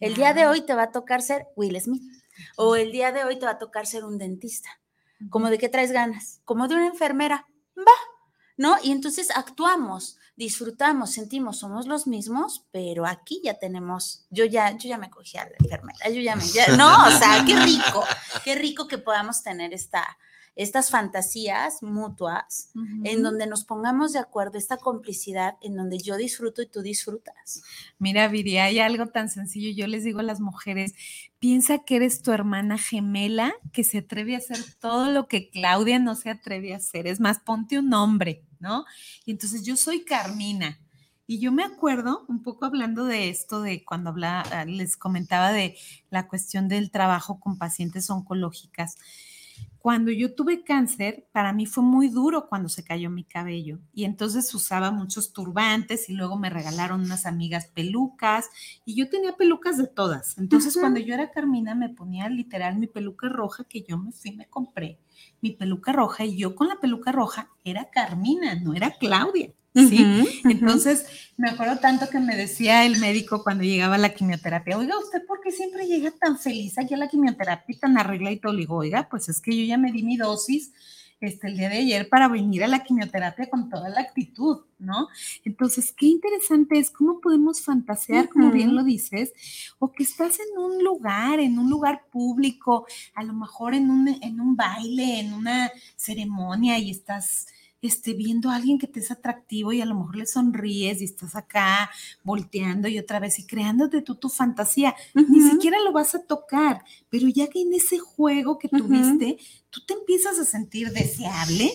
El 0.00 0.14
día 0.14 0.34
de 0.34 0.46
hoy 0.46 0.60
te 0.60 0.74
va 0.74 0.84
a 0.84 0.92
tocar 0.92 1.22
ser 1.22 1.46
Will 1.56 1.80
Smith. 1.80 2.02
O 2.56 2.76
el 2.76 2.92
día 2.92 3.12
de 3.12 3.24
hoy 3.24 3.38
te 3.38 3.46
va 3.46 3.52
a 3.52 3.58
tocar 3.58 3.86
ser 3.86 4.04
un 4.04 4.18
dentista. 4.18 4.68
¿Como 5.30 5.48
de 5.48 5.56
qué 5.56 5.70
traes 5.70 5.92
ganas? 5.92 6.40
Como 6.44 6.68
de 6.68 6.74
una 6.74 6.88
enfermera. 6.88 7.46
Va, 7.78 7.92
¿no? 8.56 8.76
Y 8.82 8.92
entonces 8.92 9.28
actuamos, 9.34 10.18
disfrutamos, 10.36 11.12
sentimos, 11.12 11.58
somos 11.58 11.86
los 11.86 12.06
mismos, 12.06 12.66
pero 12.72 13.06
aquí 13.06 13.40
ya 13.44 13.54
tenemos, 13.54 14.26
yo 14.30 14.44
ya, 14.44 14.76
yo 14.76 14.88
ya 14.88 14.98
me 14.98 15.10
cogí 15.10 15.38
a 15.38 15.44
la 15.44 15.56
enfermera, 15.58 16.08
yo 16.08 16.20
ya 16.20 16.36
me, 16.36 16.44
no, 16.76 17.06
o 17.06 17.10
sea, 17.10 17.44
qué 17.46 17.56
rico, 17.56 18.04
qué 18.44 18.54
rico 18.54 18.86
que 18.86 18.98
podamos 18.98 19.42
tener 19.42 19.72
esta, 19.72 20.16
estas 20.56 20.90
fantasías 20.90 21.82
mutuas 21.82 22.70
en 23.04 23.22
donde 23.22 23.46
nos 23.46 23.64
pongamos 23.64 24.14
de 24.14 24.20
acuerdo, 24.20 24.56
esta 24.56 24.78
complicidad 24.78 25.56
en 25.60 25.76
donde 25.76 25.98
yo 25.98 26.16
disfruto 26.16 26.62
y 26.62 26.66
tú 26.66 26.80
disfrutas. 26.80 27.62
Mira, 27.98 28.26
Viri, 28.28 28.56
hay 28.56 28.78
algo 28.78 29.06
tan 29.06 29.28
sencillo, 29.28 29.70
yo 29.76 29.86
les 29.86 30.02
digo 30.02 30.20
a 30.20 30.22
las 30.22 30.40
mujeres, 30.40 30.94
piensa 31.38 31.80
que 31.84 31.96
eres 31.96 32.22
tu 32.22 32.32
hermana 32.32 32.78
gemela 32.78 33.52
que 33.70 33.84
se 33.84 33.98
atreve 33.98 34.34
a 34.34 34.38
hacer 34.38 34.58
todo 34.80 35.10
lo 35.10 35.28
que 35.28 35.50
Claudia 35.50 35.98
no 35.98 36.14
se 36.14 36.30
atreve 36.30 36.72
a 36.72 36.78
hacer, 36.78 37.06
es 37.06 37.20
más, 37.20 37.38
ponte 37.40 37.78
un 37.78 37.90
nombre, 37.90 38.42
¿no? 38.60 38.84
Y 39.24 39.32
entonces 39.32 39.64
yo 39.64 39.76
soy 39.76 40.04
Carmina. 40.04 40.80
Y 41.28 41.40
yo 41.40 41.50
me 41.50 41.64
acuerdo, 41.64 42.24
un 42.28 42.42
poco 42.42 42.66
hablando 42.66 43.04
de 43.04 43.28
esto, 43.28 43.60
de 43.60 43.84
cuando 43.84 44.10
hablaba, 44.10 44.64
les 44.64 44.96
comentaba 44.96 45.52
de 45.52 45.76
la 46.08 46.28
cuestión 46.28 46.68
del 46.68 46.92
trabajo 46.92 47.40
con 47.40 47.58
pacientes 47.58 48.08
oncológicas, 48.10 48.96
cuando 49.86 50.10
yo 50.10 50.34
tuve 50.34 50.64
cáncer, 50.64 51.28
para 51.30 51.52
mí 51.52 51.64
fue 51.64 51.84
muy 51.84 52.08
duro 52.08 52.48
cuando 52.48 52.68
se 52.68 52.82
cayó 52.82 53.08
mi 53.08 53.22
cabello 53.22 53.78
y 53.94 54.02
entonces 54.02 54.52
usaba 54.52 54.90
muchos 54.90 55.32
turbantes 55.32 56.08
y 56.08 56.14
luego 56.14 56.36
me 56.36 56.50
regalaron 56.50 57.02
unas 57.02 57.24
amigas 57.24 57.68
pelucas 57.68 58.50
y 58.84 58.96
yo 58.96 59.08
tenía 59.08 59.36
pelucas 59.36 59.78
de 59.78 59.86
todas. 59.86 60.36
Entonces 60.38 60.76
cuando 60.76 60.98
yo 60.98 61.14
era 61.14 61.30
Carmina 61.30 61.76
me 61.76 61.88
ponía 61.88 62.28
literal 62.28 62.76
mi 62.80 62.88
peluca 62.88 63.28
roja 63.28 63.62
que 63.62 63.84
yo 63.84 63.96
me 63.96 64.10
fui, 64.10 64.32
me 64.32 64.48
compré 64.48 64.98
mi 65.40 65.52
peluca 65.52 65.92
roja 65.92 66.24
y 66.24 66.36
yo 66.36 66.56
con 66.56 66.66
la 66.66 66.80
peluca 66.80 67.12
roja 67.12 67.52
era 67.62 67.88
Carmina, 67.88 68.56
no 68.56 68.74
era 68.74 68.90
Claudia. 68.90 69.52
¿Sí? 69.76 70.40
Entonces, 70.44 71.06
me 71.36 71.50
acuerdo 71.50 71.78
tanto 71.78 72.08
que 72.08 72.18
me 72.18 72.36
decía 72.36 72.84
el 72.86 72.98
médico 72.98 73.42
cuando 73.42 73.64
llegaba 73.64 73.96
a 73.96 73.98
la 73.98 74.14
quimioterapia, 74.14 74.78
oiga, 74.78 74.98
¿usted 74.98 75.24
por 75.26 75.40
qué 75.40 75.50
siempre 75.50 75.86
llega 75.86 76.10
tan 76.10 76.38
feliz 76.38 76.78
aquí 76.78 76.94
a 76.94 76.98
la 76.98 77.08
quimioterapia 77.08 77.74
y 77.74 77.78
tan 77.78 77.98
arregla 77.98 78.30
y 78.30 78.38
todo? 78.38 78.52
Le 78.52 78.60
digo, 78.60 78.76
oiga, 78.76 79.08
pues 79.10 79.28
es 79.28 79.40
que 79.40 79.56
yo 79.56 79.64
ya 79.64 79.76
me 79.76 79.92
di 79.92 80.02
mi 80.02 80.16
dosis 80.16 80.72
este, 81.20 81.48
el 81.48 81.56
día 81.56 81.70
de 81.70 81.78
ayer 81.78 82.08
para 82.10 82.28
venir 82.28 82.62
a 82.62 82.68
la 82.68 82.82
quimioterapia 82.82 83.48
con 83.48 83.70
toda 83.70 83.88
la 83.88 84.02
actitud, 84.02 84.60
¿no? 84.78 85.08
Entonces, 85.44 85.92
qué 85.92 86.06
interesante 86.06 86.78
es 86.78 86.90
cómo 86.90 87.20
podemos 87.20 87.62
fantasear, 87.62 88.28
como 88.28 88.50
bien 88.50 88.74
lo 88.74 88.84
dices, 88.84 89.32
o 89.78 89.92
que 89.92 90.02
estás 90.02 90.38
en 90.40 90.58
un 90.58 90.84
lugar, 90.84 91.40
en 91.40 91.58
un 91.58 91.70
lugar 91.70 92.02
público, 92.10 92.86
a 93.14 93.22
lo 93.24 93.32
mejor 93.32 93.74
en 93.74 93.90
un, 93.90 94.08
en 94.08 94.40
un 94.40 94.56
baile, 94.56 95.20
en 95.20 95.32
una 95.32 95.70
ceremonia 95.96 96.78
y 96.78 96.90
estás 96.90 97.46
este, 97.82 98.14
viendo 98.14 98.50
a 98.50 98.56
alguien 98.56 98.78
que 98.78 98.86
te 98.86 99.00
es 99.00 99.10
atractivo 99.10 99.72
y 99.72 99.80
a 99.80 99.86
lo 99.86 99.94
mejor 99.94 100.16
le 100.16 100.26
sonríes 100.26 101.00
y 101.00 101.04
estás 101.04 101.36
acá 101.36 101.90
volteando 102.24 102.88
y 102.88 102.98
otra 102.98 103.20
vez 103.20 103.38
y 103.38 103.46
creándote 103.46 104.02
tú 104.02 104.14
tu 104.16 104.28
fantasía. 104.28 104.94
Ni 105.14 105.40
siquiera 105.40 105.78
lo 105.80 105.92
vas 105.92 106.14
a 106.14 106.24
tocar, 106.24 106.82
pero 107.08 107.28
ya 107.28 107.48
que 107.48 107.60
en 107.60 107.72
ese 107.74 107.98
juego 107.98 108.58
que 108.58 108.68
tuviste, 108.68 109.38
tú 109.70 109.80
te 109.86 109.94
empiezas 109.94 110.38
a 110.38 110.44
sentir 110.44 110.90
deseable, 110.90 111.70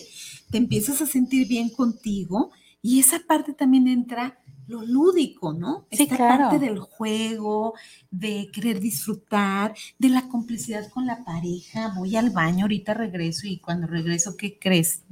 te 0.50 0.58
empiezas 0.58 1.00
a 1.02 1.06
sentir 1.06 1.48
bien 1.48 1.70
contigo 1.70 2.50
y 2.82 3.00
esa 3.00 3.20
parte 3.26 3.52
también 3.52 3.86
entra 3.86 4.38
lo 4.66 4.82
lúdico, 4.82 5.52
¿no? 5.52 5.86
Sí, 5.90 6.04
Esta 6.04 6.16
claro. 6.16 6.44
parte 6.44 6.58
del 6.58 6.78
juego, 6.78 7.74
de 8.10 8.50
querer 8.52 8.80
disfrutar, 8.80 9.74
de 9.98 10.08
la 10.08 10.28
complicidad 10.28 10.88
con 10.90 11.06
la 11.06 11.24
pareja. 11.24 11.92
Voy 11.96 12.16
al 12.16 12.30
baño, 12.30 12.64
ahorita 12.64 12.94
regreso 12.94 13.46
y 13.46 13.58
cuando 13.58 13.86
regreso, 13.86 14.36
¿qué 14.36 14.58
crees? 14.58 15.02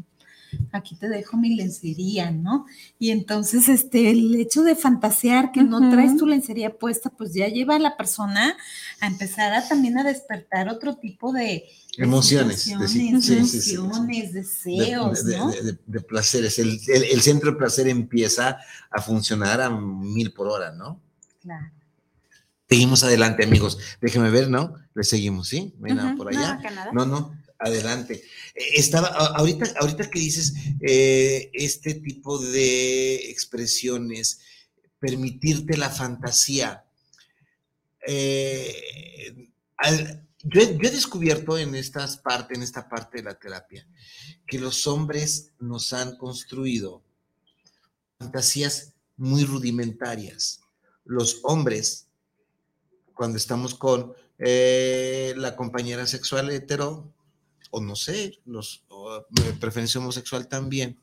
Aquí 0.72 0.96
te 0.96 1.08
dejo 1.08 1.36
mi 1.36 1.54
lencería, 1.56 2.30
¿no? 2.30 2.66
Y 2.98 3.10
entonces, 3.10 3.68
este, 3.68 4.10
el 4.10 4.34
hecho 4.34 4.62
de 4.62 4.74
fantasear 4.76 5.52
que 5.52 5.62
no 5.62 5.90
traes 5.90 6.16
tu 6.16 6.26
lencería 6.26 6.76
puesta, 6.78 7.10
pues 7.10 7.34
ya 7.34 7.48
lleva 7.48 7.76
a 7.76 7.78
la 7.78 7.96
persona 7.96 8.56
a 9.00 9.06
empezar 9.06 9.52
a 9.52 9.66
también 9.68 9.98
a 9.98 10.04
despertar 10.04 10.68
otro 10.68 10.96
tipo 10.96 11.32
de 11.32 11.64
Emociones, 11.96 12.62
sí, 12.62 12.72
sí, 12.86 12.88
sí, 12.88 13.08
emociones, 13.08 13.52
de, 13.52 14.38
deseos, 14.40 15.24
de- 15.24 15.36
¿no? 15.36 15.50
de- 15.50 15.62
de- 15.62 15.78
de 15.86 16.00
placeres. 16.00 16.58
El, 16.58 16.80
el- 16.86 17.04
el 17.04 17.20
centro 17.20 17.50
de 17.50 17.58
placer 17.58 17.88
empieza 17.88 18.58
a 18.90 19.02
funcionar 19.02 19.60
a 19.60 19.68
mil 19.70 20.32
por 20.32 20.46
hora, 20.48 20.72
¿no? 20.72 21.00
Claro. 21.42 21.66
Seguimos 22.68 23.02
adelante, 23.02 23.44
amigos. 23.44 23.78
Déjeme 24.00 24.30
ver, 24.30 24.48
¿no? 24.48 24.76
Le 24.94 25.02
seguimos, 25.02 25.48
¿sí? 25.48 25.74
No 25.80 25.86
hay 25.88 25.94
nada 25.94 26.08
Ujú. 26.10 26.18
por 26.18 26.32
No, 26.32 26.38
allá. 26.38 26.52
acá 26.54 26.70
nada. 26.70 26.92
No, 26.92 27.04
no, 27.04 27.36
adelante. 27.60 28.14
Eh, 28.54 28.64
Estaba, 28.74 29.08
ahorita, 29.08 29.72
ahorita 29.78 30.10
que 30.10 30.18
dices 30.18 30.54
eh, 30.80 31.50
este 31.52 31.94
tipo 31.94 32.38
de 32.38 33.30
expresiones, 33.30 34.40
permitirte 34.98 35.76
la 35.76 35.90
fantasía. 35.90 36.84
eh, 38.06 39.48
yo, 40.42 40.60
he, 40.62 40.74
descubierto 40.90 41.58
en 41.58 41.74
en 41.74 42.62
esta 42.62 42.88
parte 42.88 43.18
de 43.18 43.22
la 43.22 43.38
terapia, 43.38 43.86
que 44.46 44.58
los 44.58 44.86
hombres 44.86 45.52
nos 45.58 45.92
han 45.92 46.16
construido 46.16 47.02
fantasías 48.18 48.94
muy 49.16 49.44
rudimentarias. 49.44 50.60
Los 51.04 51.40
hombres, 51.42 52.06
cuando 53.14 53.36
estamos 53.36 53.74
con 53.74 54.14
la 54.38 55.54
compañera 55.56 56.06
sexual 56.06 56.50
hetero, 56.50 57.12
o 57.70 57.80
no 57.80 57.96
sé, 57.96 58.38
los 58.44 58.84
de 59.30 59.52
preferencia 59.54 60.00
homosexual 60.00 60.48
también, 60.48 60.98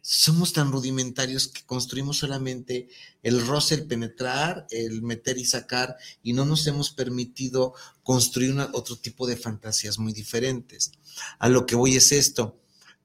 somos 0.00 0.52
tan 0.52 0.72
rudimentarios 0.72 1.48
que 1.48 1.64
construimos 1.66 2.18
solamente 2.18 2.88
el 3.22 3.46
roce, 3.46 3.74
el 3.74 3.86
penetrar, 3.86 4.66
el 4.70 5.02
meter 5.02 5.36
y 5.36 5.44
sacar, 5.44 5.96
y 6.22 6.32
no 6.32 6.46
nos 6.46 6.66
hemos 6.66 6.90
permitido 6.90 7.74
construir 8.02 8.52
una- 8.52 8.70
otro 8.72 8.96
tipo 8.96 9.26
de 9.26 9.36
fantasías 9.36 9.98
muy 9.98 10.12
diferentes. 10.12 10.92
A 11.38 11.48
lo 11.48 11.66
que 11.66 11.74
voy 11.74 11.96
es 11.96 12.12
esto. 12.12 12.58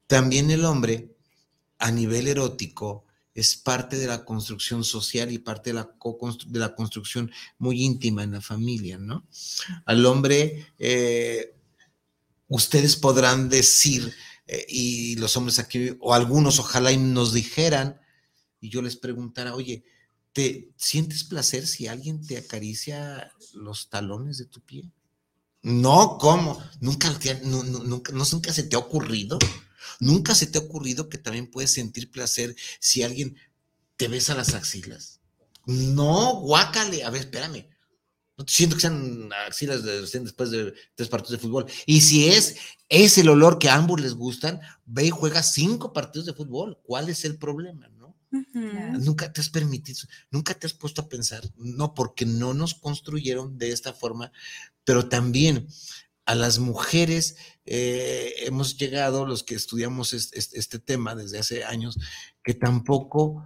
También 0.07 0.49
el 0.51 0.63
hombre, 0.63 1.09
a 1.79 1.91
nivel 1.91 2.27
erótico, 2.27 3.03
es 3.35 3.55
parte 3.55 3.97
de 3.97 4.05
la 4.07 4.23
construcción 4.23 4.83
social 4.83 5.31
y 5.31 5.39
parte 5.39 5.71
de 5.71 5.73
la, 5.73 5.89
de 6.47 6.59
la 6.59 6.75
construcción 6.75 7.31
muy 7.57 7.81
íntima 7.83 8.23
en 8.23 8.31
la 8.33 8.41
familia, 8.41 8.97
¿no? 8.99 9.25
Al 9.85 10.05
hombre, 10.05 10.67
eh, 10.77 11.55
ustedes 12.53 12.95
podrán 12.95 13.49
decir, 13.49 14.13
eh, 14.45 14.63
y 14.69 15.15
los 15.15 15.35
hombres 15.35 15.57
aquí, 15.57 15.97
o 15.99 16.13
algunos 16.13 16.59
ojalá 16.59 16.91
y 16.91 16.97
nos 16.97 17.33
dijeran, 17.33 17.99
y 18.61 18.69
yo 18.69 18.83
les 18.83 18.95
preguntara, 18.95 19.55
oye, 19.55 19.83
¿te 20.33 20.71
sientes 20.77 21.23
placer 21.23 21.65
si 21.65 21.87
alguien 21.87 22.25
te 22.25 22.37
acaricia 22.37 23.31
los 23.53 23.89
talones 23.89 24.37
de 24.37 24.45
tu 24.45 24.61
pie? 24.61 24.91
No, 25.63 26.19
¿cómo? 26.19 26.63
Nunca, 26.79 27.09
nunca, 27.43 28.13
nunca 28.13 28.53
se 28.53 28.63
te 28.63 28.75
ha 28.75 28.79
ocurrido. 28.79 29.39
Nunca 29.99 30.35
se 30.35 30.45
te 30.45 30.59
ha 30.59 30.61
ocurrido 30.61 31.09
que 31.09 31.17
también 31.17 31.49
puedes 31.49 31.73
sentir 31.73 32.11
placer 32.11 32.55
si 32.79 33.01
alguien 33.01 33.35
te 33.97 34.07
besa 34.07 34.35
las 34.35 34.53
axilas. 34.53 35.21
No, 35.65 36.35
guácale. 36.35 37.03
A 37.03 37.09
ver, 37.09 37.21
espérame. 37.21 37.72
No 38.37 38.45
siento 38.47 38.75
que 38.75 38.81
sean 38.81 39.29
axilas 39.47 39.83
de, 39.83 40.01
recién 40.01 40.23
después 40.23 40.49
de 40.49 40.73
tres 40.95 41.07
partidos 41.09 41.31
de 41.33 41.37
fútbol. 41.37 41.65
Y 41.85 42.01
si 42.01 42.27
es, 42.29 42.55
es 42.89 43.17
el 43.19 43.29
olor 43.29 43.59
que 43.59 43.69
a 43.69 43.75
ambos 43.75 44.01
les 44.01 44.15
gustan, 44.15 44.59
ve 44.85 45.05
y 45.05 45.09
juega 45.11 45.43
cinco 45.43 45.93
partidos 45.93 46.25
de 46.25 46.33
fútbol. 46.33 46.79
¿Cuál 46.83 47.09
es 47.09 47.25
el 47.25 47.37
problema, 47.37 47.87
no? 47.89 48.15
Nunca 48.99 49.31
te 49.31 49.41
has 49.41 49.49
permitido, 49.49 49.99
nunca 50.31 50.55
te 50.55 50.65
has 50.65 50.73
puesto 50.73 51.01
a 51.01 51.07
pensar, 51.09 51.43
no, 51.55 51.93
porque 51.93 52.25
no 52.25 52.55
nos 52.55 52.73
construyeron 52.73 53.59
de 53.59 53.71
esta 53.71 53.93
forma, 53.93 54.31
pero 54.83 55.07
también 55.07 55.67
a 56.25 56.33
las 56.33 56.57
mujeres 56.57 57.35
eh, 57.65 58.33
hemos 58.39 58.75
llegado, 58.77 59.27
los 59.27 59.43
que 59.43 59.53
estudiamos 59.53 60.13
es- 60.13 60.31
es- 60.33 60.53
este, 60.53 60.79
tema 60.79 61.13
desde 61.13 61.37
hace 61.37 61.63
años, 61.63 61.99
que 62.43 62.55
tampoco 62.55 63.45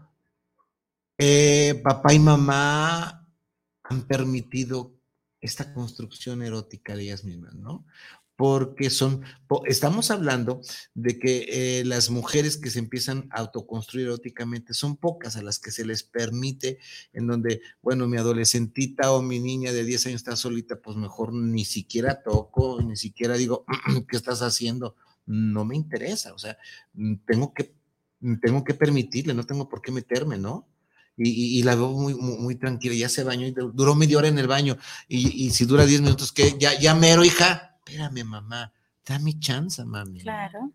eh, 1.18 1.82
papá 1.84 2.14
y 2.14 2.20
mamá 2.20 3.17
han 3.90 4.08
permitido 4.08 4.94
esta 5.42 5.74
construcción 5.74 6.42
erótica 6.42 6.96
de 6.96 7.04
ellas 7.04 7.24
mismas, 7.24 7.54
¿no? 7.56 7.86
Porque 8.36 8.92
son, 8.92 9.24
estamos 9.66 10.12
hablando 10.12 10.62
de 10.94 11.18
que 11.18 11.80
eh, 11.80 11.86
las 11.86 12.12
mujeres 12.12 12.58
que 12.58 12.70
se 12.70 12.78
empiezan 12.78 13.28
a 13.32 13.40
autoconstruir 13.40 14.06
eróticamente 14.06 14.76
son 14.76 14.96
pocas 14.96 15.38
a 15.38 15.42
las 15.42 15.58
que 15.58 15.72
se 15.72 15.86
les 15.86 16.04
permite, 16.04 16.78
en 17.14 17.26
donde, 17.26 17.62
bueno, 17.82 18.08
mi 18.08 18.18
adolescentita 18.18 19.12
o 19.12 19.24
mi 19.24 19.40
niña 19.40 19.72
de 19.72 19.84
10 19.84 20.08
años 20.08 20.22
está 20.22 20.36
solita, 20.36 20.80
pues 20.80 20.98
mejor 20.98 21.34
ni 21.34 21.66
siquiera 21.66 22.22
toco, 22.22 22.80
ni 22.82 22.96
siquiera 22.96 23.38
digo, 23.38 23.66
¿qué 24.08 24.18
estás 24.18 24.44
haciendo? 24.44 24.96
No 25.26 25.66
me 25.66 25.76
interesa, 25.76 26.34
o 26.34 26.38
sea, 26.38 26.60
mm, 26.94 27.16
tengo 27.26 27.54
que, 27.56 27.74
mm, 28.20 28.36
tengo 28.36 28.64
que 28.64 28.76
permitirle, 28.76 29.34
no 29.34 29.46
tengo 29.46 29.68
por 29.68 29.82
qué 29.82 29.92
meterme, 29.92 30.38
¿no? 30.38 30.68
Y, 31.20 31.64
la 31.64 31.74
veo 31.76 31.90
muy, 31.94 32.14
muy, 32.14 32.38
muy 32.38 32.56
tranquila, 32.56 32.94
ya 32.94 33.10
se 33.10 33.24
bañó 33.24 33.48
y 33.48 33.52
du- 33.52 33.72
duró 33.74 33.96
media 33.96 34.20
hora 34.20 34.28
en 34.28 34.38
el 34.38 34.46
baño, 34.48 34.78
y, 35.08 35.46
y 35.48 35.50
si 35.50 35.66
dura 35.66 35.86
10 35.86 36.02
minutos, 36.02 36.32
¿qué? 36.32 36.56
Ya, 36.60 36.80
ya 36.80 36.94
mero, 36.94 37.26
hija. 37.26 37.80
Espérame, 37.86 38.24
mamá, 38.24 38.72
dame 39.06 39.40
chance, 39.40 39.84
mami. 39.84 40.22
Claro. 40.22 40.72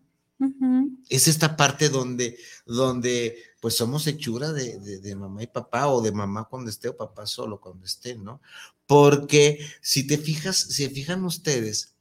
Es 1.07 1.29
esta 1.29 1.55
parte 1.55 1.87
donde, 1.87 2.37
donde 2.65 3.37
pues 3.61 3.77
somos 3.77 4.05
hechura 4.07 4.51
de, 4.51 4.77
de- 4.79 4.99
de 4.99 5.15
mamá 5.15 5.41
y 5.41 5.47
papá, 5.47 5.87
o 5.87 6.01
de 6.01 6.11
mamá 6.11 6.43
cuando 6.49 6.69
esté, 6.69 6.89
o 6.89 6.97
papá 6.97 7.25
solo 7.25 7.61
cuando 7.61 7.85
esté, 7.85 8.15
¿no? 8.15 8.41
Porque 8.85 9.65
si 9.81 10.05
te 10.05 10.17
fijas, 10.17 10.57
si 10.57 10.89
fijan 10.89 11.23
ustedes, 11.23 11.95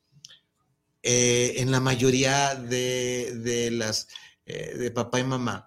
eh, 1.02 1.54
en 1.58 1.70
la 1.70 1.80
mayoría 1.80 2.54
de, 2.54 3.32
de 3.42 3.70
las 3.70 4.08
eh, 4.46 4.76
de 4.76 4.90
papá 4.90 5.20
y 5.20 5.24
mamá, 5.24 5.66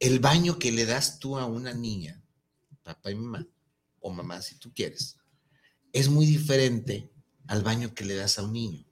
el 0.00 0.18
baño 0.18 0.58
que 0.58 0.72
le 0.72 0.86
das 0.86 1.18
tú 1.18 1.38
a 1.38 1.46
una 1.46 1.72
niña, 1.72 2.22
papá 2.82 3.10
y 3.10 3.14
mamá, 3.14 3.46
o 4.00 4.12
mamá 4.12 4.42
si 4.42 4.56
tú 4.56 4.72
quieres, 4.74 5.16
es 5.92 6.08
muy 6.08 6.26
diferente 6.26 7.10
al 7.46 7.62
baño 7.62 7.94
que 7.94 8.04
le 8.04 8.14
das 8.14 8.38
a 8.38 8.42
un 8.42 8.52
niño. 8.52 8.84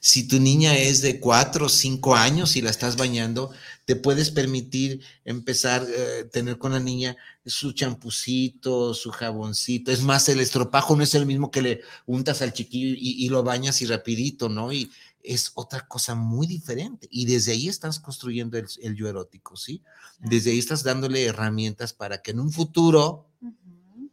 Si 0.00 0.26
tu 0.26 0.40
niña 0.40 0.76
es 0.76 1.00
de 1.00 1.20
cuatro 1.20 1.66
o 1.66 1.68
cinco 1.68 2.16
años 2.16 2.56
y 2.56 2.60
la 2.60 2.70
estás 2.70 2.96
bañando, 2.96 3.52
te 3.84 3.94
puedes 3.94 4.32
permitir 4.32 5.00
empezar 5.24 5.82
a 5.82 6.28
tener 6.28 6.58
con 6.58 6.72
la 6.72 6.80
niña 6.80 7.16
su 7.46 7.70
champucito, 7.72 8.94
su 8.94 9.10
jaboncito. 9.10 9.92
Es 9.92 10.02
más, 10.02 10.28
el 10.28 10.40
estropajo 10.40 10.96
no 10.96 11.04
es 11.04 11.14
el 11.14 11.24
mismo 11.24 11.52
que 11.52 11.62
le 11.62 11.80
untas 12.04 12.42
al 12.42 12.52
chiquillo 12.52 12.96
y, 12.98 13.24
y 13.24 13.28
lo 13.28 13.44
bañas 13.44 13.80
y 13.80 13.86
rapidito, 13.86 14.48
¿no? 14.48 14.72
Y, 14.72 14.90
es 15.22 15.52
otra 15.54 15.86
cosa 15.86 16.14
muy 16.14 16.46
diferente. 16.46 17.08
Y 17.10 17.26
desde 17.26 17.52
ahí 17.52 17.68
estás 17.68 18.00
construyendo 18.00 18.58
el, 18.58 18.66
el 18.82 18.94
yo 18.94 19.08
erótico, 19.08 19.56
¿sí? 19.56 19.82
Desde 20.18 20.50
ahí 20.50 20.58
estás 20.58 20.82
dándole 20.82 21.24
herramientas 21.24 21.92
para 21.92 22.22
que 22.22 22.30
en 22.32 22.40
un 22.40 22.52
futuro, 22.52 23.28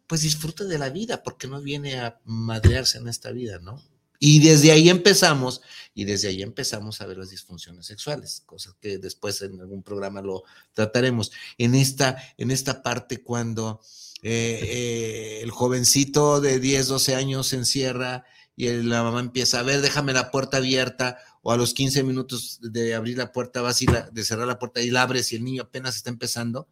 pues 0.07 0.21
disfrute 0.21 0.65
de 0.65 0.77
la 0.77 0.89
vida, 0.89 1.23
porque 1.23 1.47
no 1.47 1.61
viene 1.61 1.99
a 1.99 2.19
madrearse 2.25 2.97
en 2.97 3.07
esta 3.07 3.31
vida, 3.31 3.59
¿no? 3.59 3.81
Y 4.19 4.39
desde 4.39 4.71
ahí 4.71 4.89
empezamos, 4.89 5.61
y 5.93 6.05
desde 6.05 6.29
ahí 6.29 6.41
empezamos 6.41 7.01
a 7.01 7.05
ver 7.05 7.17
las 7.17 7.29
disfunciones 7.29 7.85
sexuales, 7.85 8.41
cosas 8.45 8.75
que 8.81 8.97
después 8.97 9.41
en 9.41 9.59
algún 9.59 9.83
programa 9.83 10.21
lo 10.21 10.43
trataremos. 10.73 11.31
En 11.57 11.75
esta, 11.75 12.17
en 12.37 12.49
esta 12.49 12.81
parte 12.81 13.21
cuando 13.21 13.81
eh, 14.23 14.59
eh, 14.63 15.39
el 15.43 15.51
jovencito 15.51 16.41
de 16.41 16.59
10, 16.59 16.87
12 16.87 17.15
años 17.15 17.47
se 17.47 17.57
encierra 17.57 18.25
y 18.59 18.69
la 18.81 19.03
mamá 19.03 19.19
empieza 19.19 19.59
a 19.59 19.63
ver, 19.63 19.81
déjame 19.81 20.13
la 20.13 20.31
puerta 20.31 20.57
abierta, 20.57 21.19
o 21.43 21.51
a 21.51 21.57
los 21.57 21.75
15 21.75 22.01
minutos 22.01 22.59
de 22.63 22.95
abrir 22.95 23.15
la 23.15 23.31
puerta 23.31 23.61
vas 23.61 23.79
a 23.87 24.09
de 24.11 24.23
cerrar 24.25 24.47
la 24.47 24.57
puerta 24.57 24.81
y 24.81 24.89
la 24.89 25.03
abres 25.03 25.31
y 25.31 25.35
el 25.35 25.43
niño 25.43 25.61
apenas 25.61 25.95
está 25.95 26.09
empezando. 26.09 26.67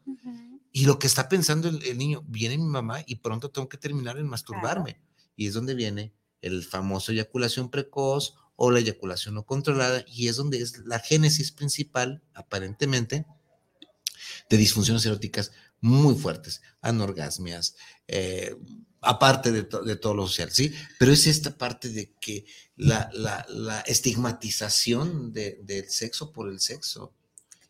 Y 0.72 0.86
lo 0.86 0.98
que 0.98 1.06
está 1.06 1.30
pensando 1.30 1.70
el, 1.70 1.98
niño, 1.98 2.24
viene 2.28 2.58
mi 2.58 2.66
mamá 2.66 3.04
y 3.06 3.18
pronto 3.18 3.52
tengo 3.52 3.70
que 3.70 3.78
terminar 3.78 4.18
en 4.18 4.28
masturbarme. 4.28 5.00
Y 5.38 5.48
es 5.48 5.54
donde 5.54 5.76
viene 5.76 6.12
el 6.42 6.64
famoso 6.64 7.12
eyaculación 7.12 7.70
precoz 7.70 8.34
o 8.56 8.72
la 8.72 8.80
eyaculación 8.80 9.36
no 9.36 9.46
controlada, 9.46 10.04
y 10.08 10.28
es 10.28 10.38
donde 10.38 10.62
es 10.62 10.80
la 10.86 11.00
génesis 11.00 11.52
principal, 11.52 12.24
aparentemente, 12.34 13.28
de 14.50 14.58
disfunciones 14.58 15.06
eróticas 15.06 15.52
muy 15.82 16.16
fuertes, 16.16 16.62
anorgasmias, 16.82 17.76
eh, 18.08 18.56
aparte 19.06 19.52
de, 19.52 19.64
todo 19.64 20.14
lo 20.14 20.28
social, 20.28 20.52
¿sí? 20.52 20.74
Pero 21.00 21.12
es 21.12 21.28
esta 21.28 21.58
parte 21.58 21.90
de 21.90 22.12
que 22.20 22.46
la, 22.78 23.84
estigmatización 23.86 25.32
del 25.32 25.90
sexo 25.90 26.32
por 26.32 26.50
el 26.50 26.60
sexo, 26.60 27.14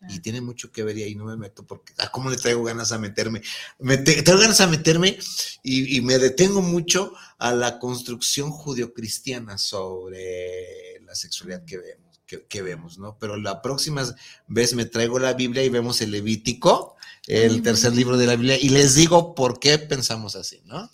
y 0.09 0.19
tiene 0.19 0.41
mucho 0.41 0.71
que 0.71 0.83
ver 0.83 0.97
y 0.97 1.03
ahí 1.03 1.15
no 1.15 1.25
me 1.25 1.37
meto 1.37 1.65
porque, 1.65 1.93
¿a 1.97 2.05
ah, 2.05 2.11
cómo 2.11 2.29
le 2.29 2.37
traigo 2.37 2.63
ganas 2.63 2.91
a 2.91 2.99
meterme? 2.99 3.41
Me 3.79 3.97
traigo 3.97 4.39
ganas 4.39 4.61
a 4.61 4.67
meterme 4.67 5.17
y, 5.63 6.01
me 6.01 6.19
detengo 6.19 6.61
mucho 6.61 7.13
a 7.37 7.53
la 7.53 7.79
construcción 7.79 8.51
judio-cristiana 8.51 9.57
sobre 9.57 10.99
la 11.05 11.15
sexualidad 11.15 11.65
que 11.65 11.77
vemos, 11.77 12.21
que, 12.25 12.61
vemos, 12.61 12.97
¿no? 12.97 13.17
Pero 13.19 13.37
la 13.37 13.61
próxima 13.61 14.03
vez 14.47 14.73
me 14.73 14.85
traigo 14.85 15.19
la 15.19 15.33
Biblia 15.33 15.63
y 15.63 15.69
vemos 15.69 16.01
el 16.01 16.11
Levítico, 16.11 16.95
el 17.27 17.63
tercer 17.63 17.95
libro 17.95 18.17
de 18.17 18.27
la 18.27 18.35
Biblia, 18.35 18.57
y 18.59 18.69
les 18.69 18.95
digo 18.95 19.33
por 19.33 19.59
qué 19.59 19.79
pensamos 19.79 20.35
así, 20.35 20.61
¿no? 20.65 20.89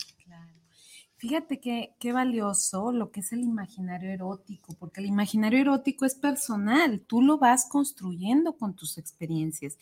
Fíjate 1.22 1.60
qué, 1.60 1.94
qué 2.00 2.12
valioso 2.12 2.90
lo 2.90 3.12
que 3.12 3.20
es 3.20 3.32
el 3.32 3.42
imaginario 3.42 4.10
erótico, 4.10 4.74
porque 4.76 5.00
el 5.00 5.06
imaginario 5.06 5.60
erótico 5.60 6.04
es 6.04 6.16
personal, 6.16 7.00
tú 7.06 7.22
lo 7.22 7.38
vas 7.38 7.68
construyendo 7.68 8.56
con 8.56 8.74
tus 8.74 8.98
experiencias. 8.98 9.78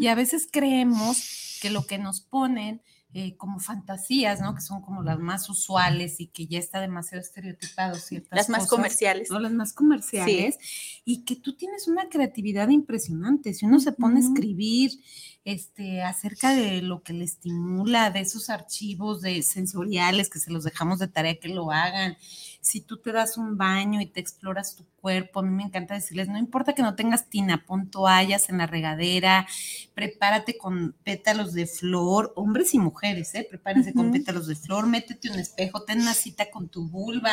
Y 0.00 0.06
a 0.06 0.14
veces 0.14 0.48
creemos 0.48 1.58
que 1.60 1.70
lo 1.70 1.84
que 1.84 1.98
nos 1.98 2.20
ponen 2.20 2.80
eh, 3.16 3.36
como 3.36 3.60
fantasías, 3.60 4.40
¿no? 4.40 4.56
Que 4.56 4.60
son 4.60 4.82
como 4.82 5.04
las 5.04 5.20
más 5.20 5.48
usuales 5.48 6.18
y 6.18 6.26
que 6.26 6.48
ya 6.48 6.58
está 6.58 6.80
demasiado 6.80 7.22
estereotipado 7.22 7.94
ciertas 7.94 8.36
Las 8.36 8.48
más 8.48 8.66
comerciales. 8.66 9.30
¿no? 9.30 9.38
Las 9.38 9.52
más 9.52 9.72
comerciales. 9.72 10.58
Y 11.04 11.22
que 11.24 11.36
tú 11.36 11.54
tienes 11.54 11.86
una 11.86 12.08
creatividad 12.08 12.70
impresionante. 12.70 13.54
Si 13.54 13.66
uno 13.66 13.78
se 13.78 13.92
pone 13.92 14.16
a 14.16 14.24
escribir 14.24 14.98
este, 15.44 16.02
acerca 16.02 16.56
de 16.56 16.82
lo 16.82 17.04
que 17.04 17.12
le 17.12 17.22
estimula, 17.22 18.10
de 18.10 18.18
esos 18.18 18.50
archivos 18.50 19.20
de 19.20 19.44
sensoriales 19.44 20.28
que 20.28 20.40
se 20.40 20.50
los 20.50 20.64
dejamos 20.64 20.98
de 20.98 21.06
tarea 21.06 21.38
que 21.38 21.50
lo 21.50 21.70
hagan, 21.70 22.16
si 22.60 22.80
tú 22.80 22.96
te 22.96 23.12
das 23.12 23.38
un 23.38 23.56
baño 23.56 24.00
y 24.00 24.06
te 24.06 24.18
exploras 24.18 24.74
tu 24.74 24.84
cuerpo, 25.04 25.40
a 25.40 25.42
mí 25.42 25.50
me 25.50 25.64
encanta 25.64 25.92
decirles, 25.92 26.28
no 26.28 26.38
importa 26.38 26.72
que 26.72 26.80
no 26.80 26.94
tengas 26.94 27.28
tina, 27.28 27.66
pon 27.66 27.90
toallas 27.90 28.48
en 28.48 28.56
la 28.56 28.66
regadera, 28.66 29.46
prepárate 29.92 30.56
con 30.56 30.96
pétalos 31.04 31.52
de 31.52 31.66
flor, 31.66 32.32
hombres 32.36 32.72
y 32.72 32.78
mujeres, 32.78 33.34
¿eh? 33.34 33.46
prepárense 33.46 33.92
con 33.92 34.12
pétalos 34.12 34.46
de 34.46 34.56
flor, 34.56 34.86
métete 34.86 35.28
un 35.30 35.38
espejo, 35.38 35.82
ten 35.82 36.00
una 36.00 36.14
cita 36.14 36.50
con 36.50 36.70
tu 36.70 36.88
vulva, 36.88 37.32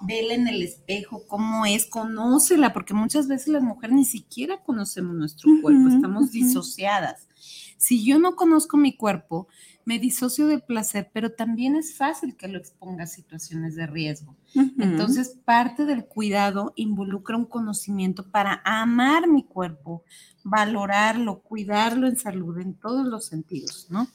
vele 0.00 0.34
en 0.34 0.48
el 0.48 0.60
espejo 0.60 1.24
cómo 1.28 1.66
es, 1.66 1.86
conócela, 1.86 2.72
porque 2.72 2.94
muchas 2.94 3.28
veces 3.28 3.46
las 3.46 3.62
mujeres 3.62 3.94
ni 3.94 4.04
siquiera 4.04 4.60
conocemos 4.64 5.14
nuestro 5.14 5.48
cuerpo, 5.62 5.90
estamos 5.90 6.32
disociadas. 6.32 7.28
Si 7.76 8.04
yo 8.04 8.18
no 8.18 8.34
conozco 8.34 8.76
mi 8.76 8.96
cuerpo, 8.96 9.46
me 9.84 9.98
disocio 9.98 10.46
del 10.46 10.62
placer, 10.62 11.10
pero 11.12 11.32
también 11.32 11.76
es 11.76 11.94
fácil 11.96 12.36
que 12.36 12.48
lo 12.48 12.58
exponga 12.58 13.04
a 13.04 13.06
situaciones 13.06 13.74
de 13.74 13.86
riesgo. 13.86 14.34
Entonces, 14.78 15.36
parte 15.44 15.84
del 15.84 16.06
cuidado 16.06 16.72
involucra 16.76 17.36
un 17.36 17.44
conocimiento 17.44 18.30
para 18.30 18.62
amar 18.64 19.28
mi 19.28 19.44
cuerpo, 19.44 20.04
valorarlo, 20.42 21.40
cuidarlo 21.40 22.06
en 22.06 22.16
salud, 22.16 22.58
en 22.58 22.74
todos 22.74 23.06
los 23.06 23.26
sentidos, 23.26 23.86
¿no? 23.90 24.08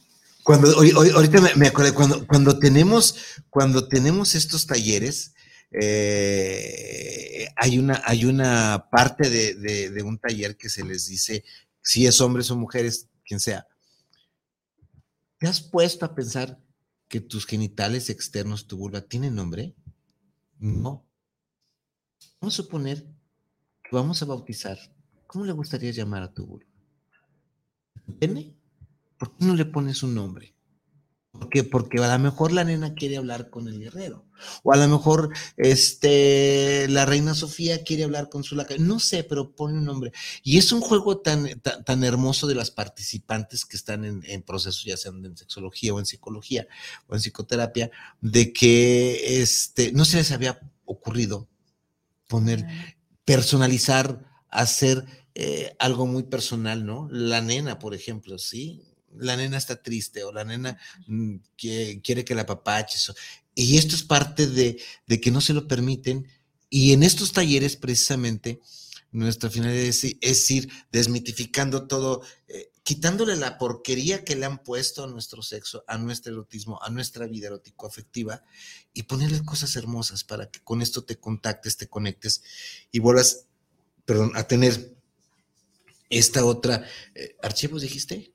Cuando, 0.43 0.69
ahorita 0.71 1.41
me, 1.55 1.67
acuerdo, 1.67 1.93
cuando, 1.93 2.25
cuando, 2.25 2.57
tenemos, 2.57 3.15
cuando 3.49 3.87
tenemos 3.87 4.33
estos 4.33 4.65
talleres, 4.65 5.35
eh, 5.79 7.47
hay, 7.55 7.77
una, 7.77 8.01
hay 8.05 8.25
una 8.25 8.85
parte 8.89 9.29
de, 9.29 9.89
de 9.91 10.01
un 10.01 10.17
taller 10.17 10.57
que 10.57 10.69
se 10.69 10.83
les 10.83 11.07
dice, 11.07 11.43
si 11.83 12.07
es 12.07 12.19
hombres 12.21 12.49
o 12.49 12.55
mujeres, 12.55 13.07
quien 13.23 13.39
sea, 13.39 13.67
¿Te 15.39 15.47
has 15.47 15.61
puesto 15.61 16.05
a 16.05 16.13
pensar 16.13 16.61
que 17.07 17.21
tus 17.21 17.45
genitales 17.45 18.09
externos, 18.09 18.67
tu 18.67 18.77
vulva, 18.77 19.01
tienen 19.01 19.35
nombre? 19.35 19.73
No. 20.59 21.07
Vamos 22.41 22.59
a 22.59 22.63
suponer 22.63 23.07
que 23.81 23.95
vamos 23.95 24.21
a 24.21 24.25
bautizar. 24.25 24.77
¿Cómo 25.27 25.45
le 25.45 25.53
gustaría 25.53 25.91
llamar 25.91 26.23
a 26.23 26.33
tu 26.33 26.45
vulva? 26.45 26.69
¿Pene? 28.19 28.53
¿Por 29.17 29.35
qué 29.35 29.45
no 29.45 29.55
le 29.55 29.65
pones 29.65 30.03
un 30.03 30.13
nombre? 30.13 30.53
¿Por 31.31 31.69
Porque 31.69 31.99
a 31.99 32.17
lo 32.17 32.23
mejor 32.23 32.51
la 32.51 32.63
nena 32.63 32.95
quiere 32.95 33.17
hablar 33.17 33.51
con 33.51 33.67
el 33.67 33.79
guerrero. 33.79 34.25
O 34.63 34.73
a 34.73 34.77
lo 34.77 34.87
mejor 34.87 35.29
este, 35.57 36.87
la 36.89 37.05
reina 37.05 37.35
Sofía 37.35 37.83
quiere 37.83 38.03
hablar 38.03 38.29
con 38.29 38.43
su 38.43 38.55
laca. 38.55 38.73
No 38.79 38.99
sé, 38.99 39.23
pero 39.23 39.55
pone 39.55 39.77
un 39.77 39.85
nombre. 39.85 40.11
Y 40.43 40.57
es 40.57 40.71
un 40.71 40.81
juego 40.81 41.19
tan, 41.19 41.47
tan, 41.61 42.03
hermoso 42.03 42.47
de 42.47 42.55
las 42.55 42.71
participantes 42.71 43.65
que 43.65 43.77
están 43.77 44.05
en, 44.05 44.23
en 44.25 44.41
procesos, 44.41 44.83
ya 44.85 44.97
sean 44.97 45.23
en 45.23 45.37
sexología 45.37 45.93
o 45.93 45.99
en 45.99 46.07
psicología 46.07 46.67
o 47.07 47.13
en 47.13 47.21
psicoterapia, 47.21 47.91
de 48.21 48.51
que 48.51 49.41
este, 49.41 49.91
no 49.91 50.05
se 50.05 50.17
les 50.17 50.31
había 50.31 50.59
ocurrido 50.85 51.47
poner, 52.27 52.65
personalizar, 53.23 54.25
hacer 54.49 55.05
eh, 55.35 55.75
algo 55.79 56.07
muy 56.07 56.23
personal, 56.23 56.85
¿no? 56.85 57.07
La 57.11 57.41
nena, 57.41 57.77
por 57.77 57.93
ejemplo, 57.93 58.37
¿sí? 58.39 58.88
La 59.17 59.35
nena 59.35 59.57
está 59.57 59.81
triste 59.81 60.23
o 60.23 60.31
la 60.31 60.43
nena 60.43 60.77
mm, 61.07 61.35
quiere 61.57 62.25
que 62.25 62.35
la 62.35 62.45
papaches. 62.45 63.11
Y 63.55 63.77
esto 63.77 63.95
es 63.95 64.03
parte 64.03 64.47
de, 64.47 64.81
que 65.21 65.31
no 65.31 65.41
se 65.41 65.53
lo 65.53 65.67
permiten. 65.67 66.27
Y 66.69 66.93
en 66.93 67.03
estos 67.03 67.33
talleres, 67.33 67.75
precisamente, 67.75 68.61
nuestra 69.11 69.49
finalidad 69.49 69.83
es, 69.83 70.51
ir 70.51 70.69
desmitificando 70.91 71.87
todo, 71.87 72.21
eh, 72.47 72.71
quitándole 72.83 73.35
la 73.35 73.57
porquería 73.57 74.23
que 74.23 74.35
le 74.35 74.45
han 74.45 74.63
puesto 74.63 75.03
a 75.03 75.07
nuestro 75.07 75.41
sexo, 75.41 75.83
a 75.87 75.97
nuestro 75.97 76.31
erotismo, 76.31 76.79
a 76.81 76.89
nuestra 76.89 77.27
vida 77.27 77.47
erótico-afectiva 77.47 78.43
y 78.93 79.03
ponerle 79.03 79.43
cosas 79.43 79.75
hermosas 79.75 80.23
para 80.23 80.49
que 80.49 80.61
con 80.61 80.81
esto 80.81 81.03
te 81.03 81.17
contactes, 81.17 81.75
te 81.75 81.87
conectes 81.87 82.43
y 82.91 82.99
vuelvas, 82.99 83.45
perdón, 84.05 84.31
a 84.35 84.43
tener 84.43 84.95
esta 86.09 86.45
otra, 86.45 86.85
eh, 87.13 87.35
archivos 87.41 87.81
dijiste, 87.81 88.31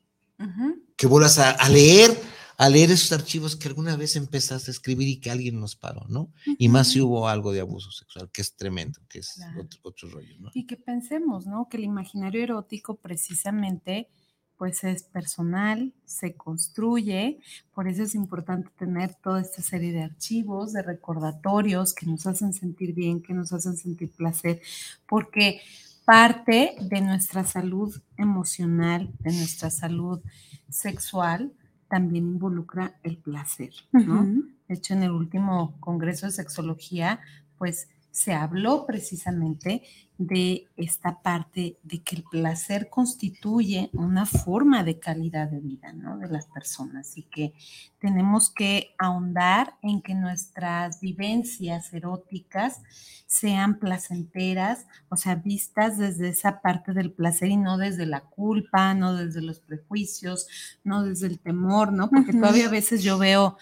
que 0.97 1.07
vuelvas 1.07 1.39
a, 1.39 1.68
leer, 1.68 2.11
a 2.57 2.68
leer 2.68 2.91
esos 2.91 3.12
archivos 3.12 3.57
que 3.57 3.68
alguna 3.68 3.97
vez 3.97 4.16
empezaste 4.16 4.70
a 4.70 4.72
escribir 4.72 5.09
y 5.09 5.20
que 5.20 5.30
alguien 5.30 5.61
nos 5.61 5.76
paró, 5.76 6.07
¿no? 6.09 6.32
Y 6.59 6.68
más 6.68 6.89
si 6.89 7.01
hubo 7.01 7.28
algo 7.28 7.53
de 7.53 7.61
abuso 7.61 7.91
sexual, 7.91 8.30
que 8.32 8.43
es 8.43 8.55
tremendo, 8.55 9.01
que 9.09 9.20
es 9.20 9.41
otro, 9.82 10.09
rollo, 10.11 10.39
¿no? 10.39 10.51
Y 10.55 10.66
que 10.66 10.76
pensemos, 10.76 11.47
¿no? 11.47 11.68
Que 11.68 11.76
el 11.76 11.85
imaginario 11.85 12.43
erótico 12.43 12.97
precisamente 12.97 14.09
pues 14.57 14.85
es 14.85 15.03
personal, 15.03 15.93
se 16.05 16.35
construye, 16.37 17.41
por 17.74 17.89
eso 17.89 18.05
es 18.05 18.14
importante 18.14 18.70
tener 18.78 19.14
toda 19.16 19.41
esta 19.41 19.62
serie 19.62 19.93
de 19.93 20.05
archivos, 20.05 20.72
de 20.72 20.82
recordatorios 20.82 21.93
que 21.93 22.07
nos 22.07 22.26
hacen 22.26 22.53
sentir 22.53 22.95
bien, 22.95 23.20
que 23.20 23.35
nos 23.35 23.53
hacen 23.53 23.76
sentir 23.76 24.11
placer, 24.12 24.61
porque 25.09 25.61
parte 26.05 26.76
de 26.80 27.00
nuestra 27.00 27.44
salud 27.44 27.94
emocional, 28.16 29.11
de 29.20 29.32
nuestra 29.32 29.70
salud 29.70 30.20
sexual, 30.68 31.52
también 31.88 32.26
involucra 32.26 32.98
el 33.02 33.16
placer, 33.18 33.72
¿no? 33.92 34.24
De 34.68 34.74
hecho, 34.74 34.94
en 34.94 35.02
el 35.02 35.11
último 35.11 35.76
Congreso 35.80 36.26
de 36.26 36.32
Sexología, 36.32 37.20
pues 37.59 37.88
se 38.15 38.33
habló 38.33 38.87
precisamente 38.87 39.83
de 40.19 40.69
esta 40.77 41.21
parte 41.21 41.79
de 41.83 42.01
que 42.05 42.15
el 42.15 42.23
placer 42.23 42.89
constituye 42.89 43.91
una 43.93 44.25
forma 44.25 44.85
de 44.85 45.01
calidad 45.01 45.49
de 45.49 45.59
vida 45.59 45.93
¿no? 45.93 46.17
de 46.19 46.29
las 46.29 46.47
personas 46.47 47.19
y 47.19 47.25
que 47.25 47.55
tenemos 47.99 48.51
que 48.51 48.95
ahondar 48.99 49.75
en 49.83 50.01
que 50.01 50.15
nuestras 50.15 51.01
vivencias 51.01 51.93
eróticas 51.93 52.83
sean 53.27 53.81
placenteras, 53.81 54.87
o 55.09 55.17
sea, 55.17 55.35
vistas 55.35 55.99
desde 55.99 56.29
esa 56.29 56.61
parte 56.61 56.93
del 56.93 57.11
placer 57.11 57.49
y 57.49 57.57
no 57.57 57.79
desde 57.79 58.07
la 58.07 58.21
culpa, 58.21 58.95
no 58.95 59.17
desde 59.17 59.43
los 59.43 59.59
prejuicios, 59.59 60.47
no 60.85 61.03
desde 61.03 61.27
el 61.27 61.41
temor, 61.41 61.93
¿no? 61.93 62.09
Porque 62.11 62.33
todavía 62.33 62.67
a 62.67 62.71
veces 62.71 63.03
yo 63.03 63.19
veo 63.19 63.57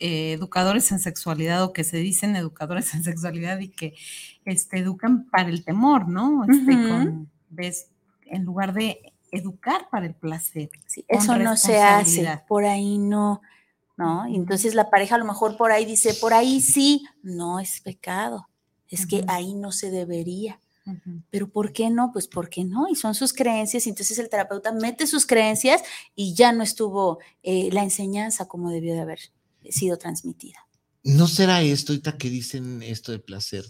eh, 0.00 0.32
educadores 0.32 0.92
en 0.92 0.98
sexualidad 0.98 1.64
o 1.64 1.72
que 1.72 1.82
se 1.82 1.96
dicen 1.96 2.36
educadores 2.36 2.92
en 2.94 3.02
sexualidad 3.02 3.58
y 3.60 3.68
que 3.68 3.94
este, 4.44 4.78
educan 4.78 5.28
para 5.30 5.48
el 5.48 5.64
temor, 5.64 6.08
¿no? 6.08 6.44
Este, 6.44 6.76
ves, 7.50 7.90
en 8.26 8.44
lugar 8.44 8.72
de 8.72 9.12
educar 9.30 9.88
para 9.90 10.06
el 10.06 10.14
placer. 10.14 10.70
eso 11.06 11.36
no 11.36 11.56
se 11.56 11.80
hace, 11.80 12.40
por 12.46 12.64
ahí 12.64 12.98
no, 12.98 13.40
¿no? 13.96 14.26
Entonces 14.26 14.74
la 14.74 14.90
pareja 14.90 15.16
a 15.16 15.18
lo 15.18 15.24
mejor 15.24 15.56
por 15.56 15.72
ahí 15.72 15.84
dice, 15.84 16.14
por 16.14 16.32
ahí 16.32 16.60
sí, 16.60 17.04
no 17.22 17.60
es 17.60 17.80
pecado, 17.80 18.48
es 18.88 19.06
que 19.06 19.24
ahí 19.26 19.54
no 19.54 19.72
se 19.72 19.90
debería. 19.90 20.60
Pero 21.28 21.50
¿por 21.50 21.74
qué 21.74 21.90
no? 21.90 22.12
Pues 22.12 22.28
¿por 22.28 22.48
qué 22.48 22.64
no? 22.64 22.88
Y 22.88 22.94
son 22.94 23.14
sus 23.14 23.34
creencias, 23.34 23.86
y 23.86 23.90
entonces 23.90 24.18
el 24.18 24.30
terapeuta 24.30 24.72
mete 24.72 25.06
sus 25.06 25.26
creencias 25.26 25.82
y 26.14 26.32
ya 26.32 26.52
no 26.52 26.62
estuvo 26.62 27.18
eh, 27.42 27.68
la 27.72 27.82
enseñanza 27.82 28.48
como 28.48 28.70
debió 28.70 28.94
de 28.94 29.00
haber 29.00 29.18
sido 29.70 29.96
transmitida. 29.98 30.58
¿No 31.04 31.26
será 31.28 31.62
esto, 31.62 31.92
ahorita 31.92 32.18
que 32.18 32.30
dicen 32.30 32.82
esto 32.82 33.12
de 33.12 33.18
placer? 33.18 33.64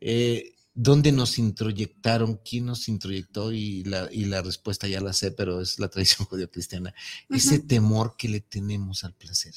Eh, 0.00 0.54
¿Dónde 0.74 1.12
nos 1.12 1.38
introyectaron? 1.38 2.40
¿Quién 2.42 2.66
nos 2.66 2.88
introyectó? 2.88 3.52
Y 3.52 3.84
la, 3.84 4.08
y 4.10 4.24
la 4.24 4.40
respuesta 4.40 4.88
ya 4.88 5.00
la 5.00 5.12
sé, 5.12 5.30
pero 5.30 5.60
es 5.60 5.78
la 5.78 5.88
tradición 5.88 6.26
judío-cristiana. 6.28 6.94
Ese 7.28 7.58
temor 7.58 8.16
que 8.16 8.28
le 8.28 8.40
tenemos 8.40 9.04
al 9.04 9.14
placer. 9.14 9.54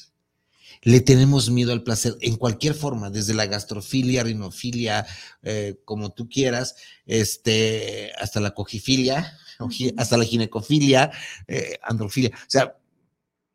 Le 0.82 1.00
tenemos 1.00 1.50
miedo 1.50 1.72
al 1.72 1.82
placer 1.82 2.16
en 2.20 2.36
cualquier 2.36 2.74
forma, 2.74 3.08
desde 3.08 3.32
la 3.34 3.46
gastrofilia, 3.46 4.24
rinofilia, 4.24 5.06
eh, 5.42 5.80
como 5.84 6.10
tú 6.10 6.28
quieras, 6.28 6.76
este, 7.06 8.12
hasta 8.20 8.40
la 8.40 8.52
cogifilia, 8.52 9.38
hasta 9.96 10.16
la 10.18 10.24
ginecofilia, 10.24 11.10
eh, 11.48 11.78
androfilia. 11.82 12.30
O 12.34 12.50
sea, 12.50 12.76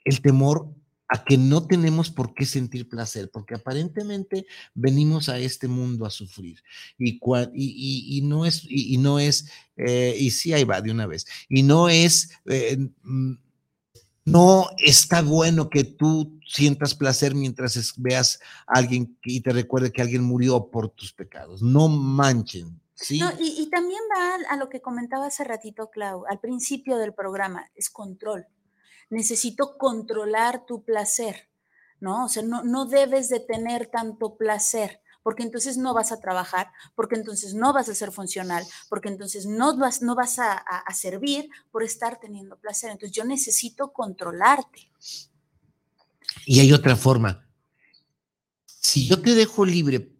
el 0.03 0.21
temor 0.21 0.73
a 1.11 1.25
que 1.25 1.37
no 1.37 1.67
tenemos 1.67 2.09
por 2.09 2.33
qué 2.33 2.45
sentir 2.45 2.87
placer, 2.87 3.29
porque 3.29 3.55
aparentemente 3.55 4.45
venimos 4.73 5.27
a 5.27 5.37
este 5.39 5.67
mundo 5.67 6.05
a 6.05 6.09
sufrir. 6.09 6.63
Y, 6.97 7.19
y, 7.53 8.21
no 8.21 8.45
es, 8.45 8.63
y, 8.65 8.97
no 8.97 9.19
es, 9.19 9.49
eh, 9.75 10.15
y 10.17 10.31
sí, 10.31 10.53
ahí 10.53 10.63
va 10.63 10.79
de 10.79 10.89
una 10.89 11.07
vez, 11.07 11.25
y 11.49 11.63
no 11.63 11.89
es, 11.89 12.31
eh, 12.45 12.77
mm, 13.03 13.33
no 14.23 14.67
está 14.77 15.21
bueno 15.21 15.69
que 15.69 15.83
tú 15.83 16.39
sientas 16.47 16.95
placer 16.95 17.35
mientras 17.35 17.93
veas 17.97 18.39
a 18.65 18.77
alguien 18.77 19.17
y 19.23 19.41
te 19.41 19.51
recuerde 19.51 19.91
que 19.91 20.01
alguien 20.01 20.23
murió 20.23 20.71
por 20.71 20.89
tus 20.91 21.11
pecados. 21.11 21.61
No 21.61 21.89
manchen. 21.89 22.79
¿sí? 22.93 23.19
y, 23.39 23.63
y 23.63 23.69
también 23.69 23.99
va 24.15 24.35
a 24.49 24.55
lo 24.55 24.69
que 24.69 24.79
comentaba 24.79 25.25
hace 25.25 25.43
ratito, 25.43 25.89
Clau, 25.89 26.23
al 26.29 26.39
principio 26.39 26.97
del 26.97 27.13
programa, 27.13 27.69
es 27.75 27.89
control 27.89 28.47
necesito 29.11 29.77
controlar 29.77 30.65
tu 30.65 30.83
placer, 30.83 31.49
¿no? 31.99 32.25
O 32.25 32.29
sea, 32.29 32.41
no, 32.41 32.63
no 32.63 32.85
debes 32.85 33.29
de 33.29 33.39
tener 33.39 33.87
tanto 33.87 34.37
placer, 34.37 35.01
porque 35.21 35.43
entonces 35.43 35.77
no 35.77 35.93
vas 35.93 36.11
a 36.11 36.19
trabajar, 36.19 36.71
porque 36.95 37.15
entonces 37.15 37.53
no 37.53 37.73
vas 37.73 37.89
a 37.89 37.95
ser 37.95 38.11
funcional, 38.11 38.63
porque 38.89 39.09
entonces 39.09 39.45
no 39.45 39.77
vas, 39.77 40.01
no 40.01 40.15
vas 40.15 40.39
a, 40.39 40.63
servir 40.93 41.49
por 41.71 41.83
estar 41.83 42.19
teniendo 42.19 42.57
placer. 42.57 42.89
Entonces 42.89 43.15
yo 43.15 43.23
necesito 43.23 43.91
controlarte. 43.93 44.89
Y 46.45 46.59
hay 46.59 46.73
otra 46.73 46.95
forma. 46.95 47.45
Si 48.65 49.07
yo 49.07 49.21
te 49.21 49.35
dejo 49.35 49.65
libre 49.65 50.11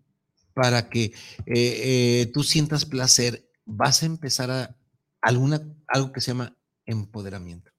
para 0.54 0.90
que 0.90 1.06
eh, 1.06 1.14
eh, 1.48 2.32
tú 2.34 2.44
sientas 2.44 2.86
placer, 2.86 3.50
vas 3.66 4.04
a 4.04 4.06
empezar 4.06 4.52
a 4.52 4.76
alguna, 5.22 5.62
algo 5.88 6.12
que 6.12 6.22
se 6.22 6.28
llama 6.28 6.56
empoderamiento 6.86 7.71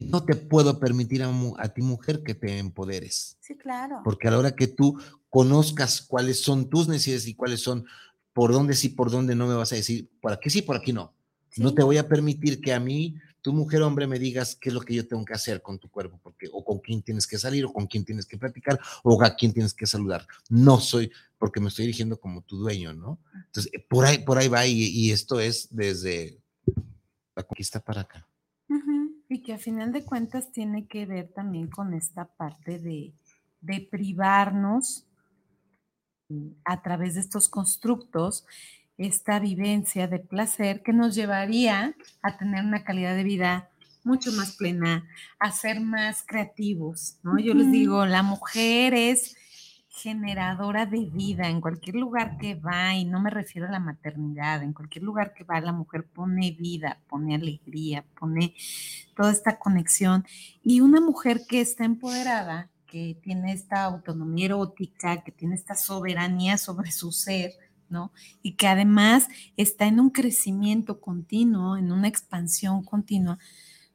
no 0.00 0.24
te 0.24 0.34
puedo 0.34 0.80
permitir 0.80 1.22
a, 1.22 1.68
ti 1.68 1.82
mujer 1.82 2.22
que 2.22 2.34
te 2.34 2.58
empoderes. 2.58 3.36
Sí, 3.40 3.56
claro. 3.56 4.00
Porque 4.02 4.28
a 4.28 4.30
la 4.30 4.38
hora 4.38 4.56
que 4.56 4.66
tú 4.66 4.98
conozcas 5.28 6.02
cuáles 6.02 6.40
son 6.40 6.68
tus 6.68 6.88
necesidades 6.88 7.26
y 7.26 7.34
cuáles 7.34 7.60
son 7.60 7.84
por 8.32 8.52
dónde 8.52 8.74
sí, 8.74 8.88
por 8.88 9.10
dónde 9.10 9.34
no 9.34 9.46
me 9.46 9.54
vas 9.54 9.72
a 9.72 9.76
decir, 9.76 10.10
por 10.20 10.32
aquí 10.32 10.50
sí, 10.50 10.62
por 10.62 10.76
aquí 10.76 10.92
no. 10.92 11.14
No 11.56 11.74
te 11.74 11.82
voy 11.82 11.98
a 11.98 12.08
permitir 12.08 12.60
que 12.60 12.72
a 12.72 12.80
mí, 12.80 13.16
tu 13.42 13.52
mujer 13.52 13.82
hombre, 13.82 14.06
me 14.06 14.18
digas 14.18 14.56
qué 14.56 14.68
es 14.68 14.74
lo 14.74 14.80
que 14.80 14.94
yo 14.94 15.06
tengo 15.06 15.24
que 15.24 15.34
hacer 15.34 15.60
con 15.62 15.78
tu 15.78 15.90
cuerpo, 15.90 16.18
porque 16.22 16.48
o 16.52 16.64
con 16.64 16.78
quién 16.78 17.02
tienes 17.02 17.26
que 17.26 17.38
salir, 17.38 17.64
o 17.64 17.72
con 17.72 17.86
quién 17.86 18.04
tienes 18.04 18.26
que 18.26 18.38
platicar, 18.38 18.78
o 19.02 19.22
a 19.22 19.34
quién 19.34 19.52
tienes 19.52 19.74
que 19.74 19.86
saludar. 19.86 20.26
No 20.48 20.78
soy, 20.78 21.10
porque 21.38 21.60
me 21.60 21.68
estoy 21.68 21.86
dirigiendo 21.86 22.20
como 22.20 22.42
tu 22.42 22.56
dueño, 22.56 22.94
¿no? 22.94 23.18
Entonces, 23.46 23.72
por 23.88 24.06
ahí, 24.06 24.18
por 24.18 24.38
ahí 24.38 24.48
va, 24.48 24.66
y 24.66 25.10
esto 25.10 25.40
es 25.40 25.68
desde 25.70 26.40
la 27.34 27.42
conquista 27.42 27.80
para 27.80 28.02
acá. 28.02 28.29
Y 29.30 29.42
que 29.42 29.54
a 29.54 29.58
final 29.58 29.92
de 29.92 30.04
cuentas 30.04 30.52
tiene 30.52 30.86
que 30.86 31.06
ver 31.06 31.32
también 31.32 31.68
con 31.68 31.94
esta 31.94 32.26
parte 32.26 32.78
de, 32.78 33.14
privarnos 33.90 35.06
mm, 36.28 36.48
a 36.64 36.82
través 36.82 37.14
de 37.14 37.20
estos 37.20 37.48
constructos 37.48 38.44
esta 38.98 39.38
vivencia 39.38 40.08
de 40.08 40.18
placer 40.18 40.82
que 40.82 40.92
nos 40.92 41.14
llevaría 41.14 41.96
a 42.20 42.36
tener 42.36 42.64
una 42.64 42.84
calidad 42.84 43.16
de 43.16 43.24
vida 43.24 43.70
mucho 44.04 44.30
más 44.32 44.56
plena, 44.56 45.08
a 45.38 45.52
ser 45.52 45.80
más 45.80 46.22
creativos, 46.26 47.18
¿no? 47.22 47.38
Yo 47.38 47.54
les 47.54 47.70
digo, 47.70 48.04
la 48.04 48.22
mujer 48.22 48.92
es 48.92 49.36
generadora 49.90 50.86
de 50.86 51.06
vida 51.06 51.48
en 51.48 51.60
cualquier 51.60 51.96
lugar 51.96 52.38
que 52.38 52.54
va, 52.54 52.94
y 52.94 53.04
no 53.04 53.20
me 53.20 53.28
refiero 53.28 53.66
a 53.66 53.72
la 53.72 53.80
maternidad, 53.80 54.62
en 54.62 54.72
cualquier 54.72 55.04
lugar 55.04 55.34
que 55.34 55.44
va 55.44 55.60
la 55.60 55.72
mujer 55.72 56.04
pone 56.04 56.52
vida, 56.52 57.00
pone 57.08 57.34
alegría, 57.34 58.04
pone 58.18 58.54
toda 59.16 59.32
esta 59.32 59.58
conexión. 59.58 60.24
Y 60.62 60.80
una 60.80 61.00
mujer 61.00 61.42
que 61.48 61.60
está 61.60 61.84
empoderada, 61.84 62.70
que 62.86 63.18
tiene 63.20 63.52
esta 63.52 63.84
autonomía 63.84 64.46
erótica, 64.46 65.22
que 65.22 65.32
tiene 65.32 65.56
esta 65.56 65.74
soberanía 65.74 66.56
sobre 66.56 66.92
su 66.92 67.10
ser, 67.12 67.52
¿no? 67.88 68.12
Y 68.42 68.54
que 68.54 68.68
además 68.68 69.28
está 69.56 69.86
en 69.86 69.98
un 69.98 70.10
crecimiento 70.10 71.00
continuo, 71.00 71.76
en 71.76 71.90
una 71.90 72.08
expansión 72.08 72.84
continua, 72.84 73.38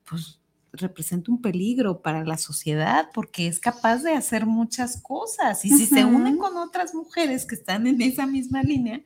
pues 0.03 0.39
representa 0.75 1.31
un 1.31 1.41
peligro 1.41 2.01
para 2.01 2.23
la 2.23 2.37
sociedad 2.37 3.09
porque 3.13 3.47
es 3.47 3.59
capaz 3.59 4.03
de 4.03 4.13
hacer 4.13 4.45
muchas 4.45 5.01
cosas 5.01 5.63
y 5.65 5.69
si 5.69 5.85
se 5.85 6.05
unen 6.05 6.37
con 6.37 6.57
otras 6.57 6.93
mujeres 6.93 7.45
que 7.45 7.55
están 7.55 7.87
en 7.87 8.01
esa 8.01 8.25
misma 8.25 8.63
línea, 8.63 9.01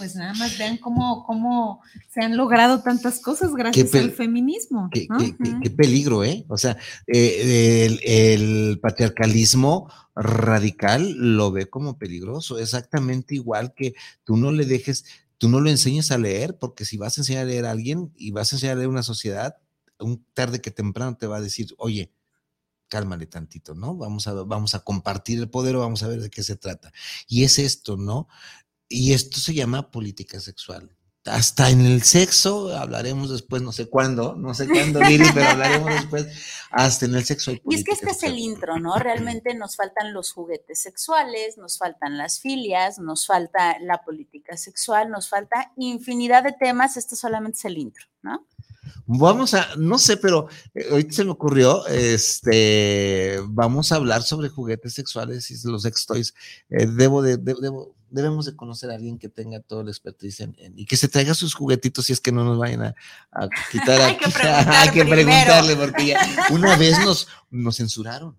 pues 0.00 0.14
nada 0.14 0.32
más 0.32 0.56
vean 0.56 0.78
cómo, 0.78 1.24
cómo 1.24 1.82
se 2.08 2.24
han 2.24 2.34
logrado 2.34 2.80
tantas 2.80 3.20
cosas 3.20 3.52
gracias 3.54 3.94
al 3.94 4.12
feminismo. 4.12 4.88
Qué, 4.90 5.70
peligro, 5.70 6.24
¿eh? 6.24 6.46
O 6.48 6.56
sea, 6.56 6.78
eh, 7.06 7.84
el, 7.84 8.00
el, 8.02 8.80
patriarcalismo 8.80 9.92
radical 10.14 11.12
lo 11.18 11.52
ve 11.52 11.68
como 11.68 11.98
peligroso, 11.98 12.58
exactamente 12.58 13.34
igual 13.34 13.74
que 13.74 13.94
tú 14.24 14.38
no 14.38 14.52
le 14.52 14.64
dejes, 14.64 15.04
tú 15.36 15.50
no 15.50 15.60
lo 15.60 15.68
enseñes 15.68 16.10
a 16.10 16.16
leer, 16.16 16.56
porque 16.58 16.86
si 16.86 16.96
vas 16.96 17.18
a 17.18 17.20
enseñar 17.20 17.42
a 17.42 17.48
leer 17.48 17.66
a 17.66 17.72
alguien 17.72 18.10
y 18.16 18.30
vas 18.30 18.52
a 18.52 18.56
enseñar 18.56 18.76
a 18.76 18.78
leer 18.78 18.88
una 18.88 19.02
sociedad, 19.02 19.56
un 20.00 20.24
tarde 20.34 20.60
que 20.60 20.70
temprano 20.70 21.16
te 21.16 21.26
va 21.26 21.38
a 21.38 21.40
decir, 21.40 21.74
oye, 21.78 22.12
cálmale 22.90 23.26
tantito, 23.26 23.74
¿no? 23.74 23.94
Vamos 23.94 24.26
a, 24.26 24.34
vamos 24.34 24.74
a 24.74 24.80
compartir 24.80 25.38
el 25.38 25.48
poder 25.48 25.76
o 25.76 25.80
vamos 25.80 26.02
a 26.02 26.08
ver 26.08 26.20
de 26.20 26.28
qué 26.28 26.42
se 26.42 26.56
trata. 26.56 26.92
Y 27.26 27.44
es 27.44 27.58
esto, 27.58 27.96
¿no? 27.96 28.28
Y 28.88 29.12
esto 29.14 29.38
se 29.38 29.54
llama 29.54 29.90
política 29.90 30.40
sexual. 30.40 30.94
Hasta 31.26 31.68
en 31.68 31.82
el 31.82 32.02
sexo, 32.02 32.74
hablaremos 32.74 33.30
después, 33.30 33.60
no 33.60 33.72
sé 33.72 33.88
cuándo, 33.88 34.34
no 34.36 34.54
sé 34.54 34.66
cuándo, 34.66 35.00
Liri, 35.08 35.26
pero 35.34 35.50
hablaremos 35.50 35.92
después. 35.92 36.26
Hasta 36.70 37.06
en 37.06 37.14
el 37.14 37.24
sexo. 37.24 37.52
y 37.52 37.74
es 37.74 37.84
que 37.84 37.92
este 37.92 38.10
es 38.10 38.22
el 38.22 38.38
intro, 38.38 38.78
¿no? 38.78 38.96
Realmente 38.96 39.54
nos 39.54 39.76
faltan 39.76 40.12
los 40.12 40.32
juguetes 40.32 40.82
sexuales, 40.82 41.58
nos 41.58 41.78
faltan 41.78 42.16
las 42.16 42.40
filias, 42.40 42.98
nos 42.98 43.26
falta 43.26 43.78
la 43.80 44.02
política 44.02 44.56
sexual, 44.56 45.10
nos 45.10 45.28
falta 45.28 45.72
infinidad 45.76 46.42
de 46.42 46.52
temas. 46.52 46.96
Esto 46.96 47.16
solamente 47.16 47.58
es 47.58 47.64
el 47.66 47.78
intro, 47.78 48.06
¿no? 48.22 48.46
Vamos 49.06 49.54
a, 49.54 49.74
no 49.76 49.98
sé, 49.98 50.16
pero 50.16 50.48
eh, 50.74 50.86
ahorita 50.90 51.12
se 51.12 51.24
me 51.24 51.30
ocurrió, 51.30 51.86
este, 51.86 53.38
vamos 53.48 53.92
a 53.92 53.96
hablar 53.96 54.22
sobre 54.22 54.48
juguetes 54.48 54.94
sexuales 54.94 55.50
y 55.50 55.68
los 55.68 55.82
sex 55.82 56.06
toys. 56.06 56.34
Eh, 56.68 56.86
debo 56.86 57.22
de, 57.22 57.36
debemos 58.10 58.46
de 58.46 58.56
conocer 58.56 58.90
a 58.90 58.94
alguien 58.94 59.18
que 59.18 59.28
tenga 59.28 59.60
todo 59.60 59.80
el 59.80 59.88
expertise 59.88 60.48
y 60.76 60.86
que 60.86 60.96
se 60.96 61.08
traiga 61.08 61.34
sus 61.34 61.54
juguetitos 61.54 62.06
si 62.06 62.12
es 62.12 62.20
que 62.20 62.32
no 62.32 62.44
nos 62.44 62.58
vayan 62.58 62.82
a, 62.82 62.94
quitar. 63.70 64.00
hay, 64.00 64.16
que 64.16 64.42
hay 64.46 64.90
que 64.90 65.04
preguntarle 65.04 65.76
porque 65.76 66.06
ya 66.06 66.20
una 66.50 66.76
vez 66.76 66.98
nos, 67.04 67.28
nos 67.50 67.76
censuraron 67.76 68.36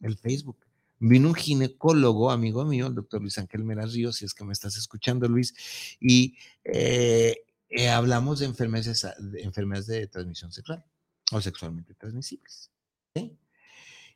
el 0.00 0.16
Facebook 0.16 0.58
vino 0.98 1.28
un 1.28 1.34
ginecólogo, 1.34 2.30
amigo 2.30 2.64
mío, 2.64 2.86
el 2.86 2.94
doctor 2.94 3.20
Luis 3.20 3.38
Ángel 3.38 3.64
Meras 3.64 3.92
Ríos, 3.92 4.16
si 4.16 4.24
es 4.24 4.34
que 4.34 4.44
me 4.44 4.52
estás 4.52 4.76
escuchando, 4.76 5.28
Luis, 5.28 5.54
y 6.00 6.36
eh, 6.64 7.36
eh, 7.68 7.88
hablamos 7.88 8.40
de 8.40 8.46
enfermedades, 8.46 9.06
de 9.18 9.42
enfermedades 9.42 9.86
de 9.86 10.06
transmisión 10.06 10.52
sexual 10.52 10.84
o 11.32 11.40
sexualmente 11.40 11.94
transmisibles. 11.94 12.70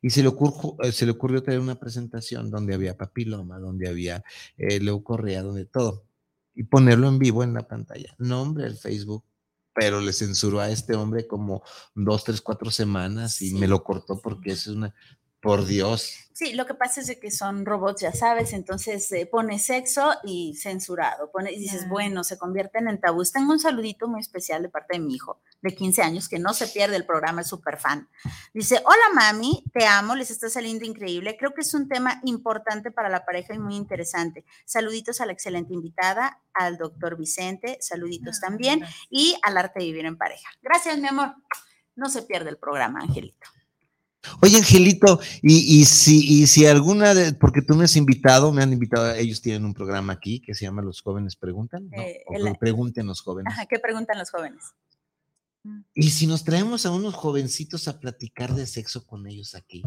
Y 0.03 0.09
se 0.09 0.23
le, 0.23 0.29
ocurrió, 0.29 0.77
eh, 0.81 0.91
se 0.91 1.05
le 1.05 1.11
ocurrió 1.11 1.43
tener 1.43 1.59
una 1.59 1.79
presentación 1.79 2.49
donde 2.49 2.73
había 2.73 2.97
papiloma, 2.97 3.59
donde 3.59 3.87
había 3.87 4.23
leucorrea, 4.57 5.43
donde 5.43 5.65
todo, 5.65 6.05
y 6.55 6.63
ponerlo 6.63 7.07
en 7.07 7.19
vivo 7.19 7.43
en 7.43 7.53
la 7.53 7.67
pantalla. 7.67 8.15
Nombre 8.17 8.65
el 8.65 8.77
Facebook, 8.77 9.23
pero 9.73 10.01
le 10.01 10.13
censuró 10.13 10.59
a 10.59 10.69
este 10.69 10.95
hombre 10.95 11.27
como 11.27 11.63
dos, 11.95 12.23
tres, 12.23 12.41
cuatro 12.41 12.71
semanas 12.71 13.41
y 13.41 13.53
me 13.53 13.67
lo 13.67 13.83
cortó 13.83 14.19
porque 14.19 14.51
es 14.51 14.67
una, 14.67 14.93
por 15.41 15.65
Dios. 15.65 16.17
Sí, 16.33 16.53
lo 16.53 16.65
que 16.65 16.73
pasa 16.73 17.01
es 17.01 17.17
que 17.19 17.29
son 17.29 17.65
robots, 17.65 18.01
ya 18.01 18.13
sabes, 18.13 18.53
entonces 18.53 19.11
eh, 19.11 19.27
pone 19.27 19.59
sexo 19.59 20.13
y 20.23 20.55
censurado, 20.55 21.29
pone, 21.31 21.51
y 21.51 21.59
dices, 21.59 21.87
bueno, 21.87 22.23
se 22.23 22.37
convierten 22.37 22.87
en 22.87 22.99
tabús. 22.99 23.31
Tengo 23.31 23.51
un 23.51 23.59
saludito 23.59 24.07
muy 24.07 24.21
especial 24.21 24.63
de 24.63 24.69
parte 24.69 24.97
de 24.97 24.99
mi 24.99 25.13
hijo, 25.13 25.41
de 25.61 25.75
15 25.75 26.01
años, 26.01 26.29
que 26.29 26.39
no 26.39 26.53
se 26.53 26.67
pierde 26.67 26.95
el 26.95 27.05
programa, 27.05 27.41
es 27.41 27.47
súper 27.47 27.77
fan. 27.77 28.09
Dice, 28.53 28.81
hola 28.85 29.13
mami, 29.13 29.63
te 29.73 29.85
amo, 29.85 30.15
les 30.15 30.31
está 30.31 30.49
saliendo 30.49 30.85
increíble. 30.85 31.37
Creo 31.37 31.53
que 31.53 31.61
es 31.61 31.73
un 31.73 31.87
tema 31.87 32.21
importante 32.23 32.91
para 32.91 33.09
la 33.09 33.25
pareja 33.25 33.53
y 33.53 33.59
muy 33.59 33.75
interesante. 33.75 34.45
Saluditos 34.65 35.21
a 35.21 35.25
la 35.25 35.33
excelente 35.33 35.73
invitada, 35.73 36.41
al 36.53 36.77
doctor 36.77 37.17
Vicente, 37.17 37.77
saluditos 37.81 38.37
ah, 38.37 38.47
también, 38.47 38.83
y 39.09 39.37
al 39.43 39.57
arte 39.57 39.79
de 39.79 39.85
vivir 39.85 40.05
en 40.05 40.17
pareja. 40.17 40.49
Gracias, 40.61 40.97
mi 40.97 41.07
amor. 41.07 41.35
No 41.95 42.09
se 42.09 42.23
pierde 42.23 42.49
el 42.49 42.57
programa, 42.57 43.01
Angelito. 43.01 43.47
Oye, 44.41 44.57
Angelito, 44.57 45.19
y, 45.41 45.85
si, 45.85 46.41
y 46.41 46.47
si 46.47 46.65
alguna 46.65 47.13
de, 47.13 47.33
porque 47.33 47.61
tú 47.61 47.75
me 47.75 47.85
has 47.85 47.95
invitado, 47.95 48.51
me 48.51 48.61
han 48.61 48.71
invitado, 48.71 49.13
ellos 49.15 49.41
tienen 49.41 49.65
un 49.65 49.73
programa 49.73 50.13
aquí 50.13 50.39
que 50.39 50.53
se 50.53 50.65
llama 50.65 50.81
Los 50.81 51.01
jóvenes 51.01 51.35
preguntan, 51.35 51.89
¿no? 51.89 52.01
Eh, 52.01 52.23
pregunten 52.59 53.07
los 53.07 53.21
jóvenes. 53.21 53.53
¿qué 53.69 53.79
preguntan 53.79 54.19
los 54.19 54.29
jóvenes? 54.29 54.63
Y 55.93 56.09
si 56.09 56.27
nos 56.27 56.43
traemos 56.43 56.85
a 56.85 56.91
unos 56.91 57.13
jovencitos 57.13 57.87
a 57.87 57.99
platicar 57.99 58.53
de 58.53 58.65
sexo 58.65 59.05
con 59.05 59.27
ellos 59.27 59.55
aquí. 59.55 59.83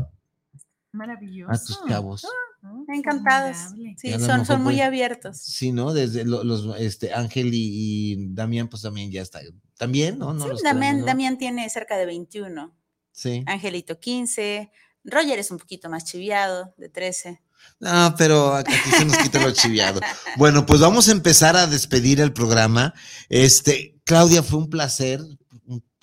Maravilloso. 0.92 1.52
A 1.52 1.58
tus 1.58 1.78
cabos. 1.88 2.24
Ah, 2.62 2.94
encantados. 2.94 3.56
Sí, 3.96 4.12
son, 4.20 4.46
son 4.46 4.62
muy 4.62 4.80
abiertos. 4.80 5.38
Sí, 5.38 5.72
¿no? 5.72 5.92
Desde 5.92 6.24
los, 6.24 6.78
este, 6.78 7.12
Ángel 7.12 7.50
y, 7.52 8.32
Damián, 8.32 8.68
pues 8.68 8.82
también 8.82 9.10
ya 9.10 9.22
está. 9.22 9.40
También, 9.76 10.18
¿no? 10.18 10.38
sí, 10.38 10.62
Damián, 10.62 11.04
Damián 11.04 11.36
tiene 11.36 11.68
cerca 11.68 11.96
de 11.96 12.06
21. 12.06 12.72
Angelito 13.46 13.98
15. 13.98 14.70
Roger 15.04 15.38
es 15.38 15.50
un 15.50 15.58
poquito 15.58 15.88
más 15.88 16.04
chiviado, 16.04 16.74
de 16.76 16.88
13. 16.88 17.40
No, 17.80 18.14
pero 18.16 18.54
aquí 18.54 18.72
se 18.72 19.04
nos 19.04 19.16
quita 19.18 19.40
lo 19.40 19.52
chiviado. 19.52 20.00
Bueno, 20.36 20.66
pues 20.66 20.80
vamos 20.80 21.08
a 21.08 21.12
empezar 21.12 21.56
a 21.56 21.66
despedir 21.66 22.20
el 22.20 22.32
programa. 22.32 22.92
Este, 23.28 23.96
Claudia, 24.04 24.42
fue 24.42 24.58
un 24.58 24.68
placer 24.68 25.20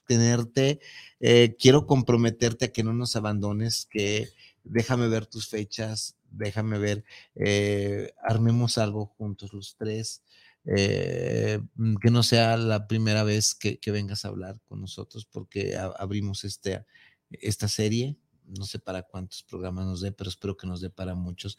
tenerte. 0.07 0.79
Eh, 1.19 1.55
quiero 1.59 1.85
comprometerte 1.85 2.65
a 2.65 2.71
que 2.71 2.83
no 2.83 2.93
nos 2.93 3.15
abandones, 3.15 3.87
que 3.89 4.29
déjame 4.63 5.07
ver 5.07 5.25
tus 5.25 5.47
fechas, 5.47 6.15
déjame 6.31 6.79
ver, 6.79 7.03
eh, 7.35 8.13
armemos 8.23 8.77
algo 8.77 9.05
juntos 9.17 9.53
los 9.53 9.75
tres. 9.77 10.21
Eh, 10.65 11.59
que 12.01 12.11
no 12.11 12.21
sea 12.21 12.55
la 12.55 12.87
primera 12.87 13.23
vez 13.23 13.55
que, 13.55 13.79
vengas 13.87 14.25
a 14.25 14.29
hablar 14.29 14.59
con 14.67 14.81
nosotros, 14.81 15.25
porque 15.25 15.75
abrimos 15.77 16.43
este, 16.43 16.85
esta 17.29 17.67
serie. 17.67 18.17
No 18.45 18.65
sé 18.65 18.79
para 18.79 19.03
cuántos 19.03 19.43
programas 19.43 19.85
nos 19.85 20.01
dé, 20.01 20.11
pero 20.11 20.29
espero 20.29 20.57
que 20.57 20.67
nos 20.67 20.81
dé 20.81 20.89
para 20.89 21.15
muchos. 21.15 21.57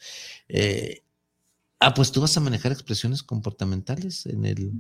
Eh, 0.49 1.05
ah, 1.81 1.95
pues 1.95 2.13
tú 2.13 2.21
vas 2.21 2.37
a 2.37 2.41
manejar 2.41 2.73
expresiones 2.73 3.23
comportamentales 3.23 4.27
en 4.27 4.45
el, 4.45 4.73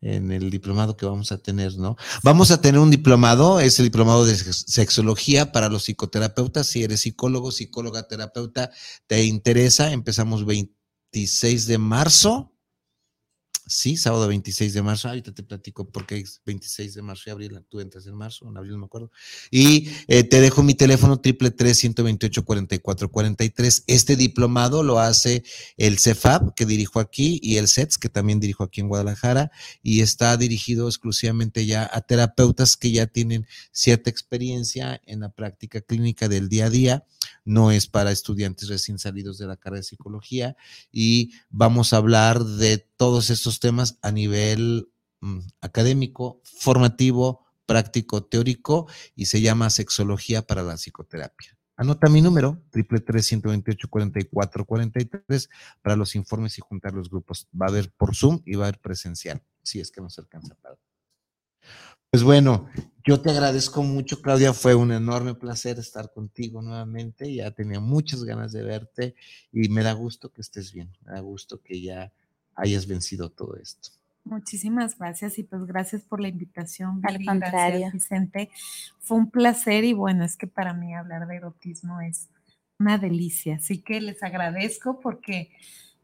en 0.00 0.32
el 0.32 0.50
diplomado 0.50 0.96
que 0.96 1.04
vamos 1.04 1.30
a 1.30 1.38
tener, 1.38 1.76
¿no? 1.76 1.96
Vamos 2.22 2.50
a 2.50 2.60
tener 2.60 2.80
un 2.80 2.90
diplomado, 2.90 3.60
es 3.60 3.78
el 3.78 3.86
diplomado 3.86 4.24
de 4.24 4.34
sexología 4.34 5.52
para 5.52 5.68
los 5.68 5.84
psicoterapeutas. 5.84 6.66
Si 6.66 6.82
eres 6.82 7.00
psicólogo, 7.00 7.52
psicóloga, 7.52 8.08
terapeuta, 8.08 8.70
te 9.06 9.24
interesa, 9.24 9.92
empezamos 9.92 10.46
26 10.46 11.66
de 11.66 11.78
marzo 11.78 12.51
Sí, 13.72 13.96
sábado 13.96 14.28
26 14.28 14.74
de 14.74 14.82
marzo. 14.82 15.08
Ahorita 15.08 15.32
te 15.32 15.42
platico 15.42 15.88
porque 15.88 16.18
es 16.18 16.42
26 16.44 16.92
de 16.92 17.00
marzo 17.00 17.22
y 17.26 17.30
abril. 17.30 17.58
Tú 17.70 17.80
entras 17.80 18.06
en 18.06 18.14
marzo, 18.14 18.46
en 18.46 18.54
abril 18.54 18.72
no 18.72 18.80
me 18.80 18.84
acuerdo. 18.84 19.10
Y 19.50 19.88
eh, 20.08 20.24
te 20.24 20.42
dejo 20.42 20.62
mi 20.62 20.74
teléfono 20.74 21.20
triple 21.20 21.50
tres 21.50 21.78
128 21.78 22.44
44 22.44 23.10
43. 23.10 23.84
Este 23.86 24.16
diplomado 24.16 24.82
lo 24.82 24.98
hace 24.98 25.42
el 25.78 25.98
CEFAB, 25.98 26.54
que 26.54 26.66
dirijo 26.66 27.00
aquí, 27.00 27.40
y 27.42 27.56
el 27.56 27.66
CETS, 27.66 27.96
que 27.96 28.10
también 28.10 28.40
dirijo 28.40 28.62
aquí 28.62 28.82
en 28.82 28.88
Guadalajara. 28.88 29.50
Y 29.82 30.02
está 30.02 30.36
dirigido 30.36 30.86
exclusivamente 30.86 31.64
ya 31.64 31.88
a 31.90 32.02
terapeutas 32.02 32.76
que 32.76 32.90
ya 32.90 33.06
tienen 33.06 33.46
cierta 33.70 34.10
experiencia 34.10 35.00
en 35.06 35.20
la 35.20 35.30
práctica 35.30 35.80
clínica 35.80 36.28
del 36.28 36.50
día 36.50 36.66
a 36.66 36.70
día. 36.70 37.06
No 37.46 37.70
es 37.70 37.86
para 37.86 38.12
estudiantes 38.12 38.68
recién 38.68 38.98
salidos 38.98 39.38
de 39.38 39.46
la 39.46 39.56
carrera 39.56 39.78
de 39.78 39.84
psicología. 39.84 40.56
Y 40.92 41.32
vamos 41.48 41.94
a 41.94 41.96
hablar 41.96 42.44
de 42.44 42.91
todos 43.02 43.30
estos 43.30 43.58
temas 43.58 43.98
a 44.00 44.12
nivel 44.12 44.88
mm, 45.22 45.40
académico, 45.60 46.40
formativo, 46.44 47.44
práctico, 47.66 48.22
teórico 48.22 48.86
y 49.16 49.26
se 49.26 49.40
llama 49.40 49.70
Sexología 49.70 50.42
para 50.42 50.62
la 50.62 50.76
Psicoterapia. 50.76 51.58
Anota 51.74 52.08
mi 52.08 52.22
número, 52.22 52.62
triple 52.70 53.00
tres 53.00 53.26
ciento 53.26 53.48
veintiocho 53.48 53.88
cuarenta 53.88 54.20
y 54.20 54.26
cuatro 54.26 54.64
cuarenta 54.64 55.02
y 55.02 55.06
tres, 55.06 55.50
para 55.82 55.96
los 55.96 56.14
informes 56.14 56.56
y 56.58 56.60
juntar 56.60 56.92
los 56.92 57.10
grupos. 57.10 57.48
Va 57.60 57.66
a 57.66 57.70
haber 57.70 57.90
por 57.90 58.14
Zoom 58.14 58.40
y 58.46 58.54
va 58.54 58.66
a 58.66 58.68
haber 58.68 58.80
presencial, 58.80 59.42
si 59.64 59.80
es 59.80 59.90
que 59.90 60.00
nos 60.00 60.16
alcanza 60.20 60.54
para. 60.62 60.78
Pues 62.08 62.22
bueno, 62.22 62.68
yo 63.04 63.20
te 63.20 63.30
agradezco 63.30 63.82
mucho, 63.82 64.22
Claudia. 64.22 64.52
Fue 64.52 64.76
un 64.76 64.92
enorme 64.92 65.34
placer 65.34 65.80
estar 65.80 66.12
contigo 66.12 66.62
nuevamente. 66.62 67.34
Ya 67.34 67.50
tenía 67.50 67.80
muchas 67.80 68.22
ganas 68.22 68.52
de 68.52 68.62
verte 68.62 69.16
y 69.50 69.68
me 69.70 69.82
da 69.82 69.92
gusto 69.92 70.30
que 70.30 70.42
estés 70.42 70.72
bien. 70.72 70.96
Me 71.00 71.14
da 71.14 71.18
gusto 71.18 71.60
que 71.62 71.82
ya 71.82 72.12
hayas 72.54 72.86
vencido 72.86 73.30
todo 73.30 73.56
esto. 73.56 73.90
Muchísimas 74.24 74.96
gracias 74.96 75.38
y 75.38 75.42
pues 75.42 75.64
gracias 75.64 76.02
por 76.02 76.20
la 76.20 76.28
invitación. 76.28 77.00
Al 77.02 77.24
contrario. 77.24 77.90
Vicente. 77.92 78.50
Fue 79.00 79.16
un 79.16 79.30
placer 79.30 79.84
y 79.84 79.94
bueno, 79.94 80.24
es 80.24 80.36
que 80.36 80.46
para 80.46 80.74
mí 80.74 80.94
hablar 80.94 81.26
de 81.26 81.36
erotismo 81.36 82.00
es 82.00 82.28
una 82.78 82.98
delicia. 82.98 83.56
Así 83.56 83.82
que 83.82 84.00
les 84.00 84.22
agradezco 84.22 85.00
porque 85.00 85.50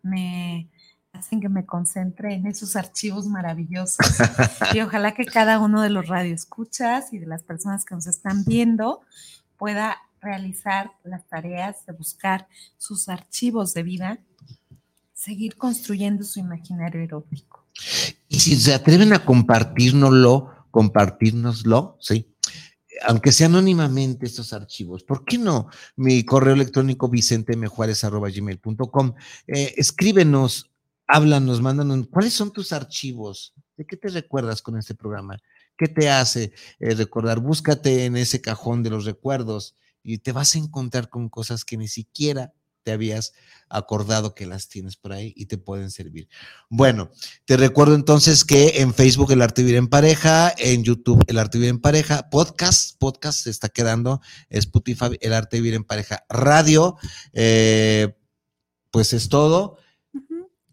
me 0.02 0.68
hacen 1.12 1.40
que 1.40 1.48
me 1.48 1.64
concentre 1.64 2.34
en 2.34 2.46
esos 2.46 2.74
archivos 2.74 3.26
maravillosos. 3.26 3.98
y 4.74 4.80
ojalá 4.80 5.12
que 5.12 5.24
cada 5.24 5.60
uno 5.60 5.80
de 5.82 5.90
los 5.90 6.08
radioescuchas 6.08 7.12
y 7.12 7.18
de 7.18 7.26
las 7.26 7.44
personas 7.44 7.84
que 7.84 7.94
nos 7.94 8.06
están 8.06 8.44
viendo 8.44 9.00
pueda 9.56 9.96
realizar 10.20 10.90
las 11.04 11.26
tareas 11.28 11.86
de 11.86 11.92
buscar 11.92 12.48
sus 12.76 13.08
archivos 13.08 13.74
de 13.74 13.84
vida 13.84 14.18
seguir 15.18 15.56
construyendo 15.56 16.22
su 16.22 16.38
imaginario 16.38 17.02
erótico. 17.02 17.66
Y 18.28 18.38
si 18.38 18.54
se 18.54 18.72
atreven 18.72 19.12
a 19.12 19.24
compartirnoslo, 19.24 20.68
compartirnoslo, 20.70 21.96
sí, 22.00 22.32
aunque 23.04 23.32
sea 23.32 23.48
anónimamente 23.48 24.26
estos 24.26 24.52
archivos, 24.52 25.02
¿por 25.02 25.24
qué 25.24 25.38
no? 25.38 25.70
Mi 25.96 26.22
correo 26.24 26.54
electrónico 26.54 27.08
vicentemejuárez.gmail.com. 27.08 29.14
Eh, 29.48 29.74
escríbenos, 29.76 30.70
háblanos, 31.08 31.60
mándanos, 31.60 32.06
¿cuáles 32.08 32.32
son 32.32 32.52
tus 32.52 32.72
archivos? 32.72 33.54
¿De 33.76 33.84
qué 33.86 33.96
te 33.96 34.10
recuerdas 34.10 34.62
con 34.62 34.78
este 34.78 34.94
programa? 34.94 35.36
¿Qué 35.76 35.88
te 35.88 36.08
hace 36.08 36.52
eh, 36.78 36.94
recordar? 36.94 37.40
Búscate 37.40 38.04
en 38.04 38.16
ese 38.16 38.40
cajón 38.40 38.84
de 38.84 38.90
los 38.90 39.04
recuerdos 39.04 39.74
y 40.04 40.18
te 40.18 40.30
vas 40.30 40.54
a 40.54 40.58
encontrar 40.58 41.08
con 41.08 41.28
cosas 41.28 41.64
que 41.64 41.76
ni 41.76 41.88
siquiera 41.88 42.52
habías 42.92 43.32
acordado 43.68 44.34
que 44.34 44.46
las 44.46 44.68
tienes 44.68 44.96
por 44.96 45.12
ahí 45.12 45.32
y 45.36 45.46
te 45.46 45.58
pueden 45.58 45.90
servir. 45.90 46.28
Bueno, 46.70 47.10
te 47.44 47.56
recuerdo 47.56 47.94
entonces 47.94 48.44
que 48.44 48.80
en 48.80 48.94
Facebook 48.94 49.32
el 49.32 49.42
arte 49.42 49.62
vivir 49.62 49.76
en 49.76 49.88
pareja, 49.88 50.52
en 50.56 50.84
YouTube 50.84 51.22
el 51.26 51.38
arte 51.38 51.58
vivir 51.58 51.70
en 51.70 51.80
pareja, 51.80 52.30
podcast, 52.30 52.98
podcast 52.98 53.40
se 53.40 53.50
está 53.50 53.68
quedando, 53.68 54.20
Spotify 54.48 55.18
el 55.20 55.32
arte 55.32 55.58
vivir 55.58 55.74
en 55.74 55.84
pareja, 55.84 56.24
radio, 56.28 56.96
eh, 57.32 58.16
pues 58.90 59.12
es 59.12 59.28
todo. 59.28 59.76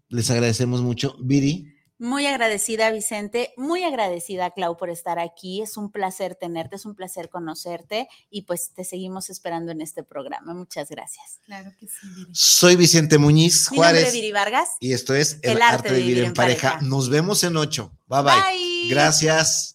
Les 0.07 0.30
agradecemos 0.30 0.82
mucho. 0.82 1.18
Viri. 1.22 1.74
Muy 1.98 2.26
agradecida, 2.26 2.91
Vicente, 2.91 3.54
muy 3.56 3.84
agradecida, 3.84 4.52
Clau, 4.52 4.76
por 4.76 4.89
estar 4.89 5.18
aquí. 5.18 5.62
Es 5.62 5.78
un 5.78 5.91
placer 5.91 6.36
tenerte, 6.36 6.76
es 6.76 6.86
un 6.86 6.93
placer 6.93 7.30
conocerte 7.30 8.10
y 8.30 8.41
pues 8.41 8.72
te 8.74 8.84
seguimos 8.84 9.30
esperando 9.30 9.72
en 9.72 9.82
este 9.82 10.04
programa. 10.04 10.54
Muchas 10.54 10.89
gracias. 10.89 11.39
Claro 11.46 11.72
que 11.80 11.88
sí. 11.88 12.28
Soy 12.34 12.76
Vicente 12.76 13.18
Muñiz 13.18 13.72
Mi 13.72 13.78
Juárez. 13.78 14.04
Nombre 14.04 14.28
es 14.28 14.34
Vargas. 14.34 14.70
Y 14.82 14.93
esto 14.93 15.16
es 15.16 15.39
El, 15.41 15.62
arte, 15.62 15.93
de 15.93 16.00
vivir, 16.00 16.24
en, 16.26 16.34
pareja. 16.34 16.80
Nos 16.82 17.10
vemos 17.10 17.43
en 17.46 17.56
ocho. 17.56 17.91
bye. 18.08 18.24
bye. 18.24 18.89
Gracias. 18.89 19.74